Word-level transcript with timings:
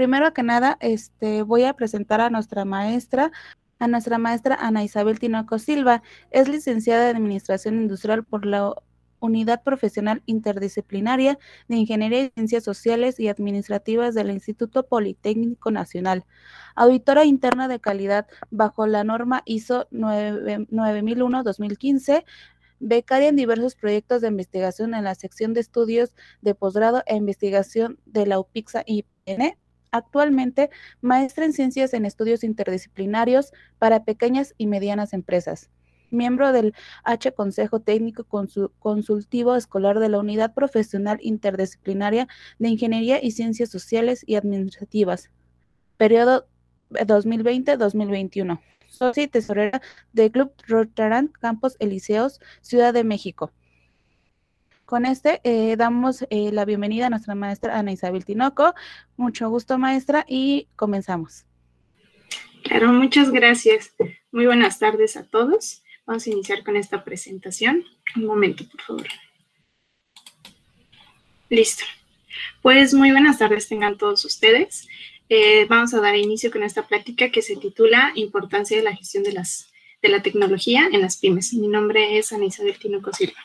primero 0.00 0.32
que 0.32 0.42
nada, 0.42 0.78
este, 0.80 1.42
voy 1.42 1.64
a 1.64 1.74
presentar 1.74 2.22
a 2.22 2.30
nuestra 2.30 2.64
maestra, 2.64 3.30
a 3.78 3.86
nuestra 3.86 4.16
maestra 4.16 4.56
Ana 4.58 4.82
Isabel 4.82 5.18
Tinoco 5.18 5.58
Silva. 5.58 6.02
Es 6.30 6.48
licenciada 6.48 7.10
en 7.10 7.16
Administración 7.16 7.74
Industrial 7.74 8.24
por 8.24 8.46
la 8.46 8.72
Unidad 9.18 9.62
Profesional 9.62 10.22
Interdisciplinaria 10.24 11.38
de 11.68 11.76
Ingeniería 11.76 12.22
y 12.22 12.30
Ciencias 12.30 12.64
Sociales 12.64 13.20
y 13.20 13.28
Administrativas 13.28 14.14
del 14.14 14.30
Instituto 14.30 14.86
Politécnico 14.86 15.70
Nacional, 15.70 16.24
auditora 16.76 17.26
interna 17.26 17.68
de 17.68 17.78
calidad 17.78 18.26
bajo 18.50 18.86
la 18.86 19.04
norma 19.04 19.42
ISO 19.44 19.86
9001-2015, 19.90 22.24
becaria 22.78 23.28
en 23.28 23.36
diversos 23.36 23.74
proyectos 23.74 24.22
de 24.22 24.28
investigación 24.28 24.94
en 24.94 25.04
la 25.04 25.14
sección 25.14 25.52
de 25.52 25.60
estudios 25.60 26.14
de 26.40 26.54
posgrado 26.54 27.02
e 27.04 27.16
investigación 27.16 27.98
de 28.06 28.24
la 28.24 28.40
UPIXA 28.40 28.82
IPN, 28.86 29.58
actualmente 29.90 30.70
maestra 31.00 31.44
en 31.44 31.52
ciencias 31.52 31.94
en 31.94 32.06
estudios 32.06 32.44
interdisciplinarios 32.44 33.52
para 33.78 34.04
pequeñas 34.04 34.54
y 34.58 34.66
medianas 34.66 35.12
empresas 35.12 35.70
miembro 36.10 36.52
del 36.52 36.74
H 37.04 37.32
Consejo 37.32 37.80
Técnico 37.80 38.24
Consultivo 38.78 39.54
Escolar 39.54 39.98
de 39.98 40.08
la 40.08 40.18
Unidad 40.18 40.54
Profesional 40.54 41.18
Interdisciplinaria 41.22 42.28
de 42.58 42.68
Ingeniería 42.68 43.22
y 43.22 43.30
Ciencias 43.30 43.70
Sociales 43.70 44.24
y 44.26 44.34
Administrativas, 44.34 45.30
periodo 45.96 46.46
2020-2021. 46.90 48.60
Socia 48.88 49.22
y 49.22 49.28
tesorera 49.28 49.80
del 50.12 50.32
Club 50.32 50.52
Rotarán 50.66 51.28
Campos 51.28 51.76
Elíseos, 51.78 52.40
Ciudad 52.60 52.92
de 52.92 53.04
México. 53.04 53.52
Con 54.90 55.06
este 55.06 55.40
eh, 55.44 55.76
damos 55.76 56.26
eh, 56.30 56.50
la 56.50 56.64
bienvenida 56.64 57.06
a 57.06 57.10
nuestra 57.10 57.36
maestra 57.36 57.78
Ana 57.78 57.92
Isabel 57.92 58.24
Tinoco. 58.24 58.74
Mucho 59.16 59.48
gusto, 59.48 59.78
maestra, 59.78 60.24
y 60.26 60.66
comenzamos. 60.74 61.44
Claro, 62.64 62.92
muchas 62.92 63.30
gracias. 63.30 63.94
Muy 64.32 64.46
buenas 64.46 64.80
tardes 64.80 65.16
a 65.16 65.22
todos. 65.22 65.84
Vamos 66.06 66.26
a 66.26 66.30
iniciar 66.30 66.64
con 66.64 66.74
esta 66.74 67.04
presentación. 67.04 67.84
Un 68.16 68.26
momento, 68.26 68.64
por 68.68 68.80
favor. 68.80 69.06
Listo. 71.50 71.84
Pues 72.60 72.92
muy 72.92 73.12
buenas 73.12 73.38
tardes 73.38 73.68
tengan 73.68 73.96
todos 73.96 74.24
ustedes. 74.24 74.88
Eh, 75.28 75.66
vamos 75.68 75.94
a 75.94 76.00
dar 76.00 76.16
inicio 76.16 76.50
con 76.50 76.64
esta 76.64 76.88
plática 76.88 77.30
que 77.30 77.42
se 77.42 77.54
titula 77.54 78.10
Importancia 78.16 78.76
de 78.76 78.82
la 78.82 78.96
gestión 78.96 79.22
de, 79.22 79.34
las, 79.34 79.70
de 80.02 80.08
la 80.08 80.20
tecnología 80.20 80.88
en 80.90 81.00
las 81.00 81.16
pymes. 81.16 81.54
Mi 81.54 81.68
nombre 81.68 82.18
es 82.18 82.32
Ana 82.32 82.46
Isabel 82.46 82.76
Tinoco 82.76 83.12
Silva. 83.12 83.38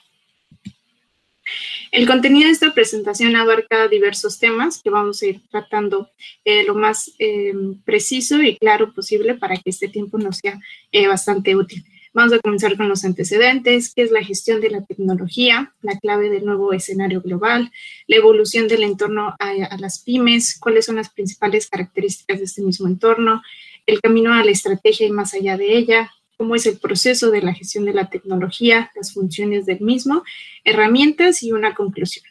El 1.95 2.07
contenido 2.07 2.47
de 2.47 2.51
esta 2.51 2.73
presentación 2.73 3.38
abarca 3.38 3.88
diversos 3.88 4.38
temas 4.38 4.81
que 4.83 4.89
vamos 4.89 5.21
a 5.21 5.27
ir 5.27 5.39
tratando 5.49 6.09
eh, 6.43 6.65
lo 6.65 6.75
más 6.75 7.09
eh, 7.19 7.53
preciso 7.85 8.41
y 8.41 8.57
claro 8.57 8.91
posible 8.93 9.35
para 9.35 9.55
que 9.55 9.69
este 9.69 9.87
tiempo 9.87 10.17
nos 10.17 10.39
sea 10.39 10.59
bastante 11.07 11.55
útil. 11.55 11.85
Vamos 12.13 12.33
a 12.33 12.39
comenzar 12.39 12.75
con 12.75 12.89
los 12.89 13.05
antecedentes, 13.05 13.93
qué 13.95 14.02
es 14.02 14.11
la 14.11 14.21
gestión 14.21 14.59
de 14.59 14.71
la 14.71 14.83
tecnología, 14.83 15.73
la 15.81 15.97
clave 15.97 16.29
del 16.29 16.43
nuevo 16.43 16.73
escenario 16.73 17.21
global, 17.21 17.71
la 18.07 18.15
evolución 18.17 18.67
del 18.67 18.83
entorno 18.83 19.33
a, 19.39 19.77
las 19.77 19.99
pymes, 19.99 20.59
cuáles 20.59 20.85
son 20.85 20.97
las 20.97 21.09
principales 21.09 21.67
características 21.67 22.39
de 22.39 22.45
este 22.45 22.61
mismo 22.61 22.87
entorno, 22.87 23.41
el 23.85 24.02
camino 24.02 24.33
a 24.33 24.43
la 24.43 24.52
estrategia 24.52 25.07
y 25.07 25.11
más 25.11 25.33
allá 25.33 25.55
de 25.55 25.77
ella, 25.77 26.11
cómo 26.38 26.55
es 26.55 26.66
el 26.66 26.78
proceso 26.78 27.31
de 27.31 27.41
la 27.41 27.53
gestión 27.53 27.86
de 27.86 27.94
la 27.94 28.09
tecnología, 28.09 28.91
las 28.95 29.14
funciones 29.14 29.66
del 29.66 29.81
mismo, 29.81 30.23
herramientas 30.64 31.44
y 31.44 31.52
una 31.52 31.73
conclusión. 31.73 32.25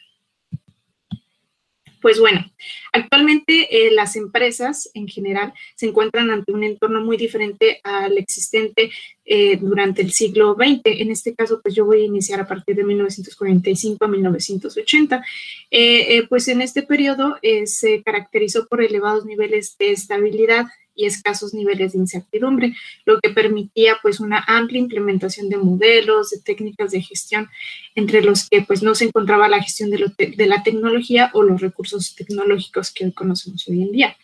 Pues 2.05 2.19
bueno, 2.19 2.45
actualmente 2.93 3.87
eh, 3.87 3.89
las 3.89 4.15
empresas 4.15 4.91
en 4.93 5.07
general 5.07 5.55
se 5.75 5.87
encuentran 5.87 6.29
ante 6.29 6.51
un 6.51 6.63
entorno 6.63 7.03
muy 7.03 7.17
diferente 7.17 7.81
al 7.83 8.19
existente 8.19 8.91
eh, 9.25 9.57
durante 9.57 10.03
el 10.03 10.11
siglo 10.11 10.53
XX. 10.53 10.81
En 10.83 11.09
este 11.09 11.33
caso, 11.33 11.61
pues 11.63 11.73
yo 11.73 11.83
voy 11.83 12.01
a 12.01 12.05
iniciar 12.05 12.39
a 12.39 12.47
partir 12.47 12.75
de 12.75 12.83
1945 12.83 14.05
a 14.05 14.07
1980. 14.07 15.25
Eh, 15.71 16.27
pues 16.29 16.47
en 16.47 16.61
este 16.61 16.83
periodo 16.83 17.39
se 17.65 18.03
caracterizó 18.03 18.67
por 18.67 18.83
elevados 18.83 19.25
niveles 19.25 19.75
de 19.79 19.89
estabilidad 19.89 20.67
y 20.95 21.05
escasos 21.05 21.53
niveles 21.53 21.93
de 21.93 21.99
incertidumbre, 21.99 22.73
lo 23.05 23.19
que 23.19 23.29
permitía 23.29 23.97
pues 24.01 24.19
una 24.19 24.43
amplia 24.47 24.79
implementación 24.79 25.49
de 25.49 25.57
modelos, 25.57 26.29
de 26.29 26.39
técnicas 26.39 26.91
de 26.91 27.01
gestión, 27.01 27.49
entre 27.95 28.21
los 28.21 28.49
que 28.49 28.61
pues 28.61 28.81
no 28.81 28.95
se 28.95 29.05
encontraba 29.05 29.47
la 29.47 29.61
gestión 29.61 29.89
de, 29.89 30.45
la 30.45 30.63
tecnología 30.63 31.31
o 31.33 31.43
los 31.43 31.61
recursos 31.61 32.15
tecnológicos 32.15 32.91
que 32.91 33.05
hoy 33.05 33.11
conocemos 33.11 33.67
hoy 33.67 33.83
en 33.83 33.91
día. 33.91 34.17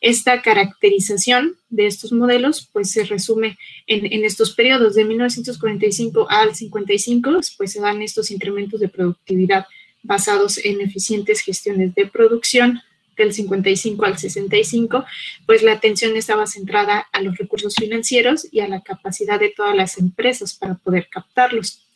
Esta 0.00 0.42
caracterización 0.42 1.56
de 1.70 1.86
estos 1.86 2.12
modelos 2.12 2.68
pues 2.72 2.90
se 2.90 3.04
resume 3.04 3.58
en, 3.86 4.12
en, 4.12 4.24
estos 4.24 4.54
periodos 4.54 4.94
de 4.94 5.04
1945 5.04 6.26
al 6.28 6.54
55, 6.54 7.40
pues 7.56 7.72
se 7.72 7.80
dan 7.80 8.02
estos 8.02 8.30
incrementos 8.30 8.80
de 8.80 8.88
productividad 8.88 9.66
basados 10.06 10.58
en 10.64 10.80
eficientes 10.80 11.40
gestiones 11.40 11.94
de 11.94 12.06
producción, 12.06 12.80
del 13.16 13.32
55 13.32 14.04
al 14.04 14.18
65, 14.18 15.04
pues 15.46 15.62
la 15.62 15.72
atención 15.72 16.16
estaba 16.16 16.46
centrada 16.46 17.06
a 17.12 17.20
los 17.22 17.36
recursos 17.36 17.74
financieros 17.74 18.46
y 18.50 18.60
a 18.60 18.68
la 18.68 18.82
capacidad 18.82 19.40
de 19.40 19.50
todas 19.50 19.74
las 19.74 19.98
empresas 19.98 20.54
para 20.54 20.74
poder 20.74 21.08
captarlos. 21.08 21.86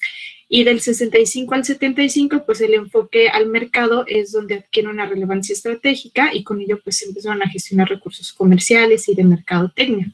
Y 0.49 0.65
del 0.65 0.81
65 0.81 1.55
al 1.55 1.65
75, 1.65 2.45
pues 2.45 2.61
el 2.61 2.75
enfoque 2.75 3.29
al 3.29 3.47
mercado 3.47 4.05
es 4.09 4.33
donde 4.33 4.57
adquiere 4.57 4.89
una 4.89 5.07
relevancia 5.07 5.53
estratégica 5.53 6.35
y 6.35 6.43
con 6.43 6.61
ello 6.61 6.81
pues 6.83 7.03
empezaron 7.03 7.41
a 7.43 7.49
gestionar 7.49 7.89
recursos 7.89 8.33
comerciales 8.33 9.09
y 9.09 9.15
de 9.15 9.23
mercadotecnia. 9.23 10.13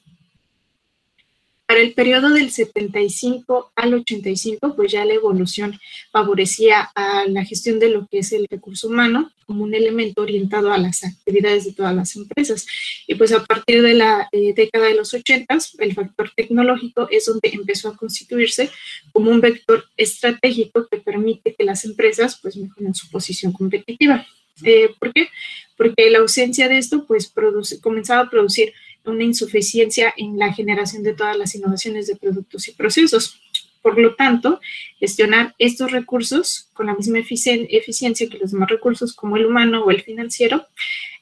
Para 1.67 1.81
el 1.81 1.95
periodo 1.95 2.31
del 2.31 2.53
75 2.53 3.73
al 3.75 3.95
85, 3.95 4.77
pues 4.77 4.93
ya 4.93 5.05
la 5.05 5.15
evolución 5.15 5.79
favorecía 6.13 6.91
a 6.95 7.25
la 7.27 7.45
gestión 7.45 7.81
de 7.81 7.89
lo 7.89 8.07
que 8.07 8.21
es 8.21 8.31
el 8.31 8.47
recurso 8.49 8.87
humano 8.87 9.33
como 9.47 9.65
un 9.65 9.75
elemento 9.75 10.23
orientado 10.23 10.73
a 10.73 10.79
las 10.79 11.03
actividades 11.03 11.65
de 11.65 11.73
todas 11.73 11.95
las 11.95 12.15
empresas. 12.15 12.67
Y 13.09 13.17
pues 13.17 13.33
a 13.33 13.45
partir 13.45 13.83
de 13.83 13.95
la 13.95 14.29
eh, 14.31 14.55
década 14.55 14.87
de 14.87 14.95
los 14.95 15.13
80, 15.13 15.59
el 15.79 15.95
factor 15.95 16.31
tecnológico 16.37 17.09
es 17.11 17.27
donde 17.27 17.49
empezó 17.49 17.89
a 17.89 17.97
constituirse 17.97 18.71
como 19.13 19.33
un 19.33 19.41
vector 19.41 19.85
estratégico 19.97 20.87
que 20.89 20.99
permite 20.99 21.55
que 21.55 21.65
las 21.65 21.85
empresas 21.85 22.39
pues 22.41 22.57
mejoren 22.57 22.95
su 22.95 23.11
posición 23.11 23.53
competitiva. 23.53 24.25
Eh, 24.63 24.91
¿Por 24.99 25.13
qué? 25.13 25.29
Porque 25.77 26.11
la 26.11 26.19
ausencia 26.19 26.69
de 26.69 26.79
esto 26.79 27.07
pues 27.07 27.27
produce, 27.27 27.81
comenzaba 27.81 28.23
a 28.23 28.31
producir 28.31 28.73
una 29.07 29.25
insuficiencia 29.25 30.13
en 30.17 30.39
la 30.39 30.53
generación 30.53 31.03
de 31.03 31.15
todas 31.15 31.37
las 31.37 31.55
innovaciones 31.55 32.07
de 32.07 32.17
productos 32.17 32.69
y 32.69 32.73
procesos. 32.73 33.41
Por 33.83 33.99
lo 33.99 34.15
tanto, 34.15 34.61
gestionar 34.99 35.55
estos 35.59 35.93
recursos 35.93 36.69
con 36.73 36.87
la 36.87 36.95
misma 36.95 37.21
eficiencia 37.21 38.29
que 38.29 38.39
los 38.39 38.51
demás 38.51 38.69
recursos 38.69 39.15
como 39.15 39.37
el 39.37 39.47
humano 39.47 39.85
o 39.85 39.91
el 39.91 40.03
financiero, 40.03 40.67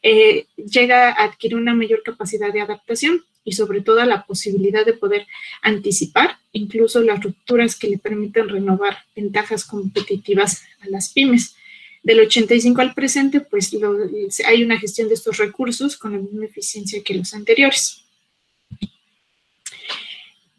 eh, 0.03 0.47
llega 0.57 1.11
a 1.11 1.25
adquirir 1.25 1.57
una 1.57 1.75
mayor 1.75 2.03
capacidad 2.03 2.53
de 2.53 2.61
adaptación 2.61 3.25
y 3.45 3.53
sobre 3.53 3.81
todo 3.83 4.05
la 4.05 4.25
posibilidad 4.25 4.85
de 4.85 4.95
poder 4.95 5.27
anticipar 5.63 6.39
incluso 6.53 7.03
las 7.03 7.23
rupturas 7.23 7.77
que 7.77 7.89
le 7.89 7.99
permiten 7.99 8.49
renovar 8.49 8.99
ventajas 9.15 9.65
competitivas 9.65 10.63
a 10.81 10.89
las 10.89 11.13
pymes. 11.13 11.57
Del 12.05 12.21
85 12.21 12.83
al 12.83 12.93
presente, 12.93 13.41
pues 13.41 13.75
hay 14.47 14.63
una 14.63 14.79
gestión 14.79 15.09
de 15.09 15.15
estos 15.15 15.39
recursos 15.39 15.97
con 15.97 16.13
la 16.13 16.19
misma 16.19 16.45
eficiencia 16.45 17.03
que 17.03 17.15
los 17.15 17.33
anteriores. 17.33 18.05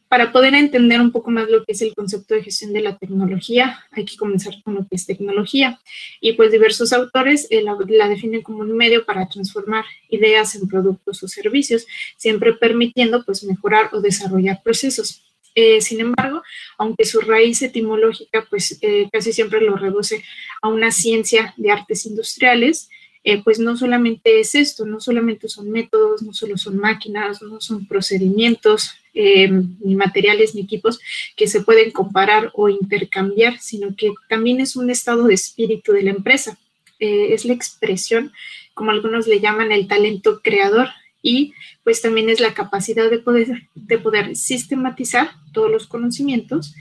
Para 0.08 0.32
poder 0.32 0.56
entender 0.56 1.00
un 1.00 1.12
poco 1.12 1.30
más 1.30 1.48
lo 1.48 1.64
que 1.64 1.74
es 1.74 1.84
el 1.84 1.94
concepto 1.94 2.34
de 2.34 2.42
gestión 2.42 2.74
de 2.74 2.82
la 2.82 2.98
tecnología, 2.98 3.86
hay 3.92 4.06
que 4.06 4.18
comenzar 4.18 4.56
con 4.64 4.74
lo 4.74 4.88
que 4.88 4.96
es 4.96 5.06
tecnología. 5.06 5.80
Y 6.20 6.34
pues 6.34 6.52
diversos 6.52 6.92
autores 6.94 7.46
eh, 7.52 7.62
la, 7.62 7.78
la, 7.90 8.10
definen 8.10 8.42
como 8.42 8.62
un 8.62 8.76
medio 8.76 9.06
para 9.06 9.28
transformar 9.30 9.86
ideas 10.10 10.56
en 10.56 10.68
productos 10.68 11.22
o 11.22 11.28
servicios, 11.28 11.86
siempre 12.18 12.54
permitiendo 12.54 13.24
pues 13.24 13.44
mejorar 13.44 13.92
o 13.94 14.02
desarrollar 14.02 14.64
procesos. 14.64 15.22
Eh, 15.58 15.80
sin 15.80 16.02
embargo, 16.02 16.44
aunque 16.78 17.06
su 17.06 17.22
raíz 17.22 17.62
etimológica 17.62 18.46
pues 18.50 18.78
eh, 18.82 19.08
casi 19.10 19.32
siempre 19.32 19.62
lo 19.62 19.78
reduce 19.78 20.22
a 20.62 20.68
una 20.68 20.92
ciencia 20.92 21.54
de 21.56 21.72
artes 21.72 22.06
industriales, 22.06 22.90
eh, 23.24 23.42
pues 23.42 23.58
no 23.58 23.78
solamente 23.78 24.42
es 24.42 24.54
esto, 24.54 24.86
no 24.86 25.00
solamente 25.00 25.48
son 25.48 25.72
métodos, 25.72 26.22
no 26.22 26.34
solo 26.34 26.58
son 26.58 26.78
máquinas, 26.78 27.42
no 27.42 27.60
son 27.62 27.88
procedimientos, 27.88 28.92
ni 29.18 29.96
materiales, 29.96 30.56
ni 30.56 30.62
equipos 30.62 31.00
que 31.38 31.48
se 31.48 31.62
pueden 31.62 31.92
comparar 31.92 32.52
o 32.54 32.68
intercambiar, 32.68 33.58
sino 33.60 33.96
que 33.96 34.12
también 34.28 34.60
es 34.60 34.76
un 34.76 34.90
estado 34.90 35.24
de 35.24 35.34
espíritu 35.34 35.94
de 35.94 36.04
la 36.04 36.12
empresa. 36.12 36.58
es 37.00 37.46
la 37.46 37.54
expresión, 37.54 38.34
como 38.74 38.92
algunos 38.92 39.26
le 39.26 39.40
llaman, 39.40 39.72
el 39.72 39.88
talento 39.88 40.42
creador 40.44 40.90
y 41.26 41.56
pues 41.84 42.04
también 42.04 42.30
es 42.30 42.40
la 42.40 42.54
capacidad 42.54 43.10
de 43.10 43.18
poder, 43.18 43.68
de 43.74 43.98
poder 43.98 44.36
sistematizar 44.36 45.32
todos 45.54 45.72
los 45.72 45.88
conocimientos 45.88 46.76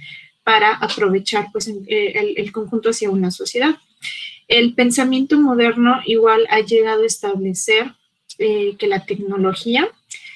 para 0.45 0.75
aprovechar 0.75 1.47
pues 1.51 1.67
eh, 1.67 2.35
el, 2.37 2.53
conjunto 2.53 2.91
hacia 2.91 3.09
una 3.09 3.31
sociedad. 3.31 3.77
El 4.47 4.75
pensamiento 4.75 5.41
moderno 5.41 6.03
igual 6.05 6.47
ha 6.51 6.61
llegado 6.61 7.05
a 7.05 7.07
establecer 7.07 7.95
eh, 8.39 8.77
que 8.79 8.87
la 8.87 9.07
tecnología 9.07 9.89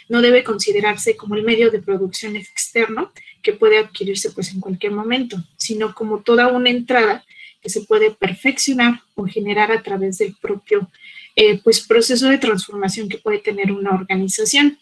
no 0.08 0.22
debe 0.22 0.42
considerarse 0.42 1.14
como 1.14 1.34
el 1.34 1.44
medio 1.44 1.70
de 1.70 1.82
producción 1.82 2.34
externo 2.34 3.12
que 3.42 3.52
puede 3.52 3.76
adquirirse 3.76 4.30
pues 4.30 4.54
en 4.54 4.60
cualquier 4.60 4.92
momento, 4.92 5.36
sino 5.58 5.94
como 5.94 6.20
toda 6.20 6.48
una 6.48 6.70
entrada 6.70 7.26
que 7.60 7.68
se 7.68 7.82
puede 7.82 8.10
perfeccionar 8.10 9.02
o 9.14 9.26
generar 9.26 9.70
a 9.70 9.82
través 9.82 10.16
del 10.16 10.34
propio 10.40 10.88
eh, 11.40 11.60
pues 11.62 11.86
proceso 11.86 12.28
de 12.28 12.38
transformación 12.38 13.08
que 13.08 13.18
puede 13.18 13.38
tener 13.38 13.70
una 13.70 13.92
organización. 13.92 14.76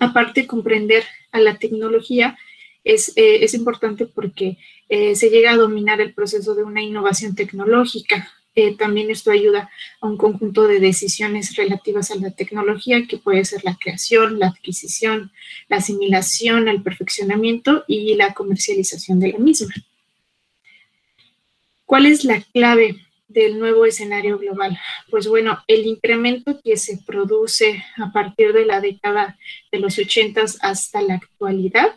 Aparte, 0.00 0.46
comprender 0.46 1.02
a 1.30 1.40
la 1.40 1.56
tecnología 1.56 2.36
es, 2.84 3.08
eh, 3.16 3.42
es 3.42 3.54
importante 3.54 4.04
porque 4.04 4.58
eh, 4.90 5.14
se 5.16 5.30
llega 5.30 5.52
a 5.52 5.56
dominar 5.56 6.02
el 6.02 6.12
proceso 6.12 6.54
de 6.54 6.62
una 6.62 6.82
innovación 6.82 7.34
tecnológica. 7.34 8.30
también 8.76 9.10
esto 9.10 9.30
ayuda 9.30 9.70
a 10.02 10.06
un 10.06 10.18
conjunto 10.18 10.68
de 10.68 10.78
decisiones 10.78 11.56
relativas 11.56 12.10
a 12.10 12.16
la 12.16 12.32
tecnología, 12.32 13.06
que 13.08 13.16
puede 13.16 13.42
ser 13.46 13.64
la 13.64 13.78
creación, 13.80 14.38
la 14.38 14.48
adquisición, 14.48 15.32
la 15.70 15.78
asimilación, 15.78 16.68
el 16.68 16.82
perfeccionamiento 16.82 17.84
y 17.88 18.14
la 18.14 18.34
comercialización 18.34 19.20
de 19.20 19.28
la 19.32 19.38
misma. 19.38 19.72
¿Cuál 21.86 22.04
es 22.04 22.24
la 22.24 22.42
clave 22.52 23.00
del 23.32 23.58
nuevo 23.58 23.84
escenario 23.84 24.38
global? 24.38 24.78
Pues 25.10 25.26
bueno, 25.26 25.58
el 25.66 25.86
incremento 25.86 26.60
que 26.62 26.76
se 26.76 26.98
produce 27.06 27.84
a 27.96 28.12
partir 28.12 28.52
de 28.52 28.66
la 28.66 28.80
década 28.80 29.38
de 29.70 29.78
los 29.78 29.98
80 29.98 30.42
hasta 30.60 31.02
la 31.02 31.14
actualidad, 31.14 31.94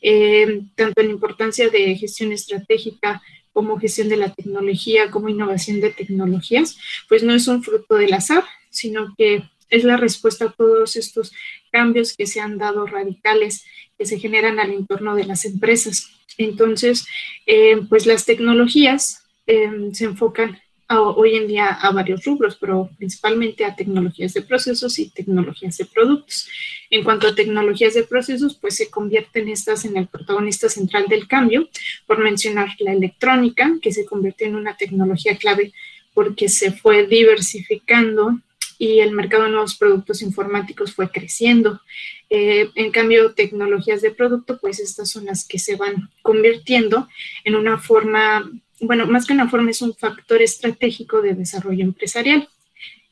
eh, 0.00 0.62
tanto 0.74 1.00
en 1.00 1.10
importancia 1.10 1.68
de 1.68 1.94
gestión 1.96 2.32
estratégica 2.32 3.22
como 3.52 3.78
gestión 3.78 4.08
de 4.08 4.16
la 4.16 4.32
tecnología, 4.32 5.10
como 5.10 5.28
innovación 5.28 5.80
de 5.80 5.90
tecnologías, 5.90 6.78
pues 7.08 7.22
no 7.22 7.34
es 7.34 7.46
un 7.48 7.62
fruto 7.62 7.96
del 7.96 8.14
azar, 8.14 8.44
sino 8.70 9.14
que 9.16 9.42
es 9.68 9.84
la 9.84 9.96
respuesta 9.96 10.46
a 10.46 10.52
todos 10.52 10.96
estos 10.96 11.32
cambios 11.70 12.14
que 12.16 12.26
se 12.26 12.40
han 12.40 12.58
dado 12.58 12.86
radicales 12.86 13.64
que 13.98 14.04
se 14.04 14.18
generan 14.18 14.60
al 14.60 14.72
entorno 14.72 15.14
de 15.14 15.24
las 15.24 15.44
empresas. 15.44 16.10
Entonces, 16.38 17.06
eh, 17.46 17.80
pues 17.88 18.06
las 18.06 18.24
tecnologías 18.24 19.21
eh, 19.46 19.90
se 19.92 20.04
enfocan 20.04 20.58
hoy 20.98 21.36
en 21.36 21.46
día 21.46 21.68
a 21.68 21.90
varios 21.90 22.24
rubros, 22.24 22.56
pero 22.56 22.90
principalmente 22.98 23.64
a 23.64 23.74
tecnologías 23.74 24.34
de 24.34 24.42
procesos 24.42 24.98
y 24.98 25.10
tecnologías 25.10 25.76
de 25.78 25.86
productos. 25.86 26.48
En 26.90 27.04
cuanto 27.04 27.28
a 27.28 27.34
tecnologías 27.34 27.94
de 27.94 28.02
procesos, 28.04 28.58
pues 28.60 28.76
se 28.76 28.90
convierten 28.90 29.48
estas 29.48 29.84
en 29.84 29.96
el 29.96 30.08
protagonista 30.08 30.68
central 30.68 31.06
del 31.08 31.26
cambio, 31.26 31.68
por 32.06 32.18
mencionar 32.18 32.68
la 32.78 32.92
electrónica, 32.92 33.78
que 33.80 33.92
se 33.92 34.04
convirtió 34.04 34.46
en 34.46 34.56
una 34.56 34.76
tecnología 34.76 35.36
clave 35.36 35.72
porque 36.14 36.48
se 36.48 36.72
fue 36.72 37.06
diversificando 37.06 38.38
y 38.78 38.98
el 39.00 39.12
mercado 39.12 39.44
de 39.44 39.50
nuevos 39.50 39.76
productos 39.76 40.22
informáticos 40.22 40.92
fue 40.92 41.10
creciendo. 41.10 41.80
Eh, 42.28 42.68
en 42.74 42.90
cambio, 42.90 43.32
tecnologías 43.32 44.02
de 44.02 44.10
producto, 44.10 44.58
pues 44.58 44.80
estas 44.80 45.10
son 45.10 45.26
las 45.26 45.46
que 45.46 45.58
se 45.58 45.76
van 45.76 46.10
convirtiendo 46.22 47.08
en 47.44 47.54
una 47.54 47.78
forma 47.78 48.50
bueno, 48.82 49.06
más 49.06 49.26
que 49.26 49.32
una 49.32 49.48
forma, 49.48 49.70
es 49.70 49.82
un 49.82 49.94
factor 49.94 50.42
estratégico 50.42 51.22
de 51.22 51.34
desarrollo 51.34 51.84
empresarial. 51.84 52.48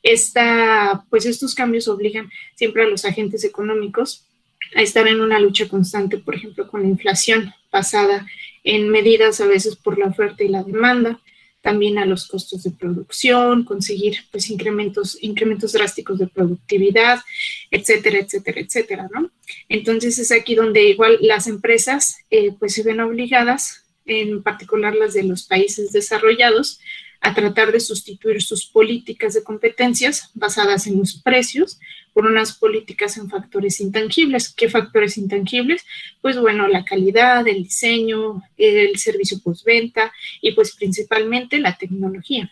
Esta, 0.03 1.05
pues 1.09 1.25
estos 1.25 1.55
cambios 1.55 1.87
obligan 1.87 2.29
siempre 2.55 2.83
a 2.83 2.87
los 2.87 3.05
agentes 3.05 3.43
económicos 3.43 4.25
a 4.75 4.81
estar 4.81 5.07
en 5.07 5.21
una 5.21 5.39
lucha 5.39 5.67
constante, 5.67 6.17
por 6.17 6.35
ejemplo, 6.35 6.67
con 6.67 6.81
la 6.81 6.89
inflación 6.89 7.53
basada 7.71 8.25
en 8.63 8.89
medidas 8.89 9.41
a 9.41 9.47
veces 9.47 9.75
por 9.75 9.97
la 9.97 10.07
oferta 10.07 10.43
y 10.43 10.49
la 10.49 10.63
demanda, 10.63 11.19
también 11.61 11.99
a 11.99 12.05
los 12.05 12.27
costos 12.27 12.63
de 12.63 12.71
producción, 12.71 13.63
conseguir 13.63 14.17
pues 14.31 14.49
incrementos, 14.49 15.17
incrementos 15.21 15.73
drásticos 15.73 16.17
de 16.19 16.27
productividad, 16.27 17.19
etcétera, 17.69 18.19
etcétera, 18.19 18.61
etcétera, 18.61 19.09
¿no? 19.13 19.29
Entonces 19.69 20.17
es 20.17 20.31
aquí 20.31 20.55
donde 20.55 20.83
igual 20.83 21.19
las 21.21 21.47
empresas 21.47 22.17
eh, 22.31 22.51
pues 22.57 22.73
se 22.73 22.83
ven 22.83 22.99
obligadas 22.99 23.80
en 24.11 24.43
particular 24.43 24.93
las 24.95 25.13
de 25.13 25.23
los 25.23 25.43
países 25.43 25.91
desarrollados, 25.91 26.79
a 27.21 27.35
tratar 27.35 27.71
de 27.71 27.79
sustituir 27.79 28.41
sus 28.41 28.65
políticas 28.65 29.35
de 29.35 29.43
competencias 29.43 30.31
basadas 30.33 30.87
en 30.87 30.97
los 30.97 31.21
precios 31.21 31.79
por 32.13 32.25
unas 32.25 32.57
políticas 32.57 33.15
en 33.17 33.29
factores 33.29 33.79
intangibles. 33.79 34.49
¿Qué 34.49 34.69
factores 34.69 35.17
intangibles? 35.17 35.85
Pues 36.19 36.39
bueno, 36.39 36.67
la 36.67 36.83
calidad, 36.83 37.47
el 37.47 37.63
diseño, 37.63 38.41
el 38.57 38.97
servicio 38.97 39.39
postventa 39.43 40.11
y 40.41 40.53
pues 40.53 40.75
principalmente 40.75 41.59
la 41.59 41.77
tecnología. 41.77 42.51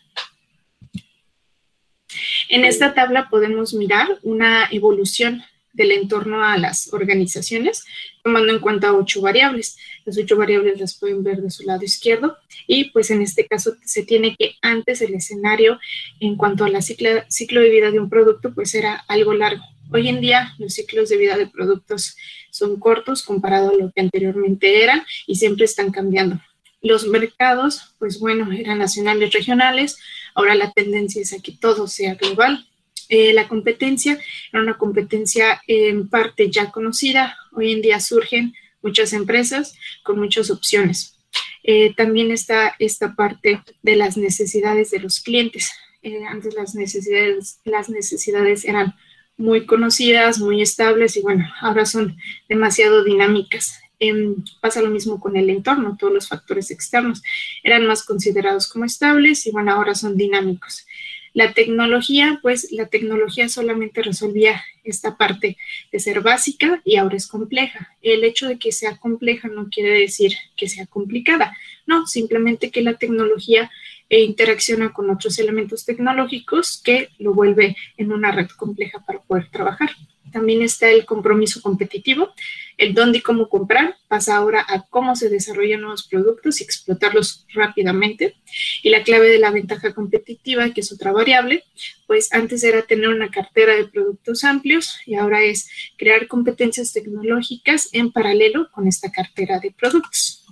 En 2.48 2.64
esta 2.64 2.94
tabla 2.94 3.28
podemos 3.30 3.74
mirar 3.74 4.20
una 4.22 4.68
evolución 4.72 5.44
del 5.74 5.92
entorno 5.92 6.44
a 6.44 6.58
las 6.58 6.94
organizaciones, 6.94 7.86
tomando 8.24 8.52
en 8.54 8.60
cuenta 8.60 8.94
ocho 8.94 9.22
variables. 9.22 9.78
Las 10.06 10.18
ocho 10.18 10.36
variables 10.38 10.80
las 10.80 10.98
pueden 10.98 11.24
ver 11.24 11.42
de 11.42 11.50
su 11.50 11.64
lado 11.64 11.84
izquierdo 11.84 12.38
y 12.68 12.92
pues 12.92 13.12
en 13.12 13.22
este 13.22 13.46
caso 13.48 13.74
se 13.84 14.04
tiene 14.04 14.36
que 14.38 14.56
antes 14.62 15.02
el 15.02 15.14
escenario 15.14 15.80
en 16.20 16.36
cuanto 16.36 16.66
a 16.66 16.70
la 16.70 16.82
ciclo, 16.82 17.10
ciclo 17.30 17.62
de 17.62 17.70
vida 17.70 17.92
de 17.92 18.00
un 18.00 18.10
producto 18.10 18.54
pues 18.54 18.74
era 18.76 19.04
algo 19.08 19.34
largo. 19.34 19.64
Hoy 19.92 20.08
en 20.08 20.22
día 20.22 20.54
los 20.60 20.74
ciclos 20.74 21.10
de 21.10 21.18
vida 21.18 21.38
de 21.38 21.48
productos 21.48 22.16
son 22.52 22.80
cortos 22.80 23.24
comparado 23.24 23.72
a 23.72 23.74
lo 23.74 23.92
que 23.92 24.02
anteriormente 24.02 24.84
eran 24.84 25.04
y 25.28 25.36
siempre 25.36 25.66
están 25.66 25.92
cambiando. 25.92 26.40
Los 26.82 27.08
mercados, 27.08 27.94
pues 28.00 28.20
bueno, 28.20 28.52
eran 28.52 28.80
nacionales, 28.80 29.34
regionales. 29.34 29.98
Ahora 30.34 30.56
la 30.56 30.72
tendencia 30.72 31.22
es 31.22 31.34
a 31.34 31.42
que 31.42 31.52
todo 31.52 31.88
sea 31.88 32.16
global. 32.16 32.66
Eh, 33.10 33.34
la 33.34 33.48
competencia 33.48 34.20
era 34.54 34.62
una 34.62 34.78
competencia 34.78 35.62
en 35.68 36.08
parte 36.08 36.50
ya 36.50 36.72
conocida. 36.72 37.36
Hoy 37.52 37.74
en 37.74 37.82
día 37.82 38.00
surgen 38.00 38.54
muchas 38.82 39.14
empresas 39.14 39.76
con 40.04 40.20
muchas 40.20 40.50
opciones. 40.52 41.18
Eh, 41.64 41.94
también 41.96 42.32
está 42.32 42.76
esta 42.80 43.16
parte 43.16 43.62
de 43.82 43.96
las 43.96 44.18
necesidades 44.18 44.92
de 44.92 45.00
los 45.00 45.20
clientes. 45.20 45.72
Eh, 46.02 46.24
antes 46.26 46.54
las 46.56 46.76
necesidades, 46.76 48.66
eran 48.66 48.96
muy 49.38 49.66
conocidas, 49.66 50.40
muy 50.40 50.62
estables 50.62 51.18
y 51.18 51.22
bueno, 51.22 51.48
ahora 51.62 51.86
son 51.86 52.18
demasiado 52.48 53.04
dinámicas. 53.04 53.80
Em, 54.00 54.36
pasa 54.62 54.82
lo 54.82 54.90
mismo 54.90 55.20
con 55.20 55.36
el 55.36 55.50
entorno, 55.50 55.98
todos 56.00 56.14
los 56.14 56.30
factores 56.30 56.72
externos 56.72 57.22
eran 57.64 57.86
más 57.86 58.04
considerados 58.04 58.68
como 58.68 58.86
estables 58.86 59.46
y 59.46 59.52
bueno, 59.52 59.74
ahora 59.74 59.94
son 59.94 60.16
dinámicos. 60.16 60.86
La 61.34 61.54
tecnología, 61.54 62.40
pues 62.42 62.72
la 62.72 62.88
tecnología 62.88 63.50
solamente 63.50 64.02
resolvía 64.02 64.64
esta 64.84 65.18
parte 65.18 65.58
de 65.92 66.00
ser 66.00 66.22
básica 66.22 66.82
y 66.84 66.98
ahora 66.98 67.18
es 67.18 67.28
compleja. 67.28 67.96
El 68.02 68.24
hecho 68.24 68.48
de 68.48 68.58
que 68.58 68.72
sea 68.72 68.98
compleja 68.98 69.48
no 69.48 69.70
quiere 69.70 70.00
decir 70.00 70.34
que 70.56 70.68
sea 70.68 70.86
complicada, 70.86 71.56
no, 71.86 72.08
simplemente 72.08 72.72
que 72.72 72.82
la 72.82 72.96
tecnología 72.96 73.70
eh, 74.10 74.22
interacciona 74.22 74.92
con 74.92 75.10
otros 75.10 75.38
elementos 75.40 75.86
tecnológicos 75.86 76.82
que 76.84 77.10
lo 77.20 77.34
vuelve 77.34 77.76
en 77.98 78.12
una 78.12 78.32
red 78.32 78.48
compleja 78.48 79.00
para 79.06 79.22
poder 79.22 79.50
trabajar. 79.52 79.92
También 80.32 80.62
está 80.62 80.90
el 80.90 81.06
compromiso 81.06 81.62
competitivo, 81.62 82.34
el 82.78 82.94
dónde 82.94 83.20
y 83.20 83.22
cómo 83.22 83.50
comprar, 83.50 83.96
pasa 84.08 84.36
ahora 84.36 84.66
a 84.68 84.84
cómo 84.84 85.16
se 85.16 85.30
desarrollan 85.30 85.82
nuevos 85.82 86.08
productos 86.08 86.60
y 86.60 86.64
explotarlos 86.64 87.46
rápidamente. 87.54 88.36
Y 88.84 88.90
la 88.90 89.04
clave 89.04 89.30
de 89.30 89.40
la 89.40 89.52
ventaja 89.52 89.94
competitiva, 89.94 90.72
que 90.72 90.82
es 90.82 90.92
otra 90.92 91.12
variable, 91.12 91.64
pues 92.08 92.32
antes 92.34 92.64
era 92.64 92.84
tener 92.84 93.10
una 93.10 93.30
cartera 93.30 93.76
de 93.76 93.88
productos 93.88 94.44
amplios 94.44 95.00
y 95.06 95.16
ahora 95.16 95.44
es 95.44 95.70
crear 95.98 96.28
competencias 96.28 96.94
tecnológicas 96.94 97.90
en 97.92 98.12
paralelo 98.12 98.70
con 98.72 98.88
esta 98.88 99.12
cartera 99.12 99.60
de 99.60 99.72
productos. 99.72 100.46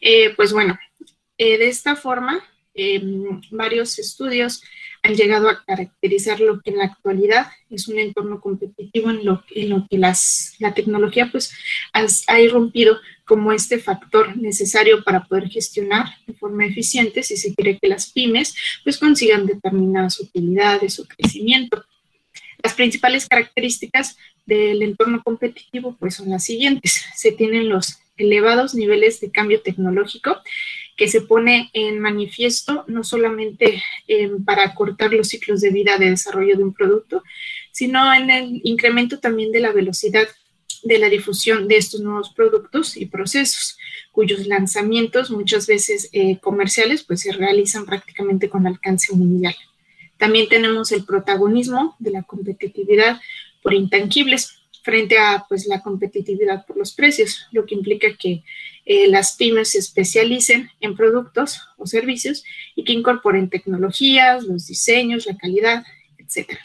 Eh, 0.00 0.32
pues 0.34 0.52
bueno, 0.52 0.78
eh, 1.40 1.56
de 1.56 1.68
esta 1.68 1.96
forma, 1.96 2.44
em, 2.74 3.40
varios 3.50 3.98
estudios 3.98 4.62
han 5.02 5.14
llegado 5.14 5.48
a 5.48 5.64
caracterizar 5.64 6.38
lo 6.38 6.60
que 6.60 6.68
en 6.68 6.76
la 6.76 6.84
actualidad 6.84 7.46
es 7.70 7.88
un 7.88 7.98
entorno 7.98 8.42
competitivo 8.42 9.08
en 9.08 9.24
lo, 9.24 9.42
en 9.54 9.70
lo 9.70 9.86
que 9.88 9.96
las, 9.96 10.54
la 10.58 10.74
tecnología 10.74 11.30
pues 11.32 11.50
ha 12.26 12.40
irrumpido 12.40 12.98
como 13.24 13.52
este 13.52 13.78
factor 13.78 14.36
necesario 14.36 15.02
para 15.02 15.24
poder 15.24 15.48
gestionar 15.48 16.08
de 16.26 16.34
forma 16.34 16.66
eficiente 16.66 17.22
si 17.22 17.38
se 17.38 17.54
quiere 17.54 17.78
que 17.78 17.88
las 17.88 18.12
pymes 18.12 18.54
pues 18.84 18.98
consigan 18.98 19.46
determinadas 19.46 20.20
utilidades 20.20 21.00
o 21.00 21.06
crecimiento. 21.06 21.82
Las 22.62 22.74
principales 22.74 23.26
características 23.26 24.18
del 24.44 24.82
entorno 24.82 25.22
competitivo 25.22 25.96
pues 25.98 26.16
son 26.16 26.28
las 26.28 26.44
siguientes. 26.44 27.02
Se 27.16 27.32
tienen 27.32 27.70
los 27.70 27.98
elevados 28.18 28.74
niveles 28.74 29.20
de 29.20 29.30
cambio 29.30 29.62
tecnológico 29.62 30.36
que 31.00 31.08
se 31.08 31.22
pone 31.22 31.70
en 31.72 31.98
manifiesto 31.98 32.84
no 32.86 33.04
solamente 33.04 33.82
em, 34.06 34.44
para 34.44 34.74
cortar 34.74 35.14
los 35.14 35.28
ciclos 35.28 35.62
de 35.62 35.70
vida 35.70 35.96
de 35.96 36.10
desarrollo 36.10 36.58
de 36.58 36.62
un 36.62 36.74
producto, 36.74 37.22
sino 37.72 38.12
en 38.12 38.28
el 38.28 38.60
incremento 38.64 39.18
también 39.18 39.50
de 39.50 39.60
la 39.60 39.72
velocidad 39.72 40.28
de 40.82 40.98
la 40.98 41.08
difusión 41.08 41.68
de 41.68 41.78
estos 41.78 42.02
nuevos 42.02 42.34
productos 42.34 42.98
y 42.98 43.06
procesos, 43.06 43.78
cuyos 44.12 44.46
lanzamientos 44.46 45.30
muchas 45.30 45.66
veces 45.66 46.10
eh, 46.12 46.38
comerciales 46.38 47.02
pues 47.02 47.20
se 47.20 47.32
realizan 47.32 47.86
prácticamente 47.86 48.50
con 48.50 48.66
alcance 48.66 49.14
mundial. 49.14 49.56
También 50.18 50.50
tenemos 50.50 50.92
el 50.92 51.06
protagonismo 51.06 51.96
de 51.98 52.10
la 52.10 52.24
competitividad 52.24 53.18
por 53.62 53.72
intangibles 53.72 54.59
frente 54.82 55.18
a 55.18 55.44
pues, 55.48 55.66
la 55.66 55.82
competitividad 55.82 56.66
por 56.66 56.76
los 56.76 56.92
precios, 56.92 57.46
lo 57.52 57.66
que 57.66 57.74
implica 57.74 58.08
que 58.16 58.42
eh, 58.86 59.08
las 59.08 59.36
pymes 59.36 59.70
se 59.70 59.78
especialicen 59.78 60.70
en 60.80 60.96
productos 60.96 61.60
o 61.76 61.86
servicios 61.86 62.44
y 62.74 62.84
que 62.84 62.92
incorporen 62.92 63.50
tecnologías, 63.50 64.44
los 64.44 64.66
diseños, 64.66 65.26
la 65.26 65.36
calidad, 65.36 65.84
etcétera. 66.18 66.60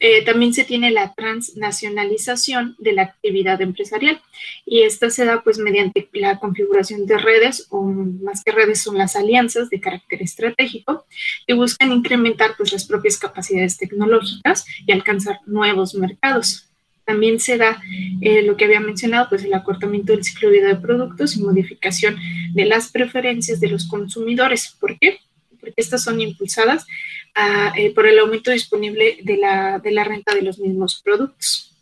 Eh, 0.00 0.24
también 0.24 0.52
se 0.52 0.64
tiene 0.64 0.90
la 0.90 1.14
transnacionalización 1.14 2.74
de 2.78 2.92
la 2.92 3.02
actividad 3.02 3.62
empresarial 3.62 4.20
y 4.66 4.82
esta 4.82 5.08
se 5.08 5.24
da 5.24 5.42
pues 5.42 5.58
mediante 5.58 6.08
la 6.12 6.38
configuración 6.40 7.06
de 7.06 7.16
redes 7.16 7.68
o 7.70 7.82
más 7.82 8.42
que 8.42 8.50
redes 8.50 8.82
son 8.82 8.98
las 8.98 9.14
alianzas 9.14 9.70
de 9.70 9.80
carácter 9.80 10.20
estratégico 10.20 11.06
que 11.46 11.54
buscan 11.54 11.92
incrementar 11.92 12.56
pues 12.56 12.72
las 12.72 12.84
propias 12.86 13.18
capacidades 13.18 13.78
tecnológicas 13.78 14.66
y 14.84 14.92
alcanzar 14.92 15.38
nuevos 15.46 15.94
mercados. 15.94 16.68
También 17.04 17.38
se 17.38 17.58
da 17.58 17.80
eh, 18.20 18.42
lo 18.42 18.56
que 18.56 18.64
había 18.64 18.80
mencionado, 18.80 19.28
pues 19.28 19.44
el 19.44 19.54
acortamiento 19.54 20.12
del 20.12 20.24
ciclo 20.24 20.48
de 20.48 20.58
vida 20.58 20.68
de 20.68 20.76
productos 20.76 21.36
y 21.36 21.42
modificación 21.42 22.16
de 22.52 22.64
las 22.64 22.90
preferencias 22.90 23.60
de 23.60 23.68
los 23.68 23.86
consumidores. 23.86 24.74
¿Por 24.80 24.98
qué? 24.98 25.18
Porque 25.64 25.80
estas 25.80 26.04
son 26.04 26.20
impulsadas 26.20 26.86
ah, 27.34 27.72
eh, 27.76 27.94
por 27.94 28.06
el 28.06 28.18
aumento 28.18 28.50
disponible 28.50 29.18
de 29.22 29.38
la, 29.38 30.04
renta 30.04 30.34
de 30.34 30.42
los 30.42 30.58
mismos 30.58 31.00
productos. 31.02 31.72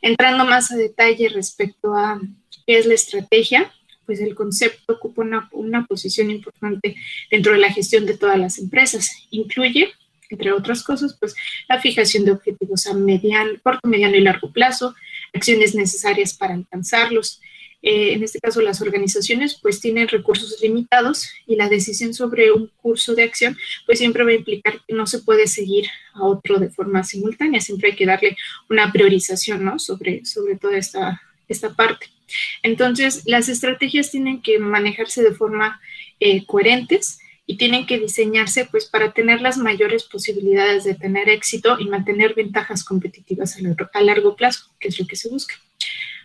Entrando 0.00 0.44
más 0.44 0.70
a 0.70 0.76
detalle 0.76 1.28
respecto 1.28 1.94
a 1.94 2.20
qué 2.66 2.78
es 2.78 2.86
la 2.86 2.94
estrategia, 2.94 3.72
pues 4.06 4.20
el 4.20 4.34
concepto 4.34 4.94
ocupa 4.94 5.22
una, 5.22 5.48
una, 5.52 5.86
posición 5.86 6.30
importante 6.30 6.96
dentro 7.30 7.52
de 7.52 7.58
la 7.58 7.72
gestión 7.72 8.06
de 8.06 8.16
todas 8.16 8.38
las 8.38 8.58
empresas. 8.58 9.10
Incluye, 9.30 9.92
entre 10.28 10.52
otras 10.52 10.82
cosas, 10.82 11.16
pues 11.18 11.34
la 11.68 11.80
fijación 11.80 12.24
de 12.24 12.32
objetivos 12.32 12.86
a 12.86 12.94
mediano, 12.94 13.52
corto, 13.62 13.88
mediano 13.88 14.16
y 14.16 14.20
largo 14.20 14.52
plazo, 14.52 14.94
acciones 15.32 15.74
necesarias 15.74 16.34
para 16.34 16.54
alcanzarlos, 16.54 17.40
eh, 17.82 18.12
en 18.12 18.22
este 18.22 18.38
caso 18.38 18.62
las 18.62 18.80
organizaciones 18.80 19.58
pues 19.60 19.80
tienen 19.80 20.06
recursos 20.06 20.56
limitados 20.62 21.28
y 21.46 21.56
la 21.56 21.68
decisión 21.68 22.14
sobre 22.14 22.52
un 22.52 22.70
curso 22.80 23.14
de 23.14 23.24
acción 23.24 23.58
pues 23.86 23.98
siempre 23.98 24.22
va 24.22 24.30
a 24.30 24.34
implicar 24.34 24.80
que 24.86 24.94
no 24.94 25.06
se 25.06 25.18
puede 25.18 25.48
seguir 25.48 25.86
a 26.14 26.22
otro 26.22 26.58
de 26.58 26.70
forma 26.70 27.02
simultánea, 27.02 27.60
siempre 27.60 27.90
hay 27.90 27.96
que 27.96 28.06
darle 28.06 28.36
una 28.70 28.92
priorización 28.92 29.64
¿no? 29.64 29.78
sobre, 29.78 30.24
sobre 30.24 30.56
toda 30.56 30.76
esta, 30.76 31.20
esta 31.48 31.74
parte. 31.74 32.06
Entonces 32.62 33.24
las 33.26 33.48
estrategias 33.48 34.10
tienen 34.10 34.42
que 34.42 34.58
manejarse 34.60 35.22
de 35.22 35.34
forma 35.34 35.80
eh, 36.20 36.46
coherentes 36.46 37.18
y 37.46 37.56
tienen 37.56 37.86
que 37.86 37.98
diseñarse 37.98 38.66
pues 38.66 38.86
para 38.86 39.12
tener 39.12 39.40
las 39.40 39.58
mayores 39.58 40.04
posibilidades 40.04 40.84
de 40.84 40.94
tener 40.94 41.28
éxito 41.28 41.78
y 41.80 41.88
mantener 41.88 42.34
ventajas 42.34 42.84
competitivas 42.84 43.58
a 43.92 44.00
largo 44.00 44.36
plazo, 44.36 44.66
que 44.78 44.88
es 44.88 44.98
lo 45.00 45.06
que 45.06 45.16
se 45.16 45.28
busca. 45.28 45.56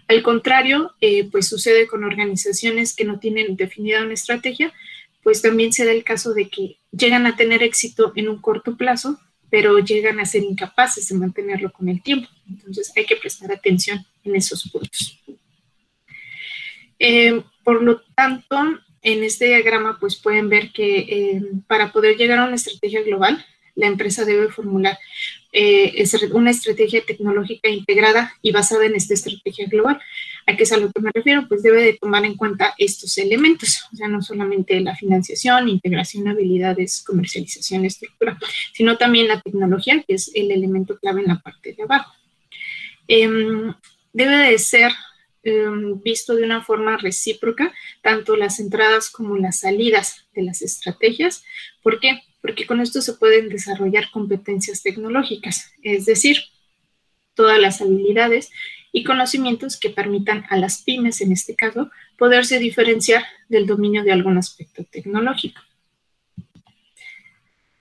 Al 0.07 0.23
contrario, 0.23 0.93
eh, 1.01 1.29
pues 1.29 1.47
sucede 1.47 1.87
con 1.87 2.03
organizaciones 2.03 2.95
que 2.95 3.03
no 3.03 3.19
tienen 3.19 3.55
definida 3.55 4.03
una 4.03 4.13
estrategia, 4.13 4.73
pues 5.21 5.41
también 5.41 5.73
se 5.73 5.85
da 5.85 5.91
el 5.91 6.03
caso 6.03 6.33
de 6.33 6.49
que 6.49 6.77
llegan 6.91 7.25
a 7.25 7.35
tener 7.35 7.61
éxito 7.61 8.13
en 8.15 8.29
un 8.29 8.41
corto 8.41 8.77
plazo, 8.77 9.19
pero 9.49 9.79
llegan 9.79 10.19
a 10.19 10.25
ser 10.25 10.43
incapaces 10.43 11.09
de 11.09 11.15
mantenerlo 11.15 11.71
con 11.71 11.89
el 11.89 12.01
tiempo. 12.01 12.29
Entonces 12.49 12.91
hay 12.95 13.05
que 13.05 13.17
prestar 13.17 13.51
atención 13.51 14.05
en 14.23 14.35
esos 14.35 14.69
puntos. 14.69 15.19
Eh, 16.99 17.41
por 17.63 17.83
lo 17.83 18.01
tanto, 18.15 18.57
en 19.01 19.23
este 19.23 19.47
diagrama 19.47 19.97
pues 19.99 20.15
pueden 20.15 20.49
ver 20.49 20.71
que 20.71 20.99
eh, 20.99 21.41
para 21.67 21.91
poder 21.91 22.17
llegar 22.17 22.39
a 22.39 22.45
una 22.45 22.55
estrategia 22.55 23.01
global, 23.03 23.45
la 23.75 23.87
empresa 23.87 24.25
debe 24.25 24.49
formular 24.49 24.97
eh, 25.51 26.03
una 26.33 26.51
estrategia 26.51 27.03
tecnológica 27.05 27.69
integrada 27.69 28.33
y 28.41 28.51
basada 28.51 28.85
en 28.85 28.95
esta 28.95 29.13
estrategia 29.13 29.67
global. 29.67 29.99
¿A 30.45 30.55
qué 30.55 30.63
es 30.63 30.71
a 30.71 30.77
lo 30.77 30.91
que 30.91 31.01
me 31.01 31.11
refiero? 31.13 31.47
Pues 31.47 31.63
debe 31.63 31.81
de 31.81 31.93
tomar 31.93 32.25
en 32.25 32.35
cuenta 32.35 32.73
estos 32.77 33.17
elementos, 33.17 33.83
o 33.91 33.95
sea, 33.95 34.07
no 34.07 34.21
solamente 34.21 34.79
la 34.79 34.95
financiación, 34.95 35.67
integración, 35.67 36.27
habilidades, 36.27 37.03
comercialización, 37.05 37.85
estructura, 37.85 38.37
sino 38.73 38.97
también 38.97 39.27
la 39.27 39.41
tecnología, 39.41 40.03
que 40.07 40.15
es 40.15 40.31
el 40.33 40.51
elemento 40.51 40.97
clave 40.99 41.21
en 41.21 41.27
la 41.27 41.39
parte 41.39 41.73
de 41.73 41.83
abajo. 41.83 42.13
Em, 43.07 43.73
debe 44.13 44.37
de 44.51 44.59
ser 44.59 44.91
em, 45.43 46.01
visto 46.01 46.35
de 46.35 46.43
una 46.43 46.61
forma 46.63 46.97
recíproca, 46.97 47.73
tanto 48.01 48.35
las 48.35 48.59
entradas 48.59 49.09
como 49.09 49.37
las 49.37 49.59
salidas 49.59 50.27
de 50.33 50.43
las 50.43 50.61
estrategias. 50.61 51.43
¿Por 51.81 51.99
qué? 51.99 52.21
Porque 52.47 52.65
con 52.65 52.79
esto 52.79 53.01
se 53.01 53.11
pueden 53.11 53.49
desarrollar 53.49 54.09
competencias 54.09 54.81
tecnológicas, 54.81 55.69
es 55.83 56.05
decir, 56.05 56.37
todas 57.33 57.59
las 57.59 57.81
habilidades 57.81 58.51
y 58.93 59.03
conocimientos 59.03 59.77
que 59.77 59.89
permitan 59.89 60.45
a 60.49 60.55
las 60.55 60.81
pymes, 60.81 61.19
en 61.19 61.33
este 61.33 61.57
caso, 61.57 61.91
poderse 62.17 62.57
diferenciar 62.57 63.25
del 63.49 63.65
dominio 63.65 64.01
de 64.05 64.13
algún 64.13 64.37
aspecto 64.37 64.85
tecnológico. 64.89 65.59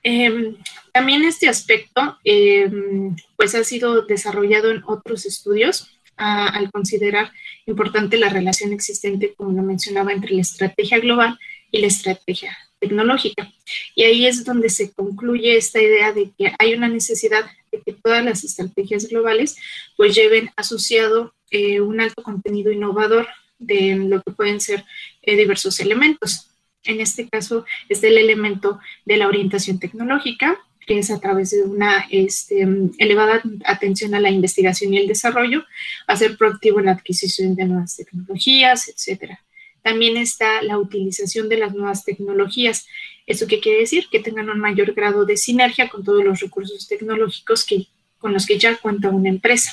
Em, 0.03 0.57
también 0.93 1.23
este 1.23 1.49
aspecto 1.49 2.19
em, 2.25 3.15
pues 3.37 3.55
ha 3.55 3.63
sido 3.63 4.03
desarrollado 4.03 4.73
en 4.73 4.83
otros 4.85 5.27
estudios 5.27 5.93
al 6.17 6.73
considerar 6.73 7.31
importante 7.67 8.17
la 8.17 8.31
relación 8.31 8.73
existente, 8.73 9.33
como 9.37 9.53
lo 9.53 9.63
mencionaba, 9.63 10.13
entre 10.13 10.35
la 10.35 10.41
estrategia 10.41 10.99
global 10.99 11.39
y 11.71 11.79
la 11.79 11.87
estrategia 11.87 12.57
tecnológica. 12.87 13.53
Y 13.95 14.05
ahí 14.05 14.27
es 14.27 14.45
donde 14.45 14.69
se 14.69 14.93
concluye 14.93 15.57
esta 15.57 15.81
idea 15.81 16.13
de 16.13 16.31
que 16.37 16.53
hay 16.59 16.75
una 16.75 16.89
necesidad 16.89 17.45
de 17.73 17.83
que 17.83 17.93
todas 17.93 18.25
las 18.25 18.45
estrategias 18.45 19.09
globales 19.09 19.57
pues 19.97 20.15
lleven 20.15 20.51
asociado 20.57 21.35
eh, 21.51 21.81
un 21.81 22.01
alto 22.01 22.23
contenido 22.23 22.73
innovador 22.73 23.27
de 23.59 23.97
lo 23.97 24.23
que 24.23 24.33
pueden 24.33 24.61
ser 24.61 24.85
eh, 25.23 25.37
diversos 25.37 25.81
elementos. 25.81 26.49
En 26.85 27.01
este 27.01 27.29
caso 27.29 27.65
es 27.89 28.03
el 28.03 28.17
elemento 28.17 28.79
de 29.05 29.17
la 29.17 29.27
orientación 29.27 29.79
tecnológica, 29.79 30.59
que 30.87 30.99
es 31.01 31.11
a 31.11 31.19
través 31.19 31.51
de 31.51 31.65
una 31.65 32.07
este, 32.11 32.67
elevada 32.99 33.43
atención 33.65 34.15
a 34.15 34.21
la 34.21 34.31
investigación 34.31 34.95
y 34.95 34.99
el 34.99 35.09
desarrollo, 35.09 35.65
a 36.07 36.17
ser 36.17 36.37
proactivo 36.37 36.79
en 36.79 36.87
la 36.87 36.93
adquisición 36.93 37.57
de 37.57 37.65
nuevas 37.65 37.97
tecnologías, 37.97 38.89
etcétera. 38.89 39.41
También 39.87 40.17
está 40.17 40.63
la 40.63 40.79
utilización 40.79 41.49
de 41.49 41.59
las 41.59 41.73
nuevas 41.73 42.05
tecnologías. 42.05 42.89
¿Eso 43.25 43.47
qué 43.47 43.61
quiere 43.61 43.79
decir? 43.79 44.09
Que 44.11 44.19
tengan 44.19 44.51
un 44.51 44.59
mayor 44.59 44.95
grado 44.95 45.25
de 45.25 45.37
sinergia 45.37 45.89
con 45.89 46.03
todos 46.03 46.25
los 46.25 46.41
recursos 46.41 46.89
tecnológicos 46.89 47.65
que, 47.65 47.87
con 48.19 48.33
los 48.33 48.47
que 48.47 48.59
ya 48.59 48.77
cuenta 48.79 49.11
una 49.11 49.29
empresa. 49.29 49.73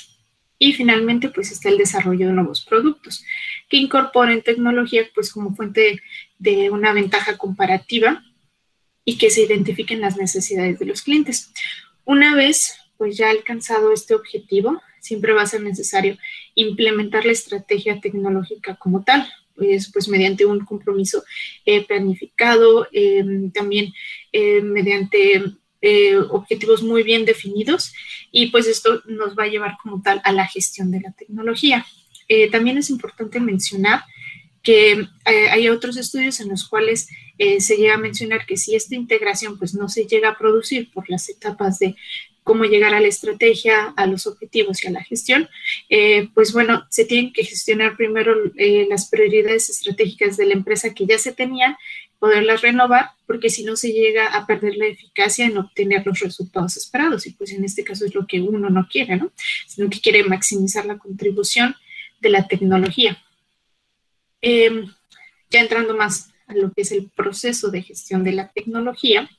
Y 0.59 0.73
finalmente, 0.73 1.29
pues 1.29 1.51
está 1.51 1.69
el 1.69 1.79
desarrollo 1.79 2.27
de 2.27 2.33
nuevos 2.33 2.63
productos 2.63 3.25
que 3.67 3.77
incorporen 3.77 4.43
tecnología 4.43 5.09
pues 5.15 5.31
como 5.31 5.55
fuente 5.55 5.99
de 6.37 6.69
una 6.69 6.93
ventaja 6.93 7.35
comparativa 7.35 8.23
y 9.03 9.17
que 9.17 9.31
se 9.31 9.41
identifiquen 9.41 9.99
las 9.99 10.15
necesidades 10.15 10.77
de 10.77 10.85
los 10.85 11.01
clientes. 11.01 11.51
Una 12.05 12.35
vez 12.35 12.77
pues 12.99 13.17
ya 13.17 13.31
alcanzado 13.31 13.91
este 13.91 14.13
objetivo, 14.13 14.79
siempre 14.99 15.33
va 15.33 15.41
a 15.41 15.47
ser 15.47 15.61
necesario 15.61 16.19
implementar 16.53 17.25
la 17.25 17.31
estrategia 17.31 17.99
tecnológica 17.99 18.75
como 18.75 19.03
tal, 19.03 19.27
pues, 19.55 20.07
mediante 20.07 20.45
un 20.45 20.65
compromiso 20.65 21.23
eh, 21.65 21.85
planificado, 21.85 22.87
em, 22.91 23.51
también 23.51 23.93
eh, 24.31 24.61
mediante 24.61 25.43
eh, 25.81 26.17
objetivos 26.17 26.81
muy 26.81 27.03
bien 27.03 27.25
definidos 27.25 27.93
y 28.31 28.47
pues 28.47 28.67
esto 28.67 29.01
nos 29.05 29.37
va 29.37 29.43
a 29.43 29.49
llevar 29.49 29.75
como 29.81 30.01
tal 30.01 30.21
a 30.23 30.31
la 30.31 30.47
gestión 30.47 30.91
de 30.91 31.01
la 31.01 31.11
tecnología. 31.11 31.85
también 32.51 32.77
es 32.77 32.89
importante 32.89 33.39
mencionar 33.39 34.01
que 34.63 35.07
hay 35.25 35.69
otros 35.69 35.97
estudios 35.97 36.39
en 36.39 36.49
los 36.49 36.67
cuales 36.67 37.07
se 37.59 37.75
llega 37.75 37.95
a 37.95 38.05
mencionar 38.07 38.45
que 38.45 38.57
si 38.57 38.75
esta 38.75 38.95
integración 38.95 39.59
pues 39.59 39.75
no 39.75 39.87
se 39.87 40.07
llega 40.07 40.29
a 40.29 40.37
producir 40.37 40.89
por 40.91 41.09
las 41.09 41.29
etapas 41.29 41.77
de 41.79 41.95
cómo 42.43 42.65
llegar 42.65 42.93
a 42.93 42.99
la 42.99 43.07
estrategia, 43.07 43.93
a 43.95 44.05
los 44.05 44.27
objetivos 44.27 44.83
y 44.83 44.87
a 44.87 44.91
la 44.91 45.03
gestión, 45.03 45.49
eh, 45.89 46.29
pues 46.33 46.53
bueno, 46.53 46.85
se 46.89 47.05
tienen 47.05 47.33
que 47.33 47.43
gestionar 47.43 47.95
primero 47.95 48.35
eh, 48.57 48.85
las 48.89 49.09
prioridades 49.09 49.69
estratégicas 49.69 50.37
de 50.37 50.45
la 50.45 50.53
empresa 50.53 50.93
que 50.93 51.05
ya 51.05 51.17
se 51.17 51.31
tenían, 51.31 51.75
poderlas 52.19 52.61
renovar, 52.61 53.11
porque 53.27 53.49
si 53.49 53.63
no 53.63 53.75
se 53.75 53.91
llega 53.91 54.27
a 54.27 54.47
perder 54.47 54.77
la 54.77 54.85
eficacia 54.85 55.45
en 55.45 55.57
obtener 55.57 56.05
los 56.05 56.19
resultados 56.19 56.77
esperados. 56.77 57.27
Y 57.27 57.31
pues 57.31 57.51
en 57.51 57.65
este 57.65 57.83
caso 57.83 58.05
es 58.05 58.15
lo 58.15 58.25
que 58.25 58.39
uno 58.39 58.69
no 58.69 58.87
quiere, 58.89 59.17
¿no? 59.17 59.31
Sino 59.67 59.89
que 59.89 59.99
quiere 59.99 60.23
maximizar 60.23 60.85
la 60.85 60.97
contribución 60.97 61.75
de 62.21 62.29
la 62.29 62.47
tecnología. 62.47 63.21
Em, 64.41 64.89
ya 65.49 65.59
entrando 65.59 65.95
más 65.95 66.29
a 66.47 66.53
lo 66.53 66.71
que 66.71 66.83
es 66.83 66.91
el 66.91 67.09
proceso 67.09 67.71
de 67.71 67.81
gestión 67.81 68.23
de 68.23 68.31
la 68.31 68.51
tecnología, 68.53 69.29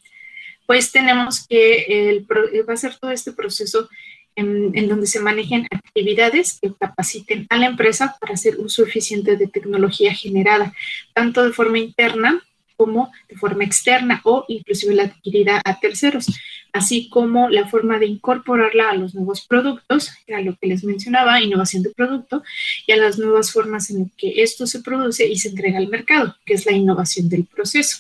pues 0.66 0.92
tenemos 0.92 1.47
que 1.47 2.25
va 2.68 2.75
a 2.75 2.76
ser 2.76 2.97
todo 2.97 3.11
este 3.11 3.33
proceso 3.33 3.88
en, 4.37 4.88
donde 4.88 5.06
se 5.06 5.21
manejen 5.21 5.66
actividades 5.71 6.59
que 6.61 6.73
capaciten 6.75 7.47
a 7.50 7.56
la 7.56 7.66
empresa 7.66 8.16
para 8.21 8.35
hacer 8.35 8.59
uso 8.59 8.83
eficiente 8.83 9.37
de 9.37 9.47
tecnología 9.47 10.12
generada, 10.14 10.73
tanto 11.12 11.44
de 11.44 11.52
forma 11.52 11.78
interna 11.78 12.42
como 12.76 13.12
de 13.28 13.37
forma 13.37 13.62
externa 13.62 14.21
o 14.25 14.44
inclusive 14.49 14.94
la 14.94 15.04
adquirida 15.04 15.62
a 15.64 15.78
terceros, 15.78 16.26
así 16.73 17.09
como 17.09 17.49
la 17.49 17.68
forma 17.68 18.00
de 18.00 18.06
incorporarla 18.06 18.90
a 18.90 18.97
los 18.97 19.14
nuevos 19.14 19.47
productos, 19.47 20.11
a 20.35 20.40
lo 20.40 20.56
que 20.56 20.66
les 20.66 20.83
mencionaba, 20.83 21.40
innovación 21.40 21.85
de 21.85 21.90
producto, 21.90 22.42
y 22.85 22.92
a 22.92 22.97
las 22.97 23.16
nuevas 23.16 23.52
formas 23.52 23.90
en 23.90 24.11
que 24.16 24.42
esto 24.42 24.66
se 24.66 24.80
produce 24.80 25.28
y 25.28 25.37
se 25.38 25.50
entrega 25.50 25.78
al 25.78 25.87
mercado, 25.87 26.35
que 26.44 26.54
es 26.54 26.66
la 26.66 26.73
innovación 26.73 27.28
del 27.28 27.44
proceso. 27.44 27.99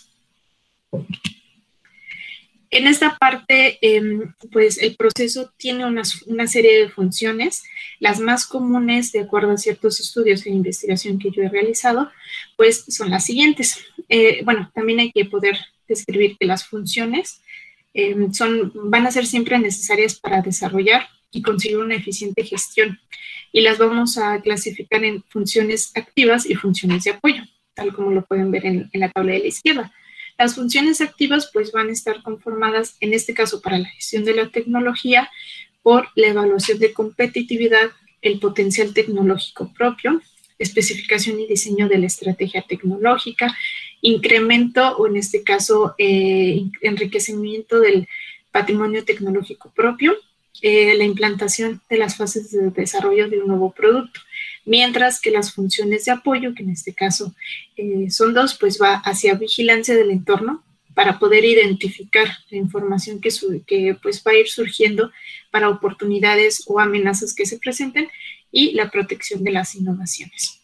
En 2.74 2.88
esta 2.88 3.16
parte, 3.18 3.78
em, 3.82 4.34
pues 4.50 4.78
el 4.78 4.96
proceso 4.96 5.52
tiene 5.56 5.86
una 5.86 6.46
serie 6.48 6.80
de 6.80 6.88
funciones. 6.88 7.62
Las 8.00 8.18
más 8.18 8.46
comunes, 8.48 9.12
de 9.12 9.20
acuerdo 9.20 9.52
a 9.52 9.56
ciertos 9.58 10.00
estudios 10.00 10.44
e 10.44 10.50
investigación 10.50 11.20
que 11.20 11.30
yo 11.30 11.44
he 11.44 11.48
realizado, 11.48 12.10
pues 12.56 12.84
son 12.88 13.10
las 13.10 13.26
siguientes. 13.26 13.78
Eh, 14.08 14.42
bueno, 14.44 14.72
también 14.74 14.98
hay 14.98 15.12
que 15.12 15.24
poder 15.24 15.56
describir 15.86 16.36
que 16.36 16.46
las 16.46 16.66
funciones 16.66 17.42
em, 17.94 18.32
son, 18.32 18.72
van 18.90 19.06
a 19.06 19.12
ser 19.12 19.24
siempre 19.24 19.56
necesarias 19.60 20.18
para 20.18 20.42
desarrollar 20.42 21.06
y 21.30 21.42
conseguir 21.42 21.78
una 21.78 21.94
eficiente 21.94 22.42
gestión. 22.42 22.98
Y 23.52 23.60
las 23.60 23.78
vamos 23.78 24.18
a 24.18 24.40
clasificar 24.42 25.04
en 25.04 25.22
funciones 25.28 25.92
activas 25.94 26.44
y 26.44 26.56
funciones 26.56 27.04
de 27.04 27.12
apoyo, 27.12 27.44
tal 27.74 27.94
como 27.94 28.10
lo 28.10 28.24
pueden 28.24 28.50
ver 28.50 28.66
en 28.66 28.90
la 28.94 29.12
tabla 29.12 29.34
de 29.34 29.38
la 29.38 29.46
izquierda. 29.46 29.92
Las 30.44 30.56
funciones 30.56 31.00
activas 31.00 31.48
pues 31.54 31.72
van 31.72 31.88
a 31.88 31.92
estar 31.92 32.22
conformadas, 32.22 32.98
en 33.00 33.14
este 33.14 33.32
caso 33.32 33.62
para 33.62 33.78
la 33.78 33.88
gestión 33.88 34.26
de 34.26 34.34
la 34.34 34.50
tecnología, 34.50 35.30
por 35.82 36.08
la 36.16 36.26
evaluación 36.26 36.78
de 36.80 36.92
competitividad, 36.92 37.92
el 38.20 38.40
potencial 38.40 38.92
tecnológico 38.92 39.72
propio, 39.72 40.20
especificación 40.58 41.40
y 41.40 41.46
diseño 41.46 41.88
de 41.88 41.96
la 41.96 42.08
estrategia 42.08 42.60
tecnológica, 42.60 43.56
incremento 44.02 44.98
o 44.98 45.06
en 45.06 45.16
este 45.16 45.42
caso 45.44 45.94
eh, 45.96 46.64
enriquecimiento 46.82 47.80
del 47.80 48.06
patrimonio 48.52 49.02
tecnológico 49.02 49.72
propio, 49.74 50.14
eh, 50.62 50.94
la 50.94 51.04
implantación 51.04 51.82
de 51.88 51.98
las 51.98 52.16
fases 52.16 52.50
de 52.50 52.70
desarrollo 52.70 53.28
de 53.28 53.40
un 53.40 53.48
nuevo 53.48 53.72
producto 53.72 54.20
mientras 54.64 55.20
que 55.20 55.30
las 55.30 55.52
funciones 55.52 56.04
de 56.04 56.12
apoyo, 56.12 56.54
que 56.54 56.62
en 56.62 56.70
este 56.70 56.94
caso 56.94 57.34
eh, 57.76 58.10
son 58.10 58.34
dos, 58.34 58.56
pues 58.58 58.80
va 58.80 58.94
hacia 58.96 59.34
vigilancia 59.34 59.94
del 59.94 60.10
entorno 60.10 60.64
para 60.94 61.18
poder 61.18 61.44
identificar 61.44 62.28
la 62.50 62.58
información 62.58 63.20
que, 63.20 63.30
que 63.66 63.96
pues 64.00 64.22
va 64.26 64.32
a 64.32 64.36
ir 64.36 64.48
surgiendo 64.48 65.10
para 65.50 65.68
oportunidades 65.68 66.64
o 66.66 66.80
amenazas 66.80 67.34
que 67.34 67.46
se 67.46 67.58
presenten 67.58 68.08
y 68.52 68.72
la 68.72 68.90
protección 68.90 69.42
de 69.42 69.50
las 69.50 69.74
innovaciones. 69.74 70.60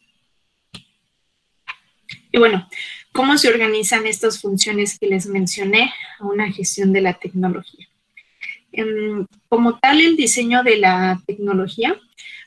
Y 2.32 2.38
bueno, 2.38 2.68
¿cómo 3.10 3.36
se 3.38 3.48
organizan 3.48 4.06
estas 4.06 4.40
funciones 4.40 4.98
que 4.98 5.08
les 5.08 5.26
mencioné 5.26 5.92
a 6.20 6.26
una 6.26 6.50
gestión 6.52 6.92
de 6.92 7.00
la 7.00 7.14
tecnología? 7.14 7.89
Em, 8.72 9.26
como 9.48 9.78
tal, 9.78 10.00
el 10.00 10.16
diseño 10.16 10.62
de 10.62 10.76
la 10.76 11.20
tecnología 11.26 12.00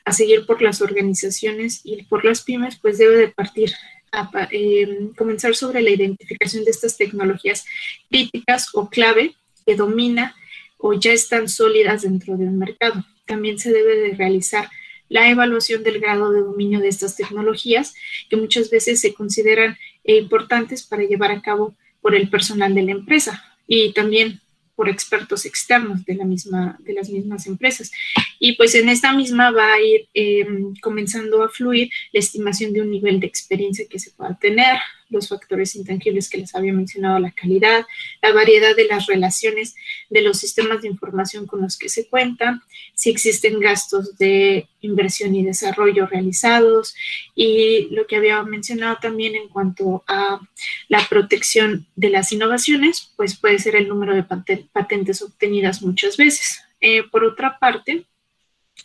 a 0.04 0.12
seguir 0.12 0.46
por 0.46 0.62
las 0.62 0.82
organizaciones 0.82 1.80
y 1.84 2.02
por 2.04 2.24
las 2.24 2.42
pymes, 2.42 2.76
pues 2.76 2.98
debe 2.98 3.16
de 3.16 3.28
partir 3.28 3.72
a 4.12 4.30
em, 4.50 5.12
comenzar 5.14 5.54
sobre 5.54 5.82
la 5.82 5.90
identificación 5.90 6.64
de 6.64 6.70
estas 6.70 6.96
tecnologías 6.96 7.64
críticas 8.10 8.68
o 8.74 8.88
clave 8.88 9.34
que 9.66 9.74
domina 9.74 10.36
o 10.78 10.92
ya 10.92 11.12
están 11.12 11.48
sólidas 11.48 12.02
dentro 12.02 12.36
de 12.36 12.44
un 12.44 12.58
mercado. 12.58 13.04
También 13.26 13.58
se 13.58 13.72
debe 13.72 13.96
de 13.96 14.14
realizar 14.14 14.68
la 15.08 15.30
evaluación 15.30 15.82
del 15.82 16.00
grado 16.00 16.32
de 16.32 16.40
dominio 16.40 16.80
de 16.80 16.88
estas 16.88 17.16
tecnologías, 17.16 17.94
que 18.28 18.36
muchas 18.36 18.70
veces 18.70 19.00
se 19.00 19.14
consideran 19.14 19.76
importantes 20.04 20.82
para 20.82 21.04
llevar 21.04 21.30
a 21.30 21.42
cabo 21.42 21.74
por 22.00 22.14
el 22.14 22.28
personal 22.28 22.74
de 22.74 22.82
la 22.82 22.92
empresa. 22.92 23.42
Y 23.66 23.92
también 23.92 24.40
por 24.74 24.88
expertos 24.88 25.46
externos 25.46 26.04
de, 26.04 26.14
la 26.14 26.24
misma, 26.24 26.76
de 26.80 26.94
las 26.94 27.08
mismas 27.08 27.46
empresas. 27.46 27.90
Y 28.38 28.56
pues 28.56 28.74
en 28.74 28.88
esta 28.88 29.12
misma 29.12 29.50
va 29.50 29.74
a 29.74 29.80
ir 29.80 30.08
em, 30.14 30.74
comenzando 30.80 31.42
a 31.42 31.48
fluir 31.48 31.90
la 32.12 32.20
estimación 32.20 32.72
de 32.72 32.82
un 32.82 32.90
nivel 32.90 33.20
de 33.20 33.26
experiencia 33.26 33.86
que 33.88 33.98
se 33.98 34.10
pueda 34.10 34.36
tener, 34.38 34.78
los 35.14 35.28
factores 35.28 35.74
intangibles 35.76 36.28
que 36.28 36.38
les 36.38 36.54
había 36.54 36.72
mencionado, 36.72 37.18
la 37.18 37.30
calidad, 37.30 37.86
la 38.20 38.32
variedad 38.32 38.76
de 38.76 38.84
las 38.84 39.06
relaciones 39.06 39.74
de 40.10 40.20
los 40.20 40.38
sistemas 40.38 40.82
de 40.82 40.88
información 40.88 41.46
con 41.46 41.62
los 41.62 41.78
que 41.78 41.88
se 41.88 42.06
cuentan, 42.08 42.60
si 42.94 43.10
existen 43.10 43.60
gastos 43.60 44.18
de 44.18 44.68
inversión 44.82 45.34
y 45.34 45.44
desarrollo 45.44 46.06
realizados 46.06 46.94
y 47.34 47.88
lo 47.90 48.06
que 48.06 48.16
había 48.16 48.42
mencionado 48.42 48.98
también 49.00 49.34
en 49.34 49.48
cuanto 49.48 50.04
a 50.06 50.40
la 50.88 51.06
protección 51.08 51.86
de 51.96 52.10
las 52.10 52.32
innovaciones, 52.32 53.12
pues 53.16 53.38
puede 53.38 53.58
ser 53.58 53.76
el 53.76 53.88
número 53.88 54.14
de 54.14 54.24
patentes 54.72 55.22
obtenidas 55.22 55.82
muchas 55.82 56.16
veces. 56.16 56.60
Eh, 56.80 57.02
por 57.10 57.24
otra 57.24 57.58
parte, 57.58 58.04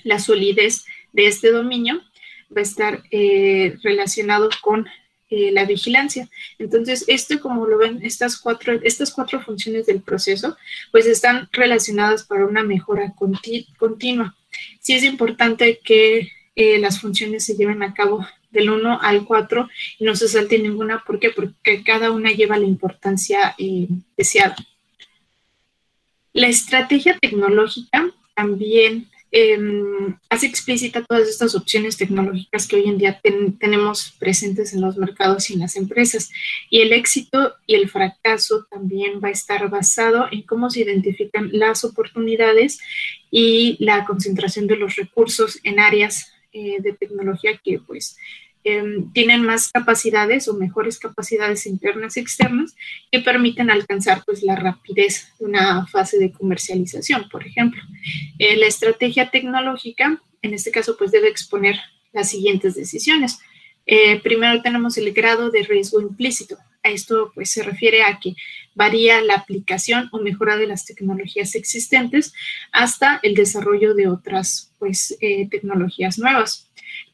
la 0.04 0.20
solidez 0.20 0.86
de 1.12 1.28
este 1.28 1.52
dominio 1.52 2.02
va 2.56 2.60
a 2.60 2.62
estar 2.62 3.04
eh, 3.12 3.76
relacionado 3.84 4.50
con 4.62 4.88
eh, 5.30 5.52
la 5.52 5.66
vigilancia. 5.66 6.28
Entonces, 6.58 7.06
esto, 7.08 7.40
como 7.40 7.68
lo 7.68 7.78
ven, 7.78 8.00
estas 8.04 8.38
cuatro, 8.38 8.80
estas 8.84 9.12
cuatro 9.12 9.42
funciones 9.42 9.86
del 9.86 10.02
proceso, 10.02 10.58
pues 10.92 11.06
están 11.06 11.50
relacionadas 11.52 12.24
para 12.24 12.46
una 12.46 12.64
mejora 12.64 13.14
continua. 13.78 14.36
Sí 14.80 14.96
es 14.96 15.04
importante 15.04 15.80
que 15.84 16.30
eh, 16.56 16.80
las 16.80 17.00
funciones 17.00 17.46
se 17.46 17.56
lleven 17.56 17.84
a 17.84 17.94
cabo 17.94 18.26
del 18.52 18.70
1 18.70 19.00
al 19.02 19.26
4 19.26 19.70
y 20.00 20.04
no 20.04 20.16
se 20.16 20.28
salte 20.28 20.60
ninguna. 20.60 21.04
¿Por 21.06 21.20
qué? 21.20 21.30
Porque 21.30 21.84
cada 21.84 22.12
una 22.12 22.32
lleva 22.32 22.58
la 22.58 22.66
importancia 22.66 23.56
eh, 23.58 23.88
deseada. 24.18 24.56
La 26.34 26.48
estrategia 26.48 27.18
tecnológica 27.20 28.12
también 28.36 29.10
Em, 29.32 30.18
hace 30.30 30.48
explícita 30.48 31.04
todas 31.04 31.30
estas 31.30 31.54
opciones 31.54 31.98
tecnológicas 31.98 32.68
que 32.68 32.78
hoy 32.78 32.90
en 32.90 32.98
día 32.98 33.22
tenemos 33.60 34.16
presentes 34.18 34.74
en 34.74 34.82
los 34.82 34.98
mercados 34.98 35.50
y 35.50 35.54
en 35.54 35.60
las 35.60 35.76
empresas. 35.76 36.32
Y 36.70 36.82
el 36.82 36.94
éxito 36.94 37.56
y 37.68 37.76
el 37.76 37.90
fracaso 37.90 38.66
también 38.72 39.22
va 39.24 39.28
a 39.28 39.32
estar 39.32 39.70
basado 39.70 40.28
en 40.32 40.42
cómo 40.44 40.70
se 40.72 40.82
identifican 40.82 41.50
las 41.54 41.84
oportunidades 41.84 42.80
y 43.30 43.78
la 43.80 44.06
concentración 44.06 44.66
de 44.66 44.78
los 44.78 44.96
recursos 44.96 45.60
en 45.64 45.80
áreas 45.80 46.34
eh, 46.52 46.78
de 46.82 46.94
tecnología 46.94 47.60
que 47.64 47.78
pues 47.78 48.18
Em, 48.66 49.12
tienen 49.14 49.42
más 49.44 49.72
capacidades 49.72 50.50
o 50.50 50.54
mejores 50.54 51.00
capacidades 51.00 51.66
internas 51.66 52.18
y 52.18 52.20
externas 52.20 52.76
que 53.10 53.22
permiten 53.22 53.72
alcanzar 53.72 54.24
pues 54.26 54.44
la 54.44 54.58
rapidez 54.58 55.30
de 55.40 55.46
una 55.46 55.88
fase 55.88 56.20
de 56.20 56.34
comercialización, 56.34 57.30
por 57.30 57.48
ejemplo. 57.48 57.82
Eh, 58.38 58.58
la 58.58 58.68
estrategia 58.68 59.32
tecnológica, 59.32 60.22
en 60.42 60.54
este 60.54 60.72
caso, 60.72 60.98
pues 60.98 61.12
debe 61.12 61.30
exponer 61.30 61.78
las 62.12 62.30
siguientes 62.30 62.76
decisiones. 62.76 63.40
Eh, 63.86 64.20
primero 64.22 64.62
tenemos 64.62 64.98
el 64.98 65.12
grado 65.14 65.50
de 65.52 65.64
riesgo 65.64 66.02
implícito. 66.02 66.58
A 66.84 66.90
esto 66.90 67.32
pues 67.34 67.50
se 67.50 67.64
refiere 67.64 68.04
a 68.04 68.20
que 68.20 68.36
varía 68.76 69.22
la 69.22 69.36
aplicación 69.36 70.10
o 70.12 70.20
mejora 70.20 70.58
de 70.58 70.68
las 70.68 70.86
tecnologías 70.86 71.56
existentes 71.56 72.34
hasta 72.72 73.20
el 73.24 73.36
desarrollo 73.36 73.96
de 73.96 74.08
otras 74.08 74.74
pues 74.80 75.18
eh, 75.22 75.48
tecnologías 75.50 76.20
nuevas. 76.20 76.69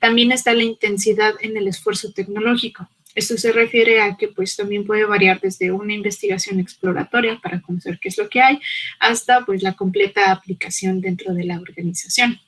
También 0.06 0.32
está 0.32 0.54
la 0.54 0.62
intensidad 0.62 1.34
en 1.42 1.58
el 1.58 1.68
esfuerzo 1.68 2.12
tecnológico. 2.12 2.88
Esto 3.16 3.38
se 3.38 3.52
refiere 3.52 4.02
a 4.02 4.16
que 4.16 4.28
pues 4.28 4.56
también 4.56 4.86
puede 4.86 5.04
variar 5.04 5.42
desde 5.42 5.72
una 5.72 5.96
investigación 5.96 6.60
exploratoria 6.60 7.40
para 7.42 7.60
conocer 7.60 7.98
qué 8.00 8.10
es 8.10 8.18
lo 8.20 8.30
que 8.30 8.40
hay 8.40 8.60
hasta 9.00 9.44
pues 9.48 9.64
la 9.64 9.74
completa 9.74 10.32
aplicación 10.32 11.02
dentro 11.02 11.34
de 11.34 11.46
la 11.46 11.60
organización. 11.60 12.40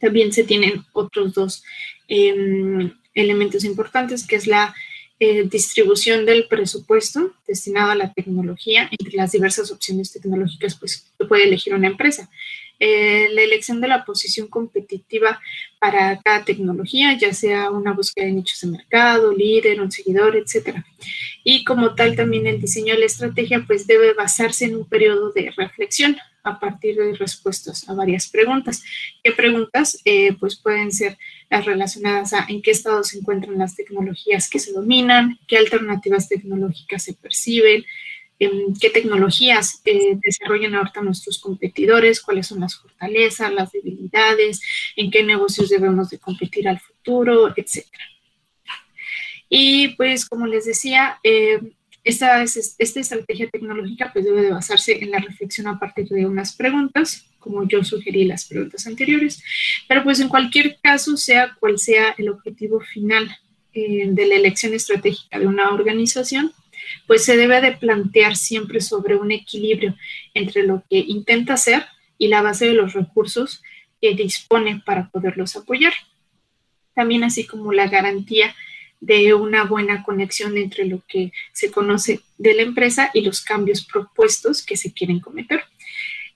También 0.00 0.32
se 0.32 0.44
tienen 0.44 0.82
otros 0.94 1.34
dos 1.34 1.62
em, 2.08 2.90
elementos 3.12 3.62
importantes 3.62 4.26
que 4.26 4.36
es 4.36 4.46
la 4.46 4.74
eh, 5.20 5.42
distribución 5.42 6.24
del 6.24 6.48
presupuesto 6.48 7.34
destinado 7.46 7.90
a 7.90 7.96
la 7.96 8.14
tecnología 8.14 8.88
entre 8.98 9.14
las 9.14 9.32
diversas 9.32 9.70
opciones 9.70 10.10
tecnológicas 10.10 10.74
pues 10.76 11.12
que 11.18 11.26
puede 11.26 11.44
elegir 11.44 11.74
una 11.74 11.88
empresa. 11.88 12.30
Eh, 12.78 13.28
la 13.32 13.42
elección 13.42 13.80
de 13.80 13.88
la 13.88 14.04
posición 14.04 14.48
competitiva 14.48 15.40
para 15.78 16.20
cada 16.22 16.44
tecnología, 16.44 17.16
ya 17.16 17.32
sea 17.32 17.70
una 17.70 17.92
búsqueda 17.92 18.26
de 18.26 18.32
nichos 18.32 18.60
de 18.60 18.68
mercado, 18.68 19.32
líder, 19.32 19.80
un 19.80 19.90
seguidor, 19.90 20.36
etc. 20.36 20.76
Y 21.44 21.64
como 21.64 21.94
tal, 21.94 22.16
también 22.16 22.46
el 22.46 22.60
diseño 22.60 22.94
de 22.94 23.00
la 23.00 23.06
estrategia 23.06 23.64
pues 23.66 23.86
debe 23.86 24.12
basarse 24.12 24.66
en 24.66 24.76
un 24.76 24.84
periodo 24.84 25.32
de 25.32 25.50
reflexión 25.56 26.16
a 26.46 26.60
partir 26.60 26.96
de 26.96 27.14
respuestas 27.14 27.88
a 27.88 27.94
varias 27.94 28.28
preguntas. 28.28 28.82
¿Qué 29.22 29.32
preguntas? 29.32 30.00
Eh, 30.04 30.34
pues 30.38 30.56
pueden 30.56 30.92
ser 30.92 31.18
las 31.50 31.64
relacionadas 31.64 32.32
a 32.32 32.46
en 32.48 32.62
qué 32.62 32.70
estado 32.70 33.02
se 33.04 33.18
encuentran 33.18 33.58
las 33.58 33.74
tecnologías 33.74 34.48
que 34.48 34.58
se 34.58 34.72
dominan, 34.72 35.38
qué 35.48 35.58
alternativas 35.58 36.28
tecnológicas 36.28 37.02
se 37.02 37.14
perciben, 37.14 37.84
qué 38.38 38.90
tecnologías 38.90 39.80
eh, 39.84 40.18
desarrollan 40.22 40.74
ahorita 40.74 41.02
nuestros 41.02 41.38
competidores, 41.38 42.20
cuáles 42.20 42.46
son 42.46 42.60
las 42.60 42.76
fortalezas, 42.76 43.52
las 43.52 43.72
debilidades, 43.72 44.60
en 44.96 45.10
qué 45.10 45.22
negocios 45.22 45.68
debemos 45.68 46.10
de 46.10 46.18
competir 46.18 46.68
al 46.68 46.80
futuro, 46.80 47.52
etc. 47.56 47.86
Y 49.48 49.88
pues 49.96 50.26
como 50.26 50.46
les 50.46 50.66
decía, 50.66 51.18
eh, 51.22 51.60
esta, 52.04 52.42
esta 52.42 53.00
estrategia 53.00 53.50
tecnológica 53.50 54.10
pues 54.12 54.24
debe 54.24 54.42
de 54.42 54.52
basarse 54.52 55.02
en 55.02 55.10
la 55.10 55.18
reflexión 55.18 55.66
a 55.66 55.78
partir 55.78 56.08
de 56.08 56.26
unas 56.26 56.54
preguntas, 56.54 57.26
como 57.38 57.66
yo 57.66 57.82
sugerí 57.84 58.24
las 58.24 58.46
preguntas 58.46 58.86
anteriores, 58.86 59.42
pero 59.88 60.04
pues 60.04 60.20
en 60.20 60.28
cualquier 60.28 60.78
caso, 60.82 61.16
sea 61.16 61.56
cual 61.58 61.78
sea 61.78 62.14
el 62.18 62.28
objetivo 62.28 62.80
final 62.80 63.36
eh, 63.72 64.06
de 64.08 64.26
la 64.26 64.36
elección 64.36 64.72
estratégica 64.74 65.38
de 65.38 65.46
una 65.46 65.70
organización, 65.70 66.52
pues 67.06 67.24
se 67.24 67.36
debe 67.36 67.60
de 67.60 67.72
plantear 67.72 68.36
siempre 68.36 68.80
sobre 68.80 69.16
un 69.16 69.32
equilibrio 69.32 69.96
entre 70.34 70.62
lo 70.62 70.82
que 70.88 70.98
intenta 70.98 71.54
hacer 71.54 71.86
y 72.18 72.28
la 72.28 72.42
base 72.42 72.66
de 72.66 72.74
los 72.74 72.94
recursos 72.94 73.62
que 74.00 74.14
dispone 74.14 74.82
para 74.84 75.10
poderlos 75.10 75.56
apoyar. 75.56 75.92
También 76.94 77.24
así 77.24 77.46
como 77.46 77.72
la 77.72 77.88
garantía 77.88 78.54
de 79.00 79.34
una 79.34 79.64
buena 79.64 80.02
conexión 80.02 80.56
entre 80.56 80.86
lo 80.86 81.02
que 81.06 81.32
se 81.52 81.70
conoce 81.70 82.20
de 82.38 82.54
la 82.54 82.62
empresa 82.62 83.10
y 83.12 83.20
los 83.20 83.42
cambios 83.42 83.84
propuestos 83.84 84.64
que 84.64 84.76
se 84.76 84.92
quieren 84.92 85.20
cometer. 85.20 85.64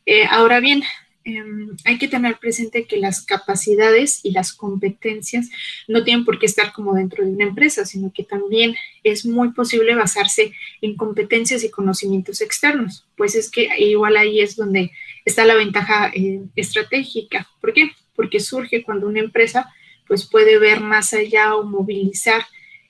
Eh, 0.07 0.27
ahora 0.29 0.61
bien, 0.61 0.83
em, 1.25 1.77
hay 1.85 1.99
que 1.99 2.09
tener 2.09 2.39
presente 2.39 2.87
que 2.87 2.97
las 2.97 3.23
capacidades 3.23 4.21
y 4.25 4.33
las 4.33 4.53
competencias 4.53 5.49
no 5.89 6.05
tienen 6.05 6.25
por 6.25 6.39
qué 6.39 6.47
estar 6.47 6.73
como 6.73 6.95
dentro 6.95 7.25
de 7.25 7.31
una 7.31 7.45
empresa, 7.45 7.85
sino 7.85 8.13
que 8.13 8.25
también 8.25 8.75
es 9.05 9.27
muy 9.27 9.53
posible 9.53 9.95
basarse 9.95 10.53
en 10.81 10.97
competencias 10.97 11.63
y 11.65 11.71
conocimientos 11.71 12.41
externos, 12.41 13.07
pues 13.17 13.35
es 13.35 13.51
que 13.51 13.69
igual 13.79 14.17
ahí 14.17 14.41
es 14.41 14.57
donde 14.57 14.93
está 15.25 15.45
la 15.45 15.55
ventaja 15.55 16.11
eh, 16.15 16.43
estratégica. 16.57 17.49
¿Por 17.61 17.73
qué? 17.73 17.91
Porque 18.15 18.41
surge 18.41 18.83
cuando 18.83 19.07
una 19.07 19.21
empresa 19.21 19.73
pues 20.07 20.29
puede 20.29 20.59
ver 20.59 20.81
más 20.81 21.13
allá 21.13 21.55
o 21.55 21.63
movilizar 21.63 22.43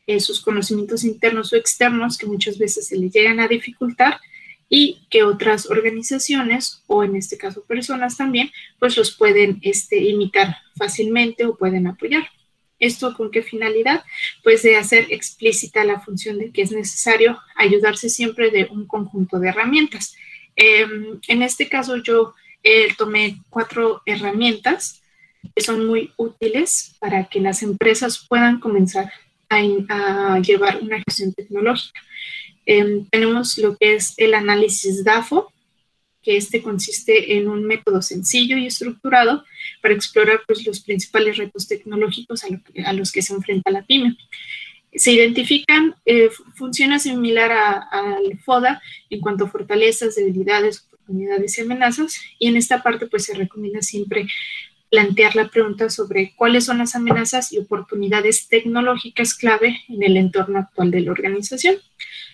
eh, 0.07 0.21
sus 0.21 0.41
conocimientos 0.41 1.05
internos 1.05 1.53
o 1.53 1.57
externos 1.57 2.17
que 2.17 2.27
muchas 2.27 2.59
veces 2.59 2.89
se 2.89 2.97
le 2.97 3.11
llegan 3.11 3.41
a 3.41 3.47
dificultar 3.47 4.19
y 4.73 5.01
que 5.11 5.25
otras 5.25 5.69
organizaciones 5.69 6.83
o 6.87 7.05
en 7.05 7.17
este 7.17 7.37
caso 7.37 7.65
personas 7.65 8.17
también 8.17 8.51
pues 8.79 8.97
los 8.97 9.11
pueden 9.15 9.59
este, 9.63 9.99
imitar 9.99 10.57
fácilmente 10.77 11.45
o 11.45 11.57
pueden 11.57 11.89
apoyar. 11.89 12.27
¿Esto 12.79 13.15
con 13.15 13.31
qué 13.31 13.43
finalidad? 13.43 14.03
Pues 14.43 14.63
de 14.63 14.77
hacer 14.77 15.09
explícita 15.11 15.85
la 15.85 16.01
función 16.01 16.39
de 16.39 16.51
que 16.51 16.63
es 16.63 16.73
necesario 16.73 17.39
ayudarse 17.57 18.09
siempre 18.09 18.51
de 18.51 18.69
un 18.71 18.87
conjunto 18.87 19.39
de 19.39 19.49
herramientas. 19.49 20.17
Em, 20.57 21.21
en 21.29 21.43
este 21.43 21.69
caso 21.69 21.97
yo 21.97 22.33
eh, 22.63 22.95
tomé 22.97 23.43
cuatro 23.51 24.03
herramientas 24.07 25.03
que 25.55 25.63
son 25.63 25.87
muy 25.87 26.13
útiles 26.17 26.97
para 27.01 27.25
que 27.25 27.41
las 27.41 27.63
empresas 27.63 28.25
puedan 28.29 28.61
comenzar 28.61 29.13
a, 29.49 30.39
llevar 30.39 30.81
una 30.81 31.03
gestión 31.05 31.35
tecnológica. 31.35 32.01
Em, 32.67 33.07
tenemos 33.07 33.59
lo 33.59 33.77
que 33.77 33.95
es 33.95 34.15
el 34.17 34.35
análisis 34.35 35.05
DAFO, 35.05 35.53
que 36.23 36.37
este 36.37 36.63
consiste 36.63 37.37
en 37.37 37.49
un 37.49 37.65
método 37.65 38.03
sencillo 38.03 38.57
y 38.57 38.67
estructurado 38.67 39.45
para 39.81 39.95
explorar 39.95 40.41
pues, 40.47 40.67
los 40.67 40.81
principales 40.81 41.39
retos 41.39 41.67
tecnológicos 41.67 42.43
a, 42.85 42.93
los 42.93 43.11
que 43.11 43.23
se 43.23 43.33
enfrenta 43.33 43.71
la 43.71 43.83
pyme. 43.83 44.17
Se 44.93 45.13
identifican, 45.13 45.95
eh, 46.05 46.31
similar 46.99 47.53
al 47.53 48.39
FODA 48.45 48.83
en 49.09 49.21
cuanto 49.21 49.45
a 49.45 49.49
fortalezas, 49.49 50.17
debilidades, 50.17 50.85
oportunidades 50.87 51.57
y 51.57 51.63
amenazas, 51.63 52.21
y 52.39 52.49
en 52.49 52.57
esta 52.57 52.83
parte 52.83 53.07
pues 53.07 53.25
se 53.25 53.35
recomienda 53.35 53.83
siempre 53.83 54.27
plantear 54.91 55.37
la 55.37 55.49
pregunta 55.49 55.89
sobre 55.89 56.35
cuáles 56.37 56.65
son 56.65 56.79
las 56.79 56.97
amenazas 56.97 57.53
y 57.53 57.59
oportunidades 57.59 58.49
tecnológicas 58.49 59.35
clave 59.35 59.81
en 59.89 60.03
el 60.03 60.17
entorno 60.17 60.59
actual 60.59 60.91
de 60.91 61.01
la 61.01 61.13
organización. 61.13 61.77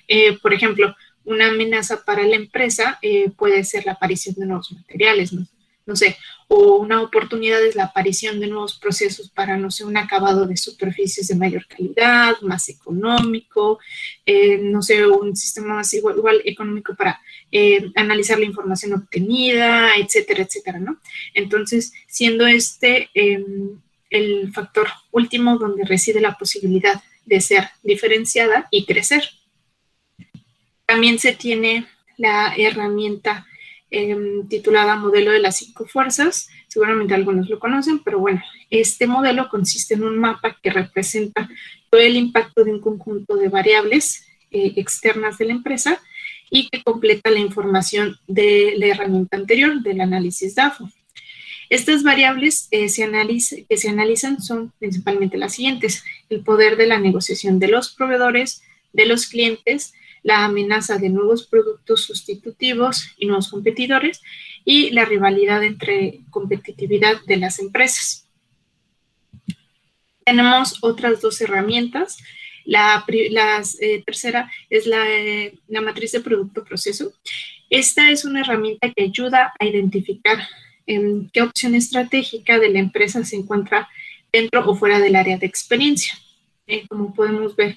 Eh, 0.09 0.38
por 0.38 0.55
ejemplo, 0.55 0.95
una 1.25 1.49
amenaza 1.49 2.05
para 2.05 2.23
la 2.23 2.37
empresa 2.37 2.99
eh, 3.03 3.31
puede 3.31 3.64
ser 3.64 3.85
la 3.85 3.92
aparición 3.92 4.37
de 4.37 4.47
nuevos 4.47 4.73
materiales, 4.73 5.33
¿no? 5.33 5.47
sé, 5.95 6.16
o 6.49 6.77
una 6.77 7.01
oportunidad 7.01 7.64
es 7.64 7.77
la 7.77 7.85
aparición 7.85 8.40
de 8.40 8.49
nuevos 8.49 8.79
procesos 8.79 9.31
para, 9.31 9.57
no 9.57 9.71
sé, 9.71 9.85
un 9.85 9.97
acabado 9.97 10.47
de 10.47 10.57
superficies 10.57 11.29
de 11.29 11.37
mayor 11.37 11.66
calidad, 11.66 12.40
más 12.42 12.69
económico, 12.69 13.79
eh, 14.25 14.59
no 14.59 14.83
sé, 14.83 15.07
un 15.07 15.37
sistema 15.37 15.75
más 15.75 15.92
igual, 15.95 16.40
económico 16.45 16.95
para 16.97 17.21
eh, 17.53 17.90
analizar 17.95 18.38
la 18.38 18.47
información 18.47 18.95
obtenida, 18.95 19.97
etcétera, 19.97 20.42
etcétera, 20.42 20.79
¿no? 20.81 21.01
Entonces, 21.35 21.92
siendo 22.09 22.47
este 22.47 23.11
em, 23.14 23.81
el 24.11 24.53
factor 24.53 24.88
último 25.11 25.59
donde 25.59 25.85
reside 25.85 26.21
la 26.21 26.37
posibilidad 26.38 27.03
de 27.25 27.40
ser 27.40 27.69
diferenciada 27.83 28.69
y 28.71 28.87
crecer. 28.87 29.23
También 30.87 31.18
se 31.18 31.33
tiene 31.35 31.87
la 32.16 32.55
herramienta 32.57 33.46
Em, 33.88 34.49
titulada 34.49 34.96
Modelo 34.96 35.31
de 35.31 35.38
las 35.38 35.59
cinco 35.59 35.87
fuerzas. 35.87 36.49
Seguramente 36.66 37.14
algunos 37.14 37.49
lo 37.49 37.61
conocen, 37.61 38.01
pero 38.01 38.18
bueno, 38.18 38.42
este 38.68 39.07
modelo 39.07 39.49
consiste 39.49 39.94
en 39.94 40.03
un 40.03 40.18
mapa 40.18 40.59
que 40.61 40.70
representa 40.70 41.49
todo 41.88 42.01
el 42.01 42.16
impacto 42.16 42.64
de 42.64 42.72
un 42.72 42.81
conjunto 42.81 43.37
de 43.37 43.49
variables 43.49 44.27
eh, 44.51 44.72
externas 44.77 45.38
de 45.38 45.44
la 45.44 45.53
empresa 45.53 46.03
y 46.51 46.68
que 46.68 46.83
completa 46.83 47.31
la 47.31 47.38
información 47.38 48.18
de 48.27 48.75
la 48.77 48.87
herramienta 48.87 49.37
anterior 49.37 49.81
del 49.81 50.01
análisis 50.01 50.57
DAFO. 50.57 50.90
Estas 51.70 52.03
variables 52.03 52.66
eh, 52.72 52.88
que 53.68 53.77
se 53.77 53.88
analizan 53.88 54.42
son 54.42 54.72
principalmente 54.81 55.38
las 55.38 55.55
siguientes, 55.55 56.05
el 56.29 56.40
poder 56.40 56.77
de 56.77 56.87
la 56.87 56.99
negociación 56.99 57.61
de 57.61 57.68
los 57.68 57.94
proveedores, 57.94 58.62
de 58.92 59.07
los 59.07 59.27
clientes, 59.27 59.94
la 60.27 60.45
amenaza 60.45 60.99
de 60.99 61.09
nuevos 61.09 61.47
productos 61.47 62.03
sustitutivos 62.03 63.15
y 63.17 63.27
nuevos 63.27 63.49
competidores 63.49 64.21
y 64.65 64.91
la 64.91 65.05
rivalidad 65.05 65.62
entre 65.62 66.19
competitividad 66.31 67.23
de 67.29 67.37
las 67.37 67.61
empresas. 67.61 68.27
Tenemos 70.25 70.83
otras 70.83 71.21
dos 71.21 71.41
herramientas. 71.41 72.19
La, 72.65 73.05
eh, 73.09 74.03
tercera 74.05 74.51
es 74.69 74.89
eh, 74.93 75.55
la, 75.69 75.81
matriz 75.81 76.11
de 76.11 76.21
producto-proceso. 76.21 77.12
Esta 77.71 78.11
es 78.11 78.25
una 78.25 78.41
herramienta 78.41 78.93
que 78.93 79.05
ayuda 79.05 79.53
a 79.61 79.65
identificar 79.65 80.39
en 80.89 81.31
qué 81.31 81.43
opción 81.43 81.77
estratégica 81.77 82.59
de 82.59 82.71
la 82.71 82.81
empresa 82.81 83.25
se 83.25 83.37
encuentra 83.37 83.89
dentro 84.33 84.69
o 84.69 84.75
fuera 84.75 84.99
del 84.99 85.15
área 85.15 85.39
de 85.39 85.47
experiencia. 85.47 86.19
Eh, 86.67 86.85
como 86.89 87.15
podemos 87.15 87.55
ver, 87.55 87.77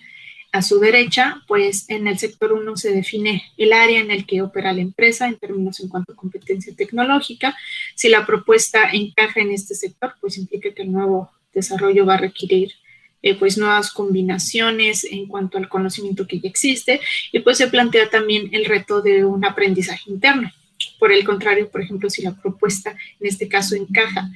a 0.52 0.62
su 0.62 0.80
derecha, 0.80 1.44
pues 1.48 1.90
en 1.90 2.08
el 2.08 2.18
sector 2.18 2.54
1 2.54 2.76
se 2.78 2.92
define 2.92 3.44
el 3.58 3.74
área 3.74 4.00
en 4.00 4.12
el 4.12 4.26
que 4.26 4.42
opera 4.42 4.74
la 4.74 4.82
empresa 4.82 5.28
en 5.28 5.38
términos 5.38 5.80
en 5.80 5.90
cuanto 5.90 6.14
a 6.14 6.16
competencia 6.16 6.74
tecnológica. 6.76 7.56
Si 7.96 8.10
la 8.10 8.26
propuesta 8.26 8.90
encaja 8.92 9.42
en 9.42 9.52
este 9.52 9.76
sector, 9.76 10.16
pues 10.20 10.38
implica 10.38 10.74
que 10.74 10.82
el 10.82 10.92
nuevo 10.92 11.30
desarrollo 11.54 12.06
va 12.06 12.16
a 12.16 12.18
requerir 12.18 12.74
eh, 13.22 13.36
pues 13.36 13.58
nuevas 13.58 13.92
combinaciones 13.92 15.04
en 15.04 15.28
cuanto 15.28 15.58
al 15.58 15.68
conocimiento 15.68 16.26
que 16.26 16.40
ya 16.40 16.48
existe 16.48 17.02
y 17.32 17.40
pues 17.40 17.58
se 17.58 17.68
plantea 17.68 18.10
también 18.10 18.50
el 18.54 18.66
reto 18.66 19.02
de 19.02 19.26
un 19.26 19.44
aprendizaje 19.46 20.10
interno. 20.10 20.52
Por 20.98 21.12
el 21.12 21.26
contrario, 21.26 21.70
por 21.70 21.82
ejemplo, 21.82 22.10
si 22.10 22.22
la 22.22 22.36
propuesta 22.36 22.92
en 22.92 23.28
este 23.28 23.48
caso 23.48 23.76
encaja 23.76 24.30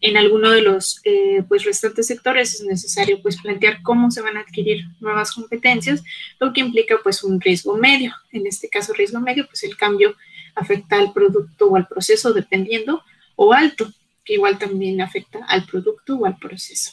en 0.00 0.16
alguno 0.16 0.50
de 0.50 0.62
los 0.62 1.00
eh, 1.04 1.42
pues 1.48 1.64
restantes 1.64 2.06
sectores, 2.06 2.54
es 2.54 2.62
necesario 2.62 3.20
pues 3.20 3.40
plantear 3.40 3.82
cómo 3.82 4.10
se 4.10 4.22
van 4.22 4.36
a 4.36 4.40
adquirir 4.40 4.84
nuevas 5.00 5.32
competencias, 5.32 6.02
lo 6.38 6.52
que 6.52 6.60
implica 6.60 6.96
pues 7.02 7.22
un 7.22 7.40
riesgo 7.40 7.76
medio. 7.76 8.14
En 8.32 8.46
este 8.46 8.68
caso, 8.68 8.94
riesgo 8.94 9.20
medio, 9.20 9.46
pues 9.46 9.62
el 9.62 9.76
cambio 9.76 10.16
afecta 10.54 10.96
al 10.96 11.12
producto 11.12 11.68
o 11.68 11.76
al 11.76 11.86
proceso 11.86 12.32
dependiendo, 12.32 13.02
o 13.36 13.52
alto, 13.52 13.92
que 14.24 14.34
igual 14.34 14.58
también 14.58 15.00
afecta 15.00 15.44
al 15.48 15.66
producto 15.66 16.16
o 16.16 16.26
al 16.26 16.38
proceso. 16.38 16.92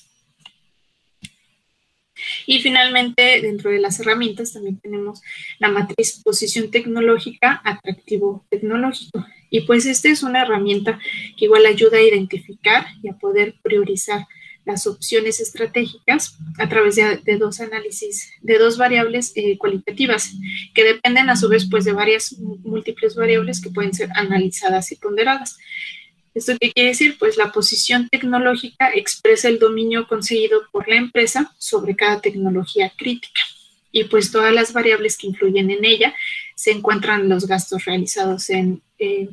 Y 2.46 2.60
finalmente, 2.60 3.42
dentro 3.42 3.72
de 3.72 3.80
las 3.80 4.00
herramientas 4.00 4.54
también 4.54 4.80
tenemos 4.80 5.22
la 5.60 5.70
matriz 5.70 6.22
posición 6.24 6.72
tecnológica, 6.72 7.62
atractivo 7.64 8.46
tecnológico. 8.50 9.26
Y 9.50 9.62
pues 9.62 9.86
esta 9.86 10.10
es 10.10 10.24
una 10.24 10.42
herramienta 10.42 11.00
que 11.38 11.46
igual 11.46 11.66
ayuda 11.66 11.98
a 11.98 12.02
identificar 12.02 12.86
y 13.02 13.10
a 13.10 13.14
poder 13.14 13.56
priorizar 13.64 14.28
las 14.68 14.86
opciones 14.86 15.40
estratégicas 15.40 16.38
a 16.60 16.68
través 16.68 16.98
de, 16.98 17.38
dos 17.38 17.62
análisis, 17.62 18.34
de 18.42 18.58
dos 18.58 18.78
variables 18.78 19.32
eh, 19.36 19.58
cualitativas, 19.58 20.34
que 20.76 20.84
dependen 20.84 21.30
a 21.30 21.38
su 21.38 21.48
vez 21.48 21.68
pues 21.70 21.86
de 21.86 21.94
varias 21.94 22.38
múltiples 22.38 23.16
variables 23.16 23.62
que 23.62 23.70
pueden 23.70 23.94
ser 23.94 24.10
analizadas 24.14 24.92
y 24.92 24.98
ponderadas. 24.98 25.58
¿Esto 26.38 26.56
qué 26.62 26.72
quiere 26.72 26.90
decir? 26.90 27.18
Pues 27.18 27.36
la 27.36 27.52
posición 27.52 28.10
tecnológica 28.10 28.92
expresa 28.94 29.50
el 29.50 29.58
dominio 29.58 30.08
conseguido 30.08 30.62
por 30.72 30.88
la 30.88 30.96
empresa 30.96 31.52
sobre 31.58 31.96
cada 31.96 32.22
tecnología 32.22 32.94
crítica. 32.96 33.42
Y 33.92 34.04
pues 34.04 34.32
todas 34.32 34.54
las 34.54 34.72
variables 34.72 35.18
que 35.18 35.26
influyen 35.26 35.72
en 35.72 35.84
ella 35.84 36.14
se 36.56 36.70
encuentran 36.70 37.28
los 37.28 37.48
gastos 37.48 37.86
realizados 37.86 38.52
en 38.52 38.84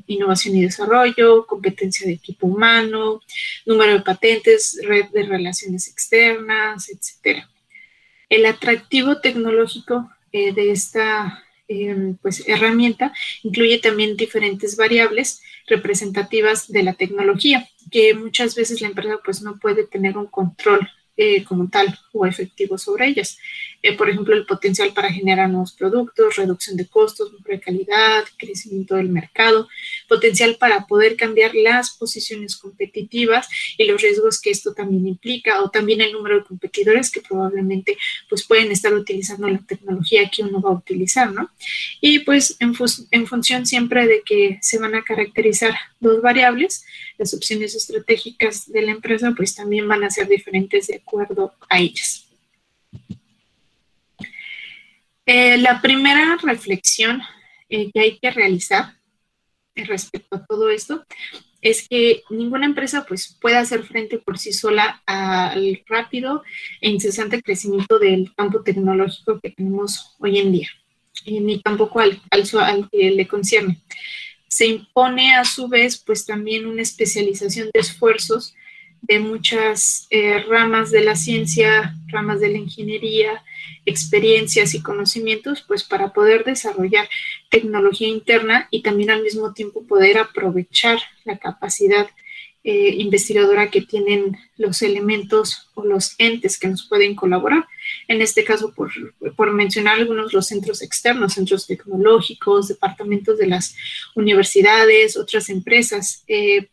innovación 0.07 0.57
y 0.57 0.63
desarrollo, 0.63 1.47
competencia 1.47 2.07
de 2.07 2.15
equipo 2.15 2.47
humano, 2.47 3.21
número 3.67 3.93
de 3.93 4.01
patentes, 4.01 4.81
red 4.83 5.05
de 5.13 5.25
relaciones 5.25 5.89
externas, 5.89 6.89
etc. 6.89 7.45
El 8.31 8.47
atractivo 8.47 9.21
tecnológico 9.21 10.11
eh, 10.33 10.55
de 10.55 10.71
esta 10.71 11.45
em, 11.69 12.17
pues, 12.17 12.49
herramienta 12.49 13.13
incluye 13.43 13.79
también 13.79 14.17
diferentes 14.17 14.77
variables 14.77 15.43
representativas 15.67 16.69
de 16.69 16.83
la 16.83 16.95
tecnología, 16.95 17.69
que 17.91 18.15
muchas 18.15 18.55
veces 18.55 18.81
la 18.81 18.89
empresa 18.89 19.19
pues 19.25 19.43
no 19.43 19.59
puede 19.59 19.85
tener 19.85 20.17
un 20.17 20.27
control 20.27 20.89
eh, 21.17 21.45
como 21.45 21.69
tal 21.69 21.97
o 22.13 22.27
efectivo 22.27 22.77
sobre 22.77 23.07
ellas. 23.07 23.39
Eh, 23.83 23.97
por 23.97 24.09
ejemplo, 24.09 24.35
el 24.35 24.47
potencial 24.47 24.93
para 24.93 25.13
generar 25.13 25.49
nuevos 25.49 25.73
productos, 25.73 26.37
reducción 26.37 26.77
de 26.77 26.87
costos, 26.87 27.33
mejor 27.33 27.61
calidad, 27.61 28.25
crecimiento 28.37 28.97
del 28.97 29.11
mercado, 29.11 29.69
potencial 30.09 30.57
para 30.59 30.87
poder 30.87 31.17
cambiar 31.17 31.55
las 31.55 31.91
posiciones 31.91 32.57
competitivas 32.57 33.47
y 33.77 33.85
los 33.85 34.01
riesgos 34.01 34.41
que 34.41 34.51
esto 34.51 34.75
también 34.75 35.07
implica, 35.07 35.63
o 35.63 35.71
también 35.71 36.01
el 36.01 36.13
número 36.13 36.39
de 36.39 36.45
competidores 36.45 37.11
que 37.11 37.21
probablemente 37.21 37.97
pues 38.29 38.45
pueden 38.45 38.73
estar 38.73 38.93
utilizando 38.95 39.49
la 39.49 39.59
tecnología 39.59 40.31
que 40.31 40.43
uno 40.43 40.61
va 40.61 40.71
a 40.71 40.75
utilizar, 40.79 41.31
¿no? 41.33 41.51
Y 42.01 42.21
pues 42.21 42.57
en, 42.59 42.75
en 43.11 43.27
función 43.27 43.67
siempre 43.67 44.07
de 44.07 44.23
que 44.25 44.59
se 44.63 44.79
van 44.79 44.95
a 44.95 45.05
caracterizar 45.05 45.75
dos 46.01 46.23
variables, 46.23 46.85
las 47.19 47.35
opciones 47.35 47.75
estratégicas 47.75 48.71
de 48.71 48.83
la 48.83 48.93
empresa 48.93 49.33
pues 49.37 49.55
también 49.55 49.87
van 49.89 50.05
a 50.05 50.11
ser 50.11 50.29
diferentes 50.29 50.87
de 50.89 50.97
acuerdo 50.97 51.55
a 51.69 51.79
ellas. 51.79 52.27
Eh, 55.27 55.57
la 55.59 55.81
primera 55.81 56.37
reflexión 56.43 57.23
eh, 57.69 57.91
que 57.93 58.01
hay 58.01 58.19
que 58.19 58.31
realizar 58.31 58.95
respecto 59.75 60.37
a 60.37 60.45
todo 60.45 60.71
esto 60.71 61.05
es 61.63 61.89
que 61.89 62.23
ninguna 62.29 62.67
empresa 62.67 63.07
pues 63.07 63.39
puede 63.41 63.57
hacer 63.57 63.85
frente 63.85 64.19
por 64.19 64.39
sí 64.39 64.53
sola 64.53 65.03
al 65.07 65.83
rápido 65.87 66.43
e 66.81 66.91
incesante 66.91 67.43
crecimiento 67.43 67.99
del 67.99 68.35
campo 68.35 68.63
tecnológico 68.63 69.41
que 69.41 69.51
tenemos 69.51 70.15
hoy 70.19 70.39
en 70.39 70.53
día, 70.53 70.69
ni 71.27 71.63
tampoco 71.63 72.01
al, 72.01 72.21
al 72.31 72.91
que 72.91 73.11
le 73.11 73.27
concierne 73.27 73.81
se 74.55 74.69
impone 74.69 75.35
a 75.35 75.45
su 75.45 75.67
vez 75.67 75.99
pues 75.99 76.27
también 76.27 76.67
una 76.67 76.81
especialización 76.81 77.71
de 77.75 77.81
esfuerzos 77.81 78.55
de 79.03 79.19
muchas 79.19 80.07
eh, 80.11 80.45
ramas 80.49 80.93
de 80.93 81.01
la 81.01 81.17
ciencia, 81.17 81.97
ramas 82.07 82.39
de 82.39 82.51
la 82.51 82.59
ingeniería, 82.59 83.43
experiencias 83.85 84.75
y 84.75 84.81
conocimientos, 84.81 85.65
pues 85.67 85.83
para 85.83 86.13
poder 86.13 86.45
desarrollar 86.45 87.09
tecnología 87.51 88.07
interna 88.07 88.69
y 88.71 88.83
también 88.83 89.11
al 89.11 89.25
mismo 89.25 89.53
tiempo 89.55 89.83
poder 89.89 90.19
aprovechar 90.19 91.01
la 91.25 91.37
capacidad 91.39 92.07
eh, 92.67 92.95
investigadora 92.97 93.71
que 93.71 93.83
tienen 93.83 94.39
los 94.57 94.81
elementos 94.81 95.69
o 95.75 95.85
los 95.85 96.15
entes 96.17 96.59
que 96.59 96.67
nos 96.67 96.89
pueden 96.89 97.15
colaborar. 97.15 97.67
En 98.09 98.23
este 98.23 98.43
caso, 98.43 98.73
por, 98.73 98.91
por, 99.37 99.53
mencionar 99.53 99.99
algunos, 99.99 100.33
los 100.33 100.47
centros 100.47 100.81
externos, 100.81 101.35
centros 101.35 101.67
tecnológicos, 101.67 102.69
departamentos 102.69 103.37
de 103.37 103.49
las 103.49 103.77
universidades, 104.15 105.19
otras 105.19 105.51
empresas. 105.51 106.25
Eh, 106.27 106.71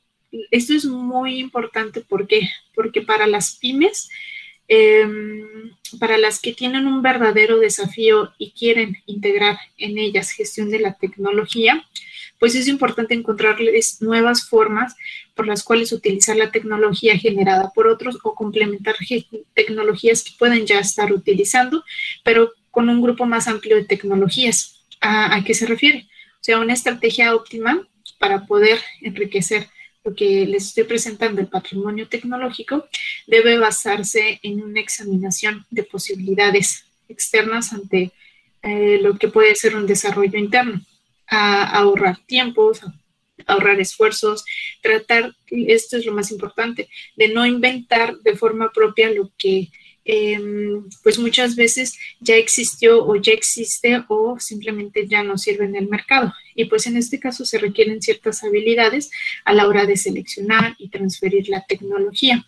esto 0.50 0.74
es 0.74 0.86
muy 0.86 1.40
importante 1.40 2.00
¿por 2.00 2.26
porque 2.74 3.02
para 3.02 3.28
las 3.28 3.58
pymes, 3.58 4.10
em, 4.70 5.76
para 6.00 6.18
las 6.18 6.40
que 6.40 6.54
tienen 6.54 6.88
un 6.88 7.02
verdadero 7.02 7.60
desafío 7.60 8.32
y 8.38 8.52
quieren 8.52 8.98
integrar 9.08 9.58
en 9.78 9.98
ellas 9.98 10.32
gestión 10.32 10.70
de 10.70 10.80
la 10.80 10.94
tecnología, 10.94 11.86
pues 12.42 12.56
es 12.56 12.68
importante 12.68 13.14
encontrarles 13.14 14.02
nuevas 14.02 14.50
formas 14.50 14.96
por 15.36 15.46
las 15.46 15.62
cuales 15.62 15.92
utilizar 15.92 16.36
la 16.36 16.50
tecnología 16.50 17.16
generada 17.16 17.72
por 17.72 17.86
otros 17.86 18.18
o 18.24 18.34
complementar 18.34 18.96
tecnologías 19.54 20.24
que 20.24 20.32
pueden 20.40 20.66
ya 20.66 20.80
estar 20.80 21.14
utilizando, 21.14 21.84
pero 22.24 22.52
con 22.72 22.90
un 22.90 23.00
grupo 23.00 23.28
más 23.28 23.48
amplio 23.48 23.76
de 23.76 23.86
tecnologías. 23.86 24.84
¿A, 25.02 25.44
qué 25.46 25.54
se 25.54 25.68
refiere? 25.68 26.08
O 26.34 26.44
sea, 26.44 26.58
una 26.58 26.74
estrategia 26.74 27.36
óptima 27.36 27.88
para 28.18 28.48
poder 28.48 28.80
enriquecer 29.02 29.68
lo 30.04 30.16
que 30.16 30.48
les 30.48 30.70
estoy 30.70 30.86
presentando, 30.86 31.42
el 31.42 31.48
patrimonio 31.48 32.08
tecnológico, 32.08 32.88
debe 33.28 33.60
basarse 33.60 34.40
en 34.42 34.64
una 34.64 34.80
examinación 34.80 35.68
de 35.70 35.84
posibilidades 35.84 36.86
externas 37.08 37.72
ante 37.72 38.14
eh, 38.64 38.98
lo 39.00 39.20
que 39.20 39.28
puede 39.28 39.54
ser 39.54 39.76
un 39.76 39.86
desarrollo 39.86 40.40
interno 40.40 40.82
a 41.32 41.64
ahorrar 41.64 42.20
tiempos, 42.28 42.84
a 42.84 42.94
ahorrar 43.48 43.80
esfuerzos, 43.80 44.46
tratar, 44.82 45.34
esto 45.50 45.98
es 45.98 46.06
lo 46.06 46.14
más 46.14 46.30
importante, 46.30 46.90
de 47.16 47.30
no 47.30 47.46
inventar 47.46 48.18
de 48.20 48.36
forma 48.36 48.72
propia 48.72 49.10
lo 49.10 49.32
que 49.38 49.70
em, 50.04 50.84
pues 51.04 51.18
muchas 51.20 51.56
veces 51.56 51.98
ya 52.20 52.36
existió 52.36 53.06
o 53.06 53.16
ya 53.16 53.34
existe 53.34 54.04
o 54.10 54.40
simplemente 54.40 55.08
ya 55.08 55.24
no 55.24 55.38
sirve 55.38 55.66
en 55.66 55.76
el 55.76 55.88
mercado. 55.88 56.34
Y 56.54 56.66
pues 56.66 56.86
en 56.86 56.98
este 56.98 57.20
caso 57.20 57.46
se 57.46 57.60
requieren 57.60 58.02
ciertas 58.02 58.44
habilidades 58.44 59.10
a 59.46 59.54
la 59.54 59.68
hora 59.68 59.86
de 59.86 59.98
seleccionar 59.98 60.76
y 60.78 60.90
transferir 60.90 61.48
la 61.50 61.66
tecnología. 61.66 62.46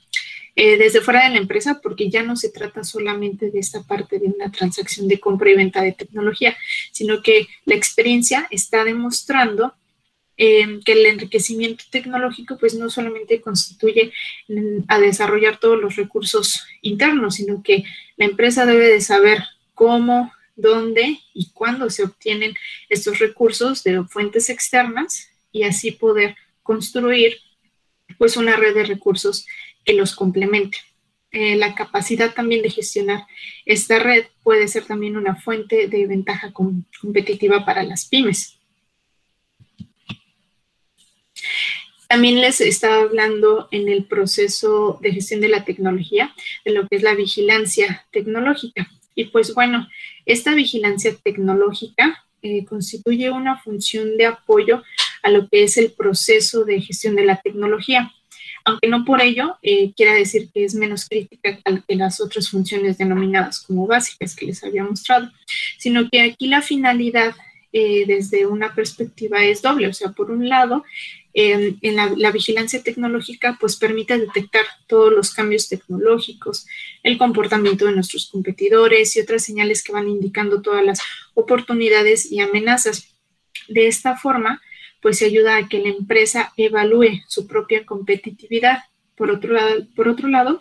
Eh, 0.56 0.78
desde 0.78 1.02
fuera 1.02 1.24
de 1.24 1.32
la 1.32 1.40
empresa, 1.40 1.80
porque 1.82 2.12
ya 2.12 2.22
no 2.22 2.36
se 2.36 2.50
trata 2.50 2.84
solamente 2.84 3.50
de 3.50 3.58
esta 3.58 3.82
parte 3.82 4.20
de 4.20 4.28
una 4.28 4.52
transacción 4.52 5.08
de 5.08 5.20
compra 5.20 5.50
y 5.50 5.56
venta 5.56 5.82
de 5.82 5.94
tecnología, 5.94 6.56
sino 6.92 7.24
que 7.24 7.48
la 7.66 7.74
experiencia 7.74 8.48
está 8.52 8.84
demostrando 8.84 9.74
eh, 10.38 10.80
que 10.86 10.94
el 10.94 11.06
enriquecimiento 11.08 11.86
tecnológico 11.90 12.58
pues 12.58 12.76
no 12.76 12.90
solamente 12.90 13.42
constituye 13.42 14.12
a 14.88 15.00
desarrollar 15.00 15.60
todos 15.60 15.80
los 15.80 15.96
recursos 15.96 16.66
internos, 16.82 17.36
sino 17.36 17.64
que 17.64 17.84
la 18.18 18.26
empresa 18.26 18.66
debe 18.68 18.88
de 18.88 19.02
saber 19.02 19.44
cómo, 19.74 20.32
dónde 20.56 21.20
y 21.34 21.52
cuándo 21.52 21.90
se 21.90 22.04
obtienen 22.04 22.56
estos 22.90 23.20
recursos 23.20 23.84
de 23.84 24.04
fuentes 24.04 24.50
externas 24.50 25.30
y 25.52 25.64
así 25.64 25.92
poder 25.92 26.36
construir 26.62 27.38
pues 28.18 28.38
una 28.38 28.56
red 28.56 28.74
de 28.74 28.86
recursos 28.86 29.46
que 29.86 29.94
los 29.94 30.16
complemente. 30.16 30.80
Eh, 31.32 31.56
la 31.56 31.74
capacidad 31.74 32.34
también 32.34 32.62
de 32.62 32.70
gestionar 32.70 33.26
esta 33.66 33.98
red 33.98 34.26
puede 34.44 34.68
ser 34.68 34.86
también 34.86 35.18
una 35.18 35.36
fuente 35.36 35.88
de 35.88 36.06
ventaja 36.06 36.54
competitiva 36.54 37.66
para 37.66 37.82
las 37.82 38.06
pymes. 38.06 38.60
También 42.08 42.40
les 42.40 42.62
estaba 42.62 43.02
hablando 43.02 43.68
en 43.72 43.90
el 43.90 44.06
proceso 44.06 45.00
de 45.02 45.14
gestión 45.14 45.42
de 45.42 45.50
la 45.50 45.66
tecnología 45.66 46.36
de 46.64 46.72
lo 46.72 46.88
que 46.88 46.98
es 46.98 47.02
la 47.02 47.16
vigilancia 47.16 48.06
tecnológica. 48.12 48.88
Y 49.16 49.26
pues 49.26 49.56
bueno, 49.56 49.88
esta 50.28 50.54
vigilancia 50.54 51.16
tecnológica 51.24 52.24
eh, 52.44 52.66
constituye 52.66 53.32
una 53.32 53.58
función 53.58 54.18
de 54.18 54.28
apoyo 54.28 54.84
a 55.24 55.32
lo 55.32 55.50
que 55.50 55.64
es 55.64 55.78
el 55.78 55.94
proceso 55.94 56.66
de 56.66 56.82
gestión 56.82 57.16
de 57.16 57.26
la 57.26 57.42
tecnología 57.42 58.12
aunque 58.66 58.88
no 58.88 59.06
por 59.06 59.22
ello 59.22 59.58
eh, 59.62 59.94
quiera 59.96 60.14
decir 60.14 60.50
que 60.54 60.64
es 60.64 60.76
menos 60.76 61.08
crítica 61.08 61.60
que 61.88 61.96
las 61.96 62.22
otras 62.22 62.50
funciones 62.50 62.98
denominadas 62.98 63.62
como 63.62 63.88
básicas 63.88 64.36
que 64.36 64.46
les 64.46 64.64
había 64.64 64.84
mostrado, 64.84 65.30
sino 65.78 66.10
que 66.10 66.22
aquí 66.22 66.48
la 66.48 66.62
finalidad 66.62 67.36
eh, 67.72 68.06
desde 68.06 68.46
una 68.46 68.74
perspectiva 68.76 69.44
es 69.44 69.62
doble, 69.62 69.88
o 69.88 69.94
sea, 69.94 70.12
por 70.12 70.32
un 70.32 70.48
lado, 70.48 70.84
en 71.34 71.96
la, 71.96 72.32
vigilancia 72.32 72.84
tecnológica 72.84 73.58
pues 73.60 73.76
permite 73.78 74.18
detectar 74.20 74.66
todos 74.88 75.12
los 75.12 75.34
cambios 75.34 75.68
tecnológicos, 75.68 76.68
el 77.02 77.18
comportamiento 77.18 77.86
de 77.86 77.94
nuestros 77.94 78.30
competidores 78.30 79.16
y 79.16 79.22
otras 79.22 79.44
señales 79.44 79.84
que 79.84 79.92
van 79.92 80.08
indicando 80.08 80.62
todas 80.62 80.86
las 80.86 81.02
oportunidades 81.34 82.32
y 82.32 82.40
amenazas. 82.40 83.10
De 83.68 83.88
esta 83.88 84.16
forma, 84.16 84.62
pues 85.04 85.22
ayuda 85.22 85.58
a 85.58 85.68
que 85.68 85.80
la 85.80 85.90
empresa 85.90 86.54
evalúe 86.58 87.22
su 87.28 87.46
propia 87.46 87.86
competitividad. 87.86 88.80
Por 89.16 89.30
otro 89.30 89.54
lado, 89.54 89.86
por 89.96 90.08
otro 90.08 90.30
lado 90.30 90.60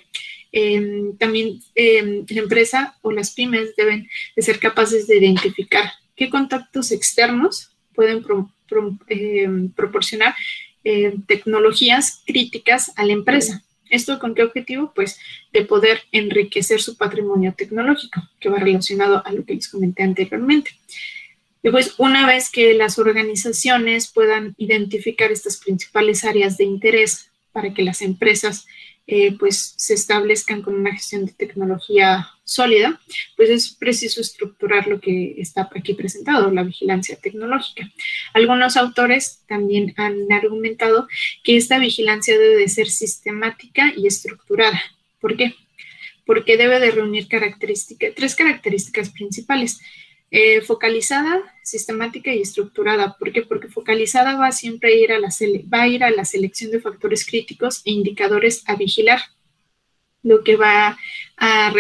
em, 0.51 1.17
también 1.17 1.61
em, 1.75 2.27
la 2.29 2.41
empresa 2.43 2.99
o 3.01 3.13
las 3.13 3.31
pymes 3.31 3.75
deben 3.77 4.11
de 4.37 4.43
ser 4.43 4.59
capaces 4.59 5.07
de 5.07 5.17
identificar 5.17 5.93
qué 6.17 6.29
contactos 6.29 6.91
externos 6.91 7.71
pueden 7.95 8.23
em, 9.09 9.71
proporcionar 9.71 10.35
tecnologías 11.29 12.23
críticas 12.27 12.91
a 12.97 13.05
la 13.05 13.13
empresa. 13.13 13.63
¿Esto 13.89 14.19
con 14.19 14.35
qué 14.35 14.43
objetivo? 14.43 14.93
Pues 14.95 15.21
de 15.53 15.65
poder 15.65 16.01
enriquecer 16.11 16.81
su 16.81 16.97
patrimonio 16.97 17.55
tecnológico, 17.57 18.21
que 18.41 18.49
va 18.49 18.59
relacionado 18.59 19.23
a 19.25 19.33
lo 19.33 19.45
que 19.45 19.55
les 19.55 19.69
comenté 19.69 20.03
anteriormente. 20.03 20.73
Después, 21.63 21.95
una 21.99 22.27
vez 22.27 22.51
que 22.51 22.75
las 22.75 22.99
organizaciones 22.99 24.11
puedan 24.13 24.55
identificar 24.59 25.31
estas 25.31 25.59
principales 25.59 26.25
áreas 26.25 26.57
de 26.57 26.65
interés 26.65 27.31
para 27.53 27.73
que 27.73 27.83
las 27.83 28.03
empresas 28.03 28.67
eh, 29.07 29.37
pues 29.39 29.75
se 29.77 29.95
establezcan 29.95 30.63
con 30.63 30.75
una 30.75 30.93
gestión 30.93 31.27
de 31.27 31.33
tecnología 31.33 32.31
sólida, 32.45 33.01
pues 33.37 33.51
es 33.51 33.75
preciso 33.75 34.21
estructurar 34.21 34.87
lo 34.87 35.01
que 35.01 35.35
está 35.39 35.69
aquí 35.75 35.95
presentado, 35.95 36.51
la 36.53 36.63
vigilancia 36.63 37.17
tecnológica. 37.17 37.91
Algunos 38.33 38.77
autores 38.77 39.43
también 39.49 39.93
han 39.97 40.31
argumentado 40.33 41.09
que 41.43 41.57
esta 41.57 41.79
vigilancia 41.79 42.39
debe 42.39 42.57
de 42.57 42.69
ser 42.69 42.89
sistemática 42.89 43.93
y 43.97 44.07
estructurada. 44.07 44.81
¿Por 45.21 45.37
qué? 45.37 45.57
Porque 46.25 46.57
debe 46.57 46.79
de 46.79 46.93
reunir 46.93 47.29
tres 47.29 48.37
características 48.37 49.11
principales 49.11 49.81
Eh, 50.35 50.63
focalizada, 50.63 51.43
sistemática 51.63 52.33
y 52.33 52.41
estructurada. 52.41 53.19
¿Por 53.19 53.33
qué? 53.33 53.43
Porque 53.43 53.69
focalizada 53.69 54.35
va 54.35 54.51
siempre 54.51 54.91
a 54.91 54.97
ir 54.97 55.13
a 55.13 55.19
la, 55.19 55.87
ir 55.87 56.03
a 56.05 56.11
la 56.11 56.25
selección 56.25 56.71
de 56.71 56.81
factores 56.81 57.27
críticos 57.27 57.83
e 57.85 57.91
indicadores 57.91 58.65
a 58.67 58.75
vigilar, 58.77 59.21
lo 60.23 60.43
que 60.43 60.57
va 60.57 60.97
a 61.37 61.75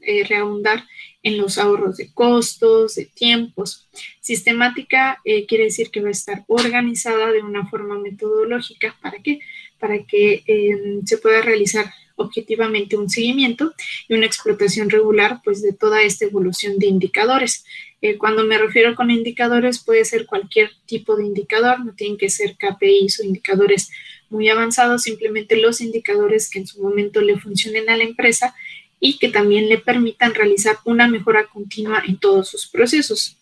eh, 0.00 0.24
reabundar 0.24 0.84
en 1.22 1.38
los 1.38 1.58
ahorros 1.58 1.96
de 1.96 2.12
costos, 2.12 2.96
de 2.96 3.04
tiempos. 3.04 3.88
Sistemática 4.20 5.20
eh, 5.24 5.46
quiere 5.46 5.64
decir 5.64 5.90
que 5.92 6.00
va 6.00 6.08
a 6.08 6.10
estar 6.10 6.44
organizada 6.48 7.30
de 7.30 7.42
una 7.42 7.68
forma 7.68 8.00
metodológica. 8.00 8.98
¿Para 9.00 9.22
qué? 9.22 9.38
Para 9.78 10.02
que 10.02 10.42
em, 10.48 11.06
se 11.06 11.18
pueda 11.18 11.40
realizar 11.40 11.86
objetivamente 12.16 12.96
un 12.96 13.08
seguimiento 13.08 13.72
y 14.08 14.14
una 14.14 14.26
explotación 14.26 14.90
regular 14.90 15.40
pues 15.44 15.62
de 15.62 15.72
toda 15.72 16.02
esta 16.02 16.24
evolución 16.24 16.78
de 16.78 16.86
indicadores. 16.86 17.64
Eh, 18.00 18.18
cuando 18.18 18.44
me 18.44 18.58
refiero 18.58 18.94
con 18.94 19.10
indicadores 19.10 19.78
puede 19.78 20.04
ser 20.04 20.26
cualquier 20.26 20.70
tipo 20.86 21.16
de 21.16 21.24
indicador, 21.24 21.84
no 21.84 21.94
tienen 21.94 22.18
que 22.18 22.30
ser 22.30 22.56
KPIs 22.56 23.20
o 23.20 23.24
indicadores 23.24 23.90
muy 24.28 24.48
avanzados, 24.48 25.02
simplemente 25.02 25.56
los 25.56 25.80
indicadores 25.80 26.50
que 26.50 26.58
en 26.58 26.66
su 26.66 26.82
momento 26.82 27.20
le 27.20 27.38
funcionen 27.38 27.88
a 27.90 27.96
la 27.96 28.04
empresa 28.04 28.54
y 28.98 29.18
que 29.18 29.28
también 29.28 29.68
le 29.68 29.78
permitan 29.78 30.34
realizar 30.34 30.78
una 30.84 31.06
mejora 31.06 31.46
continua 31.46 32.02
en 32.06 32.18
todos 32.18 32.48
sus 32.48 32.66
procesos. 32.66 33.36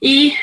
Y 0.00 0.34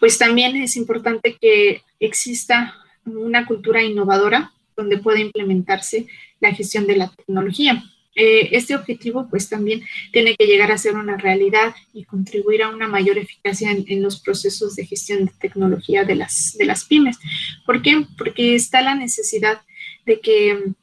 pues 0.00 0.18
también 0.18 0.56
es 0.56 0.76
importante 0.76 1.36
que 1.40 1.82
exista 2.00 2.74
una 3.04 3.46
cultura 3.46 3.82
innovadora 3.82 4.52
donde 4.76 4.98
pueda 4.98 5.20
implementarse 5.20 6.06
la 6.40 6.52
gestión 6.52 6.86
de 6.86 6.96
la 6.96 7.10
tecnología. 7.10 7.82
Eh, 8.16 8.50
este 8.52 8.76
objetivo 8.76 9.26
pues 9.28 9.48
también 9.48 9.82
tiene 10.12 10.36
que 10.36 10.46
llegar 10.46 10.70
a 10.70 10.78
ser 10.78 10.94
una 10.94 11.16
realidad 11.16 11.74
y 11.92 12.04
contribuir 12.04 12.62
a 12.62 12.68
una 12.68 12.86
mayor 12.86 13.18
eficacia 13.18 13.72
en, 13.72 14.02
los 14.02 14.20
procesos 14.20 14.76
de 14.76 14.86
gestión 14.86 15.24
de 15.24 15.32
tecnología 15.40 16.04
de 16.04 16.14
las, 16.14 16.54
de 16.56 16.64
las 16.64 16.84
pymes. 16.84 17.18
¿Por 17.66 17.82
qué? 17.82 18.06
Porque 18.16 18.54
está 18.54 18.82
la 18.82 18.94
necesidad 18.94 19.62
de 20.06 20.20
que 20.20 20.74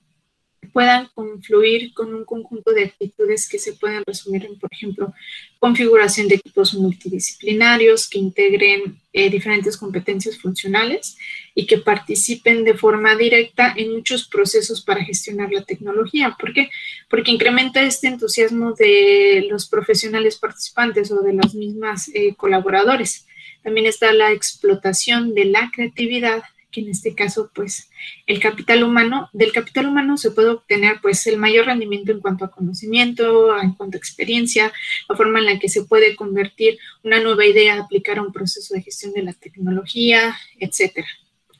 puedan 0.67 1.07
confluir 1.13 1.93
con 1.93 2.13
un 2.13 2.23
conjunto 2.23 2.71
de 2.71 2.85
actitudes 2.85 3.49
que 3.49 3.59
se 3.59 3.73
pueden 3.73 4.03
resumir 4.05 4.45
en, 4.45 4.57
por 4.57 4.71
ejemplo, 4.71 5.13
configuración 5.59 6.27
de 6.27 6.35
equipos 6.35 6.73
multidisciplinarios 6.73 8.07
que 8.09 8.19
integren 8.19 8.99
eh, 9.13 9.29
diferentes 9.29 9.75
competencias 9.75 10.37
funcionales 10.37 11.17
y 11.53 11.65
que 11.65 11.77
participen 11.77 12.63
de 12.63 12.75
forma 12.75 13.15
directa 13.15 13.73
en 13.75 13.91
muchos 13.91 14.27
procesos 14.27 14.81
para 14.81 15.03
gestionar 15.03 15.51
la 15.51 15.63
tecnología. 15.63 16.35
¿Por 16.39 16.53
qué? 16.53 16.69
Porque 17.09 17.31
incrementa 17.31 17.81
este 17.81 18.07
entusiasmo 18.07 18.73
de 18.73 19.47
los 19.49 19.67
profesionales 19.67 20.37
participantes 20.37 21.11
o 21.11 21.21
de 21.21 21.33
los 21.33 21.53
mismos 21.53 22.07
eh, 22.13 22.35
colaboradores. 22.35 23.25
También 23.63 23.85
está 23.85 24.13
la 24.13 24.31
explotación 24.31 25.33
de 25.33 25.45
la 25.45 25.69
creatividad 25.73 26.43
que 26.71 26.81
en 26.81 26.89
este 26.89 27.13
caso, 27.13 27.51
pues, 27.53 27.89
el 28.27 28.39
capital 28.39 28.83
humano, 28.83 29.29
del 29.33 29.51
capital 29.51 29.87
humano 29.87 30.17
se 30.17 30.31
puede 30.31 30.49
obtener, 30.49 30.99
pues, 31.01 31.27
el 31.27 31.37
mayor 31.37 31.65
rendimiento 31.65 32.11
en 32.11 32.19
cuanto 32.21 32.45
a 32.45 32.51
conocimiento, 32.51 33.59
en 33.59 33.73
cuanto 33.73 33.97
a 33.97 33.99
experiencia, 33.99 34.71
la 35.09 35.15
forma 35.15 35.39
en 35.39 35.45
la 35.45 35.59
que 35.59 35.69
se 35.69 35.83
puede 35.83 36.15
convertir 36.15 36.79
una 37.03 37.19
nueva 37.19 37.45
idea, 37.45 37.79
aplicar 37.79 38.17
a 38.17 38.23
un 38.23 38.31
proceso 38.31 38.73
de 38.73 38.81
gestión 38.81 39.13
de 39.13 39.23
la 39.23 39.33
tecnología, 39.33 40.35
etcétera. 40.59 41.07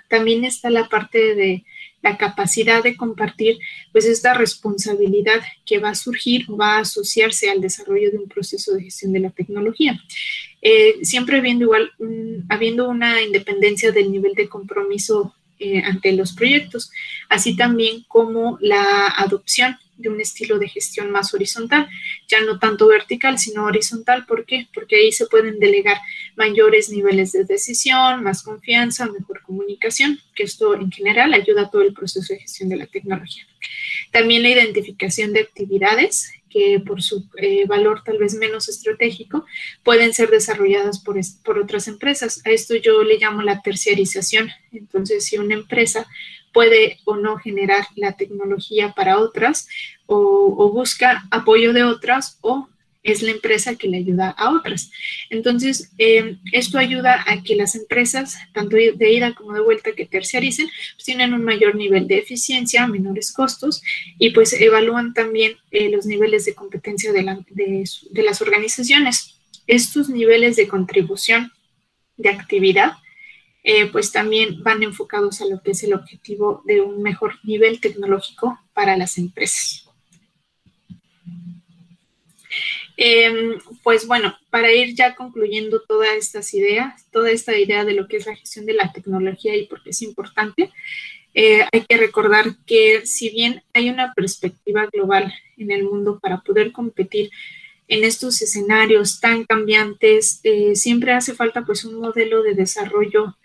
También 0.10 0.46
está 0.46 0.70
la 0.70 0.90
parte 0.90 1.36
de 1.36 1.66
la 2.02 2.18
capacidad 2.18 2.84
de 2.84 2.96
compartir, 2.96 3.60
pues, 3.92 4.06
esta 4.06 4.34
responsabilidad 4.34 5.42
que 5.66 5.80
va 5.80 5.90
a 5.90 5.96
surgir 5.96 6.46
o 6.48 6.58
va 6.58 6.78
a 6.78 6.80
asociarse 6.80 7.50
al 7.50 7.62
desarrollo 7.62 8.12
de 8.12 8.18
un 8.18 8.28
proceso 8.28 8.74
de 8.74 8.84
gestión 8.84 9.14
de 9.14 9.20
la 9.20 9.30
tecnología. 9.30 10.00
Eh, 10.62 11.00
siempre 11.04 11.38
habiendo 11.38 11.66
igual, 11.66 11.92
habiendo 12.50 12.90
una 12.90 13.22
independencia 13.22 13.92
del 13.92 14.12
nivel 14.12 14.34
de 14.34 14.48
compromiso 14.48 15.34
eh, 15.60 15.82
ante 15.84 16.12
los 16.14 16.34
proyectos, 16.34 16.92
así 17.30 17.56
también 17.56 18.04
como 18.08 18.58
la 18.62 19.08
adopción 19.08 19.78
de 20.02 20.10
un 20.10 20.20
estilo 20.20 20.60
de 20.60 20.68
gestión 20.68 21.12
más 21.12 21.34
horizontal, 21.34 21.88
ya 22.28 22.42
no 22.42 22.60
tanto 22.60 22.88
vertical, 22.88 23.38
sino 23.38 23.66
horizontal. 23.66 24.26
¿Por 24.26 24.46
qué? 24.46 24.68
Porque 24.74 24.98
ahí 24.98 25.12
se 25.12 25.28
pueden 25.28 25.60
delegar 25.60 25.98
mayores 26.36 26.90
niveles 26.90 27.32
de 27.32 27.46
decisión, 27.46 28.24
más 28.24 28.44
confianza, 28.44 29.06
mejor 29.06 29.42
comunicación, 29.42 30.20
que 30.36 30.44
esto 30.44 30.76
en 30.76 30.92
general 30.92 31.34
ayuda 31.34 31.64
a 31.64 31.70
todo 31.70 31.82
el 31.82 31.94
proceso 31.94 32.34
de 32.34 32.40
gestión 32.40 32.70
de 32.70 32.78
la 32.78 32.88
tecnología. 32.88 33.46
También 34.12 34.44
la 34.44 34.50
identificación 34.50 35.34
de 35.34 35.42
actividades 35.42 36.34
que 36.52 36.82
por 36.86 37.02
su 37.02 37.26
eh, 37.38 37.66
valor 37.66 38.04
tal 38.04 38.18
vez 38.18 38.36
menos 38.36 38.68
estratégico 38.70 39.46
pueden 39.84 40.14
ser 40.14 40.30
desarrolladas 40.30 41.00
por, 41.00 41.18
por 41.44 41.58
otras 41.58 41.88
empresas. 41.88 42.42
A 42.46 42.50
esto 42.50 42.76
yo 42.76 43.04
le 43.04 43.18
llamo 43.18 43.42
la 43.42 43.62
terciarización. 43.62 44.52
Entonces, 44.74 45.26
si 45.26 45.38
una 45.38 45.56
empresa 45.56 46.06
puede 46.54 47.00
o 47.06 47.16
no 47.16 47.38
generar 47.38 47.86
la 47.96 48.14
tecnología 48.14 48.94
para 48.94 49.20
otras 49.20 49.68
o, 50.06 50.72
busca 50.72 51.24
apoyo 51.32 51.74
de 51.74 51.84
otras 51.84 52.38
o 52.42 52.68
es 53.04 53.24
la 53.24 53.32
empresa 53.32 53.76
que 53.76 53.88
le 53.88 53.98
ayuda 53.98 54.30
a 54.30 54.52
otras. 54.52 54.92
Entonces, 55.32 55.92
em, 55.98 56.40
esto 56.52 56.78
ayuda 56.78 57.24
a 57.26 57.42
que 57.42 57.56
las 57.56 57.74
empresas, 57.74 58.38
tanto 58.54 58.76
de 58.76 59.12
ida 59.12 59.34
como 59.34 59.54
de 59.54 59.62
vuelta, 59.62 59.94
que 59.94 60.06
terciaricen, 60.06 60.68
pues 60.94 61.06
tienen 61.06 61.34
un 61.34 61.44
mayor 61.44 61.74
nivel 61.76 62.08
de 62.08 62.20
eficiencia, 62.20 62.86
menores 62.86 63.32
costos 63.32 63.82
y 64.20 64.30
pues 64.32 64.54
evalúan 64.54 65.14
también 65.14 65.54
eh, 65.72 65.90
los 65.90 66.06
niveles 66.06 66.46
de 66.46 66.54
competencia 66.54 67.12
de, 67.12 67.24
de 68.12 68.24
las 68.24 68.42
organizaciones. 68.42 69.40
Estos 69.66 70.10
niveles 70.10 70.56
de 70.56 70.68
contribución 70.68 71.52
de 72.18 72.30
actividad 72.30 72.94
eh, 73.64 73.88
pues 73.92 74.12
también 74.12 74.64
van 74.64 74.82
enfocados 74.84 75.42
a 75.42 75.46
lo 75.46 75.62
que 75.62 75.72
es 75.72 75.84
el 75.84 75.94
objetivo 75.94 76.64
de 76.66 76.82
un 76.82 77.02
mejor 77.02 77.36
nivel 77.44 77.80
tecnológico 77.80 78.60
para 78.74 78.98
las 78.98 79.18
empresas. 79.18 79.88
Em, 82.98 83.58
pues 83.84 84.06
bueno, 84.06 84.36
para 84.50 84.72
ir 84.72 84.96
ya 84.96 85.16
concluyendo 85.16 85.82
todas 85.88 86.16
estas 86.16 86.54
ideas, 86.54 87.10
toda 87.12 87.32
esta 87.32 87.58
idea 87.58 87.84
de 87.84 87.94
lo 87.94 88.08
que 88.08 88.18
es 88.18 88.28
la 88.28 88.36
gestión 88.36 88.66
de 88.66 88.74
la 88.74 88.92
tecnología 88.92 89.56
y 89.56 89.66
por 89.66 89.82
qué 89.82 89.92
es 89.92 90.02
importante, 90.02 90.72
eh, 91.34 91.66
hay 91.72 91.82
que 91.88 91.98
recordar 91.98 92.58
que 92.66 93.06
si 93.06 93.30
bien 93.30 93.64
hay 93.74 93.90
una 93.90 94.14
perspectiva 94.14 94.88
global 94.92 95.34
en 95.58 95.72
el 95.72 95.84
mundo 95.84 96.20
para 96.20 96.42
poder 96.42 96.72
competir 96.72 97.32
en 97.88 98.04
estos 98.04 98.42
escenarios 98.42 99.20
tan 99.20 99.46
cambiantes, 99.46 100.40
eh, 100.44 100.76
siempre 100.76 101.14
hace 101.14 101.34
falta 101.34 101.64
pues 101.64 101.86
un 101.86 102.00
modelo 102.00 102.44
de 102.44 102.54
desarrollo 102.54 103.36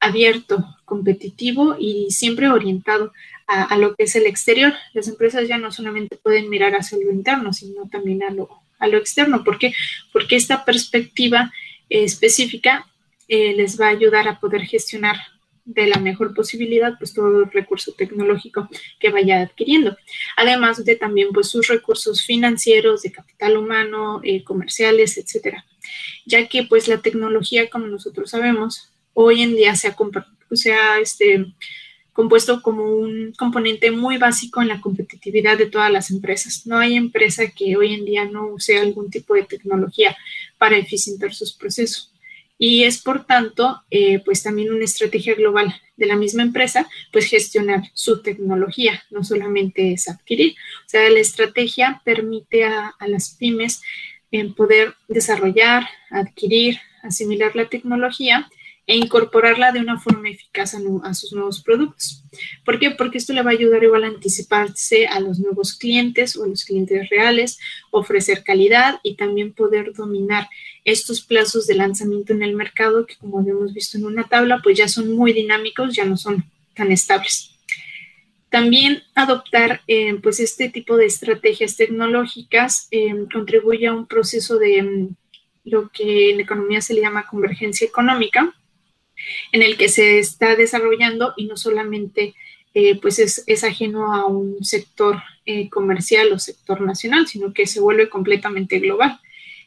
abierto, 0.00 0.64
competitivo 0.84 1.76
y 1.78 2.10
siempre 2.10 2.48
orientado 2.48 3.12
a, 3.46 3.76
lo 3.76 3.94
que 3.94 4.04
es 4.04 4.16
el 4.16 4.26
exterior. 4.26 4.72
Las 4.94 5.08
empresas 5.08 5.46
ya 5.48 5.58
no 5.58 5.72
solamente 5.72 6.16
pueden 6.16 6.48
mirar 6.48 6.74
hacia 6.74 6.98
lo 6.98 7.12
interno, 7.12 7.52
sino 7.52 7.88
también 7.88 8.22
a 8.22 8.30
lo, 8.30 8.48
a 8.78 8.86
lo 8.86 8.96
externo. 8.96 9.44
¿Por 9.44 9.58
qué? 9.58 9.74
Porque 10.12 10.36
esta 10.36 10.64
perspectiva 10.64 11.52
específica 11.88 12.86
eh, 13.28 13.54
les 13.54 13.80
va 13.80 13.86
a 13.86 13.90
ayudar 13.90 14.28
a 14.28 14.40
poder 14.40 14.62
gestionar 14.62 15.16
de 15.64 15.86
la 15.86 15.98
mejor 15.98 16.34
posibilidad 16.34 16.96
pues 16.98 17.12
todo 17.12 17.42
el 17.42 17.50
recurso 17.52 17.92
tecnológico 17.92 18.68
que 18.98 19.10
vaya 19.10 19.42
adquiriendo 19.42 19.96
además 20.36 20.84
de 20.84 20.96
también 20.96 21.28
pues 21.32 21.48
sus 21.48 21.68
recursos 21.68 22.24
financieros 22.24 23.02
de 23.02 23.12
capital 23.12 23.56
humano 23.56 24.20
eh, 24.24 24.42
comerciales 24.42 25.18
etcétera 25.18 25.64
ya 26.24 26.48
que 26.48 26.64
pues 26.64 26.88
la 26.88 27.02
tecnología 27.02 27.68
como 27.68 27.86
nosotros 27.86 28.30
sabemos 28.30 28.90
hoy 29.22 29.42
en 29.42 29.56
día 29.56 29.74
se 29.74 30.72
ha, 30.72 30.98
este, 31.00 31.46
compuesto 32.12 32.62
como 32.62 32.84
un 32.84 33.32
componente 33.36 33.90
muy 33.90 34.18
básico 34.18 34.60
en 34.60 34.68
la 34.68 34.80
competitividad 34.80 35.56
de 35.58 35.66
todas 35.66 35.90
las 35.90 36.10
empresas. 36.10 36.66
No 36.66 36.78
hay 36.78 36.94
empresa 36.94 37.50
que 37.50 37.76
hoy 37.76 37.94
en 37.94 38.04
día 38.04 38.24
no 38.24 38.48
use 38.48 38.78
algún 38.78 39.10
tipo 39.10 39.34
de 39.34 39.44
tecnología 39.44 40.16
para 40.58 40.76
eficientar 40.76 41.34
sus 41.34 41.52
procesos. 41.52 42.12
Y 42.58 42.84
es 42.84 43.00
por 43.00 43.24
tanto, 43.24 43.82
eh, 43.90 44.18
pues 44.18 44.42
también 44.42 44.70
una 44.70 44.84
estrategia 44.84 45.34
global 45.34 45.74
de 45.96 46.06
la 46.06 46.16
misma 46.16 46.42
empresa, 46.42 46.86
pues 47.10 47.24
gestionar 47.26 47.84
su 47.94 48.20
tecnología, 48.20 49.02
no 49.10 49.24
solamente 49.24 49.92
es 49.92 50.08
adquirir. 50.08 50.56
O 50.84 50.88
sea, 50.88 51.08
la 51.08 51.20
estrategia 51.20 52.02
permite 52.04 52.64
a, 52.64 52.94
las 53.06 53.30
pymes 53.30 53.80
en 54.30 54.54
poder 54.54 54.94
desarrollar, 55.08 55.88
adquirir, 56.10 56.78
asimilar 57.02 57.56
la 57.56 57.68
tecnología 57.70 58.50
e 58.90 58.96
incorporarla 58.96 59.70
de 59.70 59.78
una 59.78 60.00
forma 60.00 60.30
eficaz 60.30 60.74
a, 60.74 61.14
sus 61.14 61.32
nuevos 61.32 61.62
productos. 61.62 62.24
¿Por 62.64 62.80
qué? 62.80 62.90
Porque 62.90 63.18
esto 63.18 63.32
le 63.32 63.42
va 63.42 63.50
a 63.50 63.52
ayudar 63.52 63.84
igual 63.84 64.02
a 64.02 64.08
anticiparse 64.08 65.06
a 65.06 65.20
los 65.20 65.38
nuevos 65.38 65.74
clientes 65.74 66.36
o 66.36 66.42
a 66.42 66.48
los 66.48 66.64
clientes 66.64 67.08
reales, 67.08 67.60
ofrecer 67.92 68.42
calidad 68.42 68.98
y 69.04 69.14
también 69.14 69.52
poder 69.52 69.92
dominar 69.92 70.48
estos 70.84 71.20
plazos 71.20 71.68
de 71.68 71.76
lanzamiento 71.76 72.32
en 72.32 72.42
el 72.42 72.56
mercado 72.56 73.06
que 73.06 73.14
como 73.14 73.38
hemos 73.48 73.72
visto 73.72 73.96
en 73.96 74.06
una 74.06 74.24
tabla, 74.24 74.58
pues 74.60 74.76
ya 74.76 74.88
son 74.88 75.14
muy 75.14 75.32
dinámicos, 75.32 75.94
ya 75.94 76.04
no 76.04 76.16
son 76.16 76.44
tan 76.74 76.90
estables. 76.90 77.52
También 78.48 79.04
adoptar 79.14 79.82
eh, 79.86 80.16
pues 80.20 80.40
este 80.40 80.68
tipo 80.68 80.96
de 80.96 81.06
estrategias 81.06 81.76
tecnológicas 81.76 82.88
eh, 82.90 83.14
contribuye 83.32 83.86
a 83.86 83.92
un 83.92 84.08
proceso 84.08 84.58
de 84.58 84.82
mm, 84.82 85.08
lo 85.66 85.90
que 85.90 86.32
en 86.32 86.40
economía 86.40 86.80
se 86.80 86.94
le 86.94 87.02
llama 87.02 87.28
convergencia 87.28 87.86
económica, 87.86 88.52
en 89.52 89.62
el 89.62 89.76
que 89.76 89.88
se 89.88 90.18
está 90.18 90.56
desarrollando 90.56 91.34
y 91.36 91.46
no 91.46 91.56
solamente 91.56 92.34
eh, 92.74 92.98
pues 93.00 93.18
es, 93.18 93.64
ajeno 93.64 94.14
a 94.14 94.26
un 94.26 94.64
sector 94.64 95.20
comercial 95.70 96.32
o 96.32 96.38
sector 96.38 96.80
nacional, 96.80 97.26
sino 97.26 97.52
que 97.52 97.66
se 97.66 97.80
vuelve 97.80 98.08
completamente 98.08 98.78
global. 98.78 99.18